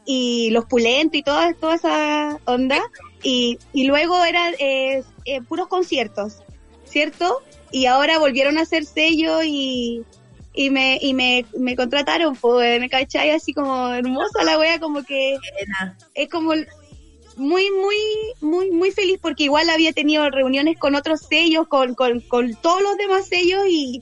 [0.05, 2.79] y los pulentos y toda, toda esa onda,
[3.23, 6.37] y, y luego eran eh, eh, puros conciertos,
[6.85, 7.41] ¿cierto?
[7.71, 10.03] Y ahora volvieron a hacer sello y,
[10.53, 15.03] y me, y me, me contrataron, pues, me cachai así como hermosa la wea, como
[15.03, 15.37] que
[16.15, 16.53] es como
[17.37, 17.95] muy, muy,
[18.41, 22.81] muy, muy feliz porque igual había tenido reuniones con otros sellos, con, con, con todos
[22.81, 24.01] los demás sellos y,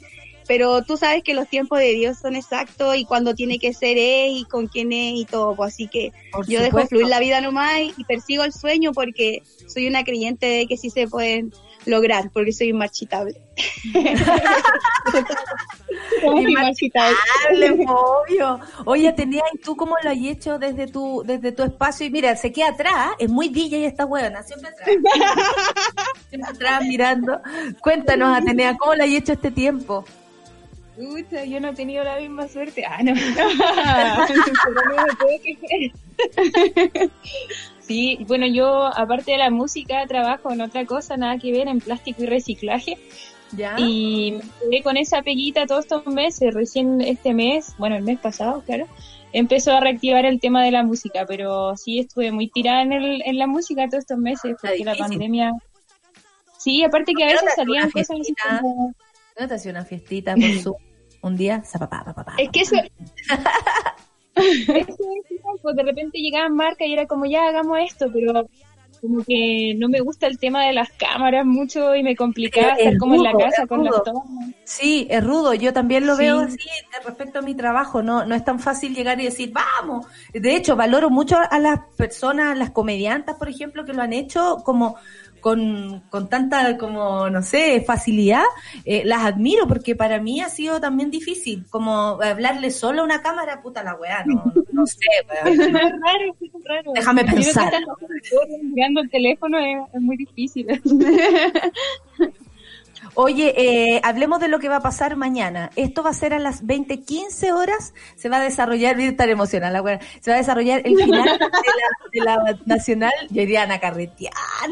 [0.49, 3.99] pero tú sabes que los tiempos de Dios son exactos y cuando tiene que ser
[3.99, 7.19] es y con quién es y todo, pues así que Por yo dejo fluir la
[7.19, 11.07] vida nomás y, y persigo el sueño porque soy una creyente de que sí se
[11.07, 11.53] pueden
[11.85, 13.39] lograr porque soy inmarchitable.
[16.23, 17.11] Como Y Marcita.
[17.49, 18.59] Dale, obvio.
[18.85, 22.07] Oye, Atenea, ¿y tú cómo lo has hecho desde tu, desde tu espacio?
[22.07, 24.87] Y mira, se queda atrás, es muy DJ esta huevona, siempre atrás.
[26.29, 27.39] siempre atrás mirando.
[27.81, 30.05] Cuéntanos, Atenea, ¿cómo lo has hecho este tiempo?
[30.99, 32.83] Yo no he tenido la misma suerte.
[32.85, 33.13] Ah, no.
[33.13, 33.47] Pero
[34.85, 37.11] no me puedo quejar.
[37.79, 41.79] Sí, bueno, yo aparte de la música trabajo en otra cosa, nada que ver, en
[41.79, 42.97] plástico y reciclaje.
[43.53, 43.75] ¿Ya?
[43.79, 46.53] Y me quedé con esa peguita todos estos meses.
[46.53, 48.85] Recién este mes, bueno, el mes pasado, claro,
[49.31, 53.21] empezó a reactivar el tema de la música, pero sí estuve muy tirada en, el,
[53.25, 55.53] en la música todos estos meses porque la pandemia...
[56.57, 58.17] Sí, aparte que a ¿Por qué no veces salían cosas
[58.61, 58.93] como...
[59.39, 60.75] ¿No te hacía una fiestita por su
[61.21, 61.61] un día?
[61.63, 62.75] Zapapá, papá, Es que eso...
[64.35, 68.47] eso es, pues de repente llegaban marcas y era como, ya hagamos esto, pero
[69.01, 72.79] como que no me gusta el tema de las cámaras mucho y me complicaba Es
[72.79, 74.25] estar como en la casa con las tomas.
[74.65, 75.53] Sí, es rudo.
[75.53, 76.23] Yo también lo Sí.
[76.23, 76.57] veo así
[77.05, 78.01] respecto a mi trabajo.
[78.03, 80.05] No, no es tan fácil llegar y decir, vamos.
[80.33, 84.57] De hecho, valoro mucho a las personas, las comediantas, por ejemplo, que lo han hecho
[84.65, 84.97] como
[85.39, 88.43] con, con tanta, como, no sé, facilidad.
[88.85, 91.65] Eh, las admiro porque para mí ha sido también difícil.
[91.69, 94.23] Como hablarle solo a una cámara, puta la weá.
[94.25, 94.97] No, no, sé,
[95.27, 95.53] weá.
[95.53, 96.91] Es raro, es raro.
[96.93, 97.73] Déjame pensar.
[98.61, 100.67] mirando el teléfono es, es muy difícil.
[103.15, 105.71] Oye, eh, hablemos de lo que va a pasar mañana.
[105.75, 107.93] Esto va a ser a las 20:15 horas.
[108.15, 109.99] Se va a desarrollar, voy a estar emocionada, la buena.
[110.19, 111.47] Se va a desarrollar el final de la,
[112.13, 113.13] de la nacional.
[113.29, 113.43] Yo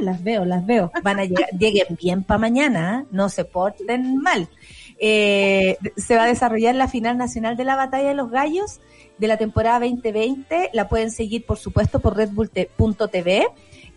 [0.02, 0.92] las veo, las veo.
[1.04, 3.08] Van a llegar, lleguen bien para mañana, ¿eh?
[3.12, 4.50] no se porten mal.
[5.00, 8.80] Eh, se va a desarrollar la final nacional de la batalla de los gallos
[9.18, 10.72] de la temporada 2020.
[10.74, 13.48] La pueden seguir, por supuesto, por redbull.tv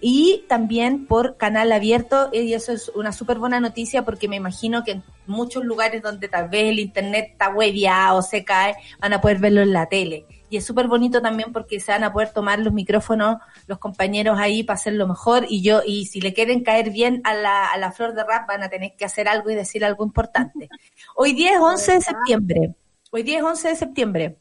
[0.00, 4.82] y también por canal abierto y eso es una súper buena noticia porque me imagino
[4.82, 9.12] que en muchos lugares donde tal vez el internet está hueviado o se cae van
[9.12, 10.26] a poder verlo en la tele.
[10.48, 13.36] Y es súper bonito también porque se van a poder tomar los micrófonos
[13.66, 17.34] los compañeros ahí para hacerlo mejor y yo y si le quieren caer bien a
[17.34, 20.04] la, a la flor de rap van a tener que hacer algo y decir algo
[20.04, 20.68] importante.
[21.14, 22.74] Hoy día es 11 de septiembre.
[23.10, 24.36] Hoy día es 11 de septiembre.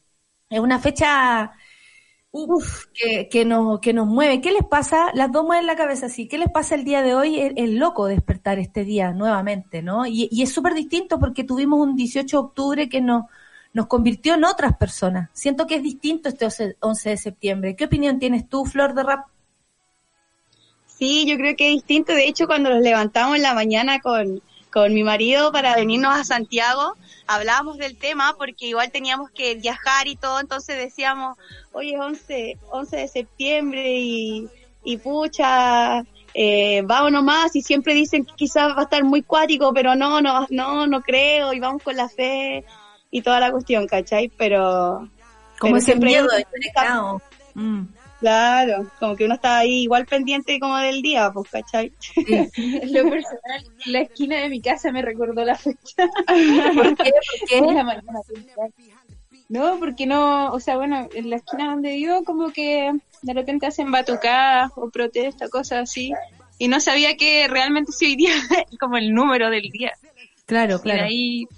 [0.48, 1.52] Es una fecha
[2.32, 4.40] Uf, que, que, nos, que nos mueve.
[4.40, 5.10] ¿Qué les pasa?
[5.14, 6.28] Las dos mueven la cabeza así.
[6.28, 7.40] ¿Qué les pasa el día de hoy?
[7.40, 10.06] Es, es loco despertar este día nuevamente, ¿no?
[10.06, 13.24] Y, y es súper distinto porque tuvimos un 18 de octubre que nos,
[13.72, 15.28] nos convirtió en otras personas.
[15.32, 17.76] Siento que es distinto este 11 de septiembre.
[17.76, 19.26] ¿Qué opinión tienes tú, Flor de Rap?
[20.86, 22.12] Sí, yo creo que es distinto.
[22.12, 24.40] De hecho, cuando nos levantamos en la mañana con,
[24.70, 26.96] con mi marido para venirnos a Santiago,
[27.30, 31.38] hablábamos del tema porque igual teníamos que viajar y todo, entonces decíamos,
[31.72, 34.48] oye, 11, 11 de septiembre y,
[34.82, 36.02] y pucha,
[36.34, 40.20] eh, vámonos más y siempre dicen que quizás va a estar muy cuático, pero no,
[40.20, 42.64] no, no, no creo y vamos con la fe
[43.12, 44.28] y toda la cuestión, ¿cachai?
[44.36, 45.08] Pero...
[45.60, 46.44] Como pero ese siempre miedo hay-.
[47.54, 47.86] Mm.
[48.20, 51.90] Claro, como que uno está ahí igual pendiente como del día, pues, ¿cachai?
[52.26, 56.06] Lo personal, la esquina de mi casa me recordó la fecha.
[56.74, 57.10] ¿Por qué?
[57.58, 58.20] ¿Por de la mañana.
[59.48, 62.92] No, porque no, o sea, bueno, en la esquina donde vivo como que
[63.22, 66.12] de repente hacen batucadas o protestas, cosas así.
[66.58, 68.34] Y no sabía que realmente si hoy día
[68.78, 69.92] como el número del día.
[70.44, 71.04] Claro, Y de claro.
[71.04, 71.48] ahí,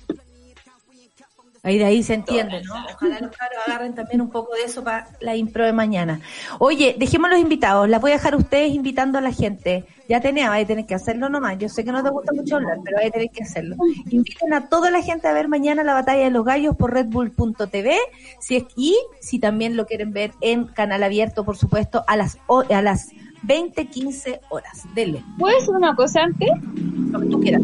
[1.65, 2.75] Ahí de ahí se entiende, ¿no?
[2.75, 6.21] Ojalá los caros agarren también un poco de eso para la impro de mañana.
[6.59, 7.89] Oye, dejemos los invitados.
[7.89, 9.85] Las voy a dejar a ustedes invitando a la gente.
[10.09, 11.59] Ya tenía, vais a tener que hacerlo nomás.
[11.59, 13.77] Yo sé que no te gusta mucho hablar, pero vais a tener que hacerlo.
[14.11, 17.97] Inviten a toda la gente a ver mañana la batalla de los gallos por redbull.tv.
[18.41, 22.39] Si es, y si también lo quieren ver en canal abierto, por supuesto, a las,
[22.49, 23.11] a las
[23.45, 24.83] 20, 15 horas.
[24.97, 26.51] Denle, ¿puedo decir una cosa antes?
[27.13, 27.63] lo que tú quieras.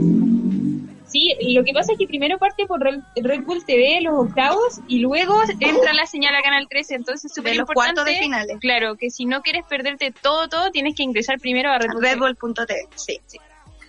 [1.09, 4.99] Sí, lo que pasa es que primero parte por Red, Bull TV, los octavos, y
[4.99, 6.97] luego entra la señal a Canal 13.
[6.97, 7.75] Entonces, súper importante.
[7.75, 8.59] cuartos de finales.
[8.61, 12.03] Claro, que si no quieres perderte todo, todo, tienes que ingresar primero a Red Bull.
[12.03, 12.15] TV.
[12.15, 13.39] Redbull.tv, sí, sí.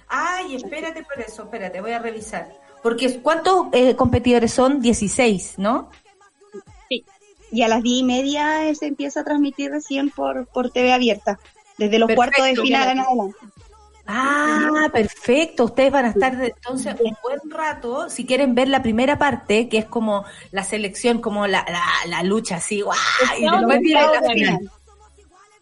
[0.08, 2.52] Ay, espérate por eso, espérate, voy a revisar.
[2.82, 4.82] Porque ¿cuántos eh, competidores son?
[4.82, 5.90] 16, ¿no?
[7.52, 11.40] Y a las diez y media se empieza a transmitir recién por, por TV abierta,
[11.78, 13.38] desde los Perfecto, cuartos de final en adelante.
[14.12, 15.66] Ah, perfecto.
[15.66, 18.10] Ustedes van a estar entonces un buen rato.
[18.10, 22.24] Si quieren ver la primera parte, que es como la selección, como la, la, la
[22.24, 22.98] lucha así, ¡guau!
[23.38, 24.72] Y la final.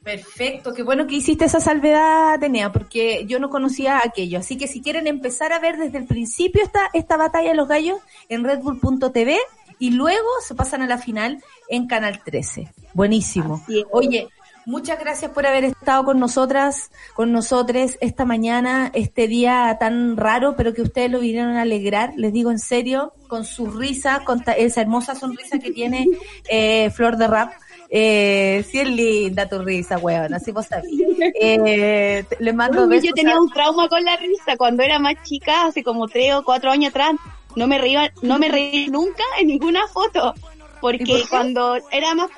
[0.01, 4.39] Perfecto, qué bueno que hiciste esa salvedad, Atenea, porque yo no conocía aquello.
[4.39, 7.67] Así que si quieren empezar a ver desde el principio esta, esta batalla de los
[7.67, 7.99] gallos
[8.29, 9.37] en redbull.tv
[9.79, 12.71] y luego se pasan a la final en Canal 13.
[12.93, 13.61] Buenísimo.
[13.91, 14.29] Oye,
[14.67, 20.55] Muchas gracias por haber estado con nosotras, con nosotros esta mañana, este día tan raro,
[20.57, 24.43] pero que ustedes lo vinieron a alegrar, les digo en serio, con su risa, con
[24.57, 26.05] esa hermosa sonrisa que tiene
[26.49, 27.53] eh, Flor de Rap.
[27.89, 31.09] Eh, sí es linda tu risa, weón, así vos sabías.
[31.41, 34.99] Eh, te- le mando Uy, besos yo tenía un trauma con la risa cuando era
[34.99, 37.11] más chica, hace como tres o cuatro años atrás.
[37.55, 42.13] No me reía, no me reí nunca en ninguna foto, ¿Y porque por cuando era
[42.13, 42.29] más,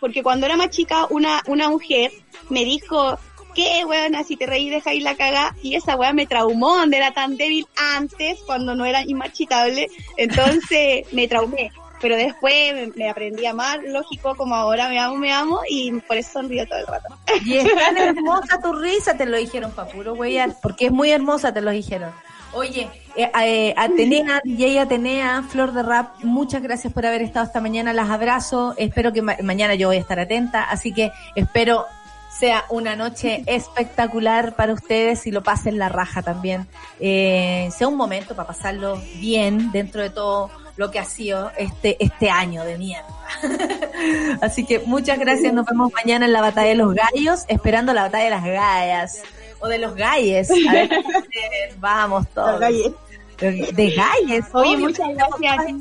[0.00, 2.12] porque cuando era más chica una una mujer
[2.48, 3.18] me dijo
[3.58, 6.96] qué weona si te reí deja ir la caga y esa weá me traumó donde
[6.96, 7.66] era tan débil
[7.96, 11.72] antes cuando no era inmachitable, entonces me traumé.
[12.00, 15.90] Pero después me, me aprendí a amar, lógico, como ahora me amo, me amo, y
[16.02, 17.08] por eso sonrío todo el rato.
[17.44, 21.10] Y es tan hermosa tu risa, te lo dijeron pa' puro weyar, porque es muy
[21.10, 22.12] hermosa, te lo dijeron.
[22.52, 27.60] Oye, eh, eh, Atenea, DJ Atenea, Flor de Rap, muchas gracias por haber estado esta
[27.60, 31.84] mañana, las abrazo, espero que ma- mañana yo voy a estar atenta, así que espero
[32.30, 36.66] sea una noche espectacular para ustedes y lo pasen la raja también.
[37.00, 41.96] Eh, sea un momento para pasarlo bien dentro de todo lo que ha sido este,
[42.02, 43.08] este año de mierda.
[44.40, 48.02] Así que muchas gracias, nos vemos mañana en la batalla de los gallos, esperando la
[48.02, 49.22] batalla de las gallas.
[49.60, 50.50] O de los galles.
[50.50, 52.60] A ver, eh, vamos todos.
[52.60, 52.92] galles.
[53.38, 54.46] De galles.
[54.52, 55.74] Oye, obvio, muchas gracias.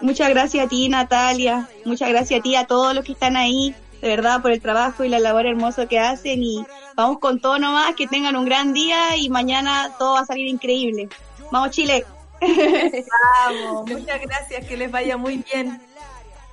[0.00, 1.68] Muchas gracias a ti, Natalia.
[1.84, 5.04] Muchas gracias a ti, a todos los que están ahí, de verdad, por el trabajo
[5.04, 6.42] y la labor hermosa que hacen.
[6.42, 6.64] Y
[6.94, 10.48] vamos con todo nomás, que tengan un gran día y mañana todo va a salir
[10.48, 11.08] increíble.
[11.50, 12.04] Vamos, Chile.
[12.40, 15.80] Vamos, muchas gracias, que les vaya muy bien.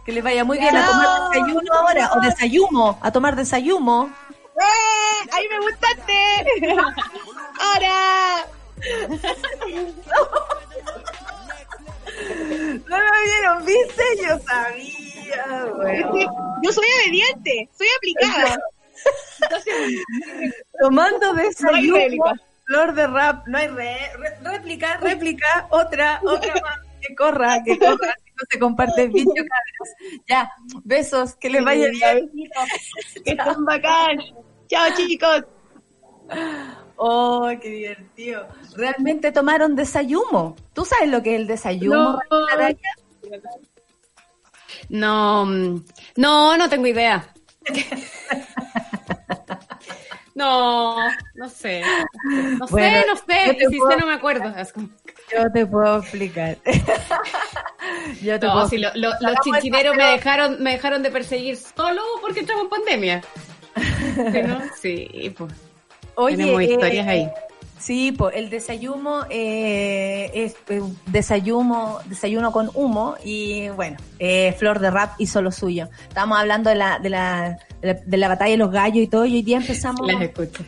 [0.05, 4.09] Que les vaya muy bien a tomar desayuno ahora, o desayuno, a tomar desayuno.
[4.59, 5.29] ¡Eh!
[5.31, 6.73] ¡Ahí me gustaste!
[7.59, 8.45] ¡Ahora!
[12.87, 14.03] No lo vieron, ¿viste?
[14.21, 16.03] Yo sabía, güey.
[16.63, 18.59] Yo soy obediente, soy aplicada.
[20.79, 21.95] Tomando desayuno.
[21.97, 22.33] réplica.
[22.65, 26.79] Flor de rap, no hay re, re- réplica, réplica, otra, otra más.
[27.01, 30.21] Que corra, que corra, no se comparte el vídeo, cabros.
[30.27, 30.51] Ya,
[30.83, 32.31] besos, que les vaya bien.
[33.23, 34.17] Que están bacán.
[34.67, 35.45] Chao, chicos.
[36.95, 38.47] Oh, qué divertido.
[38.75, 40.55] Realmente tomaron desayuno.
[40.73, 42.19] ¿Tú sabes lo que es el desayuno?
[42.29, 42.47] No.
[44.89, 45.85] No, mm,
[46.17, 47.33] no, no tengo idea.
[50.35, 50.95] No,
[51.35, 51.81] no sé.
[52.57, 53.57] No sé, no sé.
[53.69, 54.53] Si puedo- sé, no me acuerdo.
[55.33, 56.57] Yo te puedo explicar.
[58.21, 61.57] Yo te No, puedo si lo- lo- los chinchineros me dejaron, me dejaron de perseguir
[61.57, 63.21] solo porque entramos en pandemia.
[64.81, 65.53] Sí, pues.
[66.15, 67.29] Oye, Tenemos eh, historias ahí.
[67.81, 74.79] Sí, pues el desayuno eh, es eh, desayuno, desayuno con humo y bueno, eh, Flor
[74.79, 75.89] de Rap hizo lo suyo.
[76.07, 79.07] Estábamos hablando de la, de la, de la, de la batalla de los gallos y
[79.07, 80.63] todo y hoy día empezamos Las escucho.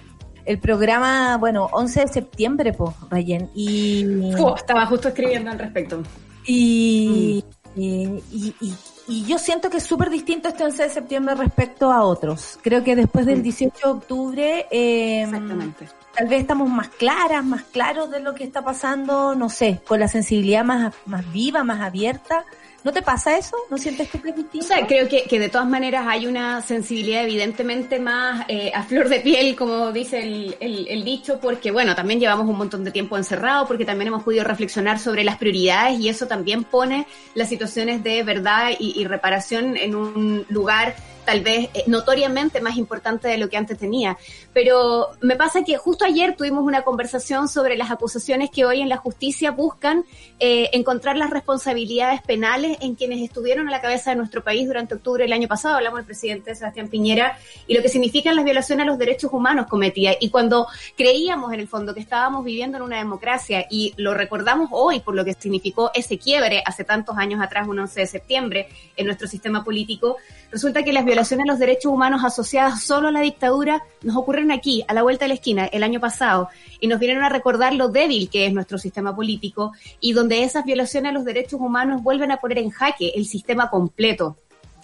[0.45, 3.49] el programa, bueno, 11 de septiembre, pues, Rayen.
[3.53, 6.01] Y, estaba justo escribiendo al respecto.
[6.45, 7.43] y,
[7.75, 7.79] Mm.
[7.79, 8.73] y, y, y-
[9.07, 12.57] y yo siento que es súper distinto este 11 de septiembre respecto a otros.
[12.61, 14.67] Creo que después del 18 de octubre...
[14.71, 15.87] eh, Exactamente.
[16.15, 19.99] tal vez estamos más claras, más claros de lo que está pasando, no sé, con
[19.99, 22.45] la sensibilidad más, más viva, más abierta.
[22.83, 23.55] ¿No te pasa eso?
[23.69, 24.67] ¿No sientes que es O distinto?
[24.67, 29.07] sea, creo que, que de todas maneras hay una sensibilidad evidentemente más eh, a flor
[29.07, 33.17] de piel, como dice el, el- dicho, porque bueno, también llevamos un montón de tiempo
[33.17, 37.05] encerrado, porque también hemos podido reflexionar sobre las prioridades y eso también pone
[37.35, 43.27] las situaciones de verdad y reparación en un lugar tal vez eh, notoriamente más importante
[43.27, 44.17] de lo que antes tenía.
[44.53, 48.89] Pero me pasa que justo ayer tuvimos una conversación sobre las acusaciones que hoy en
[48.89, 50.05] la justicia buscan
[50.39, 54.95] eh, encontrar las responsabilidades penales en quienes estuvieron a la cabeza de nuestro país durante
[54.95, 55.75] octubre del año pasado.
[55.75, 57.37] Hablamos del presidente Sebastián Piñera
[57.67, 60.15] y lo que significan las violaciones a los derechos humanos cometidas.
[60.19, 60.67] Y cuando
[60.97, 65.15] creíamos en el fondo que estábamos viviendo en una democracia y lo recordamos hoy por
[65.15, 69.27] lo que significó ese quiebre hace tantos años atrás, un 11 de septiembre, en nuestro
[69.27, 70.17] sistema político,
[70.51, 74.83] resulta que las a los derechos humanos asociadas solo a la dictadura nos ocurren aquí,
[74.87, 76.49] a la vuelta de la esquina, el año pasado,
[76.79, 80.65] y nos vienen a recordar lo débil que es nuestro sistema político y donde esas
[80.65, 84.37] violaciones a los derechos humanos vuelven a poner en jaque el sistema completo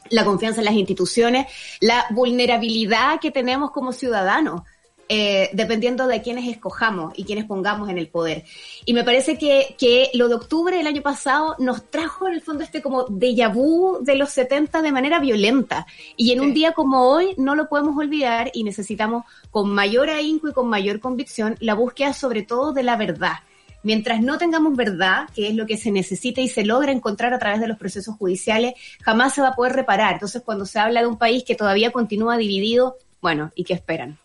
[0.10, 1.47] la confianza en las instituciones,
[1.81, 4.64] la vulnerabilidad que tenemos como ciudadanos,
[5.11, 8.44] eh, dependiendo de quienes escojamos y quienes pongamos en el poder.
[8.86, 12.41] Y me parece que, que lo de octubre del año pasado nos trajo en el
[12.41, 15.88] fondo este como déjà vu de los 70 de manera violenta.
[16.15, 20.48] Y en un día como hoy no lo podemos olvidar y necesitamos con mayor ahínco
[20.48, 23.34] y con mayor convicción la búsqueda sobre todo de la verdad
[23.81, 27.40] mientras no tengamos verdad, que es lo que se necesita y se logra encontrar a
[27.40, 30.14] través de los procesos judiciales, jamás se va a poder reparar.
[30.14, 34.19] Entonces, cuando se habla de un país que todavía continúa dividido, bueno, ¿y qué esperan?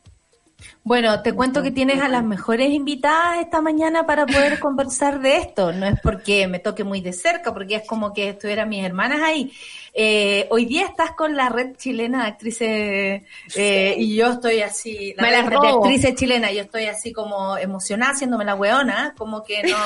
[0.85, 5.39] Bueno, te cuento que tienes a las mejores invitadas esta mañana para poder conversar de
[5.39, 5.73] esto.
[5.73, 9.23] No es porque me toque muy de cerca, porque es como que estuvieran mis hermanas
[9.23, 9.51] ahí.
[9.97, 13.23] Eh, hoy día estás con la red chilena de actrices
[13.55, 17.57] eh, y yo estoy así, la Me red de actrices chilenas, yo estoy así como
[17.57, 19.77] emocionada haciéndome la weona, como que no,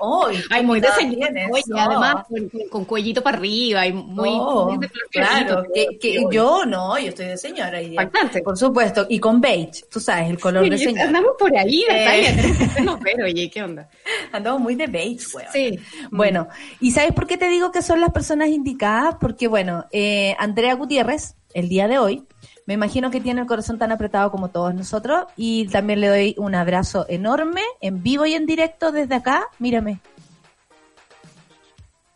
[0.00, 1.78] oh, hoy, Ay, muy de oh.
[1.78, 6.98] además con, con cuellito para arriba y muy, Oh, muy de claro, que, yo no,
[6.98, 8.02] yo estoy de señora hoy día.
[8.02, 8.42] Bastante.
[8.42, 11.04] Por supuesto, y con beige, tú sabes, el color de señora.
[11.04, 12.82] Andamos por ahí, Eh.
[12.82, 13.88] No, pero oye, ¿qué onda?
[14.32, 15.48] Andamos muy de beige, weón.
[15.52, 15.78] Sí.
[16.10, 16.48] Bueno,
[16.80, 19.16] ¿y sabes por qué te digo que son las personas indicadas?
[19.20, 22.26] Porque, bueno, eh, Andrea Gutiérrez, el día de hoy,
[22.66, 26.34] me imagino que tiene el corazón tan apretado como todos nosotros y también le doy
[26.38, 29.46] un abrazo enorme, en vivo y en directo desde acá.
[29.58, 30.00] Mírame.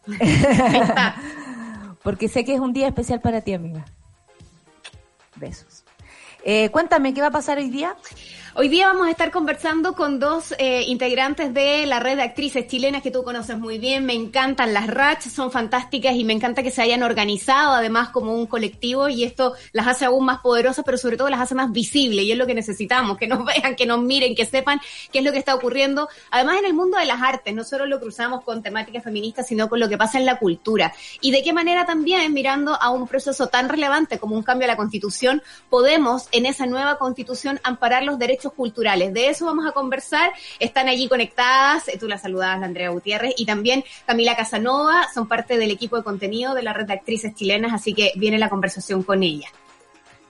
[2.03, 3.85] Porque sé que es un día especial para ti, amiga.
[5.37, 5.85] Besos.
[6.45, 7.95] Eh, cuéntame, ¿qué va a pasar hoy día?
[8.53, 12.67] Hoy día vamos a estar conversando con dos eh, integrantes de la red de actrices
[12.67, 14.05] chilenas que tú conoces muy bien.
[14.05, 18.35] Me encantan las RACH, son fantásticas y me encanta que se hayan organizado además como
[18.35, 21.71] un colectivo y esto las hace aún más poderosas, pero sobre todo las hace más
[21.71, 24.81] visibles y es lo que necesitamos, que nos vean, que nos miren, que sepan
[25.13, 26.09] qué es lo que está ocurriendo.
[26.33, 29.69] Además en el mundo de las artes, no solo lo cruzamos con temáticas feministas, sino
[29.69, 30.93] con lo que pasa en la cultura.
[31.21, 34.73] Y de qué manera también, mirando a un proceso tan relevante como un cambio a
[34.73, 39.13] la constitución, podemos en esa nueva constitución amparar los derechos culturales.
[39.13, 40.33] De eso vamos a conversar.
[40.59, 45.59] Están allí conectadas, eh, tú la saludabas, Andrea Gutiérrez, y también Camila Casanova, son parte
[45.59, 49.03] del equipo de contenido de la red de actrices chilenas, así que viene la conversación
[49.03, 49.49] con ella.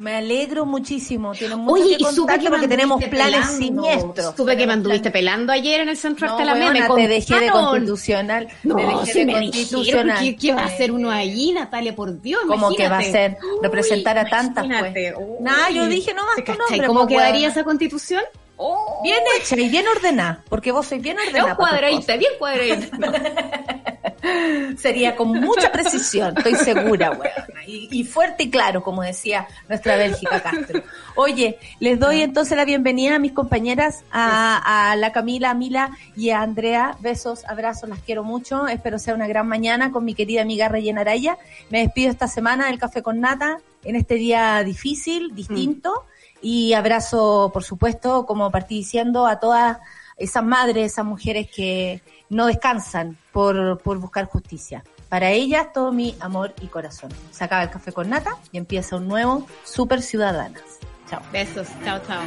[0.00, 1.32] Me alegro muchísimo.
[1.32, 3.82] Tienen mucho Oye, que y supe que porque tenemos planes pelando.
[3.84, 4.34] siniestros.
[4.34, 7.50] Supe que me anduviste pelando ayer en el Centro No, Hasta la te dejé de
[7.50, 8.48] constitucional.
[8.62, 10.20] No, te dejé si de me constitucional.
[10.22, 13.36] dijeron que va a ser uno allí, Natalia, por Dios, Como que va a ser
[13.62, 14.94] representar a tantas, pues.
[15.18, 15.36] Uy.
[15.40, 18.22] Nah, yo dije nomás ¿Te tu nombre, ¿Cómo pues, quedaría esa constitución?
[18.62, 19.00] Oh.
[19.02, 21.56] Bien hecha y bien ordenada, porque vos sois bien ordenada.
[21.56, 22.90] cuadradita, bien cuadradita.
[24.76, 27.64] Sería con mucha precisión, estoy segura, weona.
[27.66, 30.82] Y, y fuerte y claro, como decía nuestra Bélgica Castro.
[31.14, 35.90] Oye, les doy entonces la bienvenida a mis compañeras, a, a la Camila, a Mila
[36.16, 36.96] y a Andrea.
[37.00, 38.66] Besos, abrazos, las quiero mucho.
[38.66, 41.38] Espero sea una gran mañana con mi querida amiga Reyena Araya.
[41.70, 46.04] Me despido esta semana del Café con Nata en este día difícil, distinto.
[46.42, 49.78] Y abrazo, por supuesto, como partí diciendo, a todas
[50.16, 54.84] esas madres, esas mujeres que no descansan por, por buscar justicia.
[55.08, 57.10] Para ellas, todo mi amor y corazón.
[57.32, 60.62] Se acaba el café con nata y empieza un nuevo Super Ciudadanas.
[61.10, 61.20] Chao.
[61.32, 62.22] Besos, chao, chao.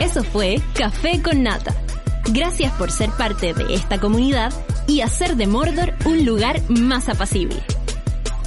[0.00, 1.72] Eso fue Café con Nata.
[2.32, 4.52] Gracias por ser parte de esta comunidad
[4.88, 7.62] y hacer de Mordor un lugar más apacible.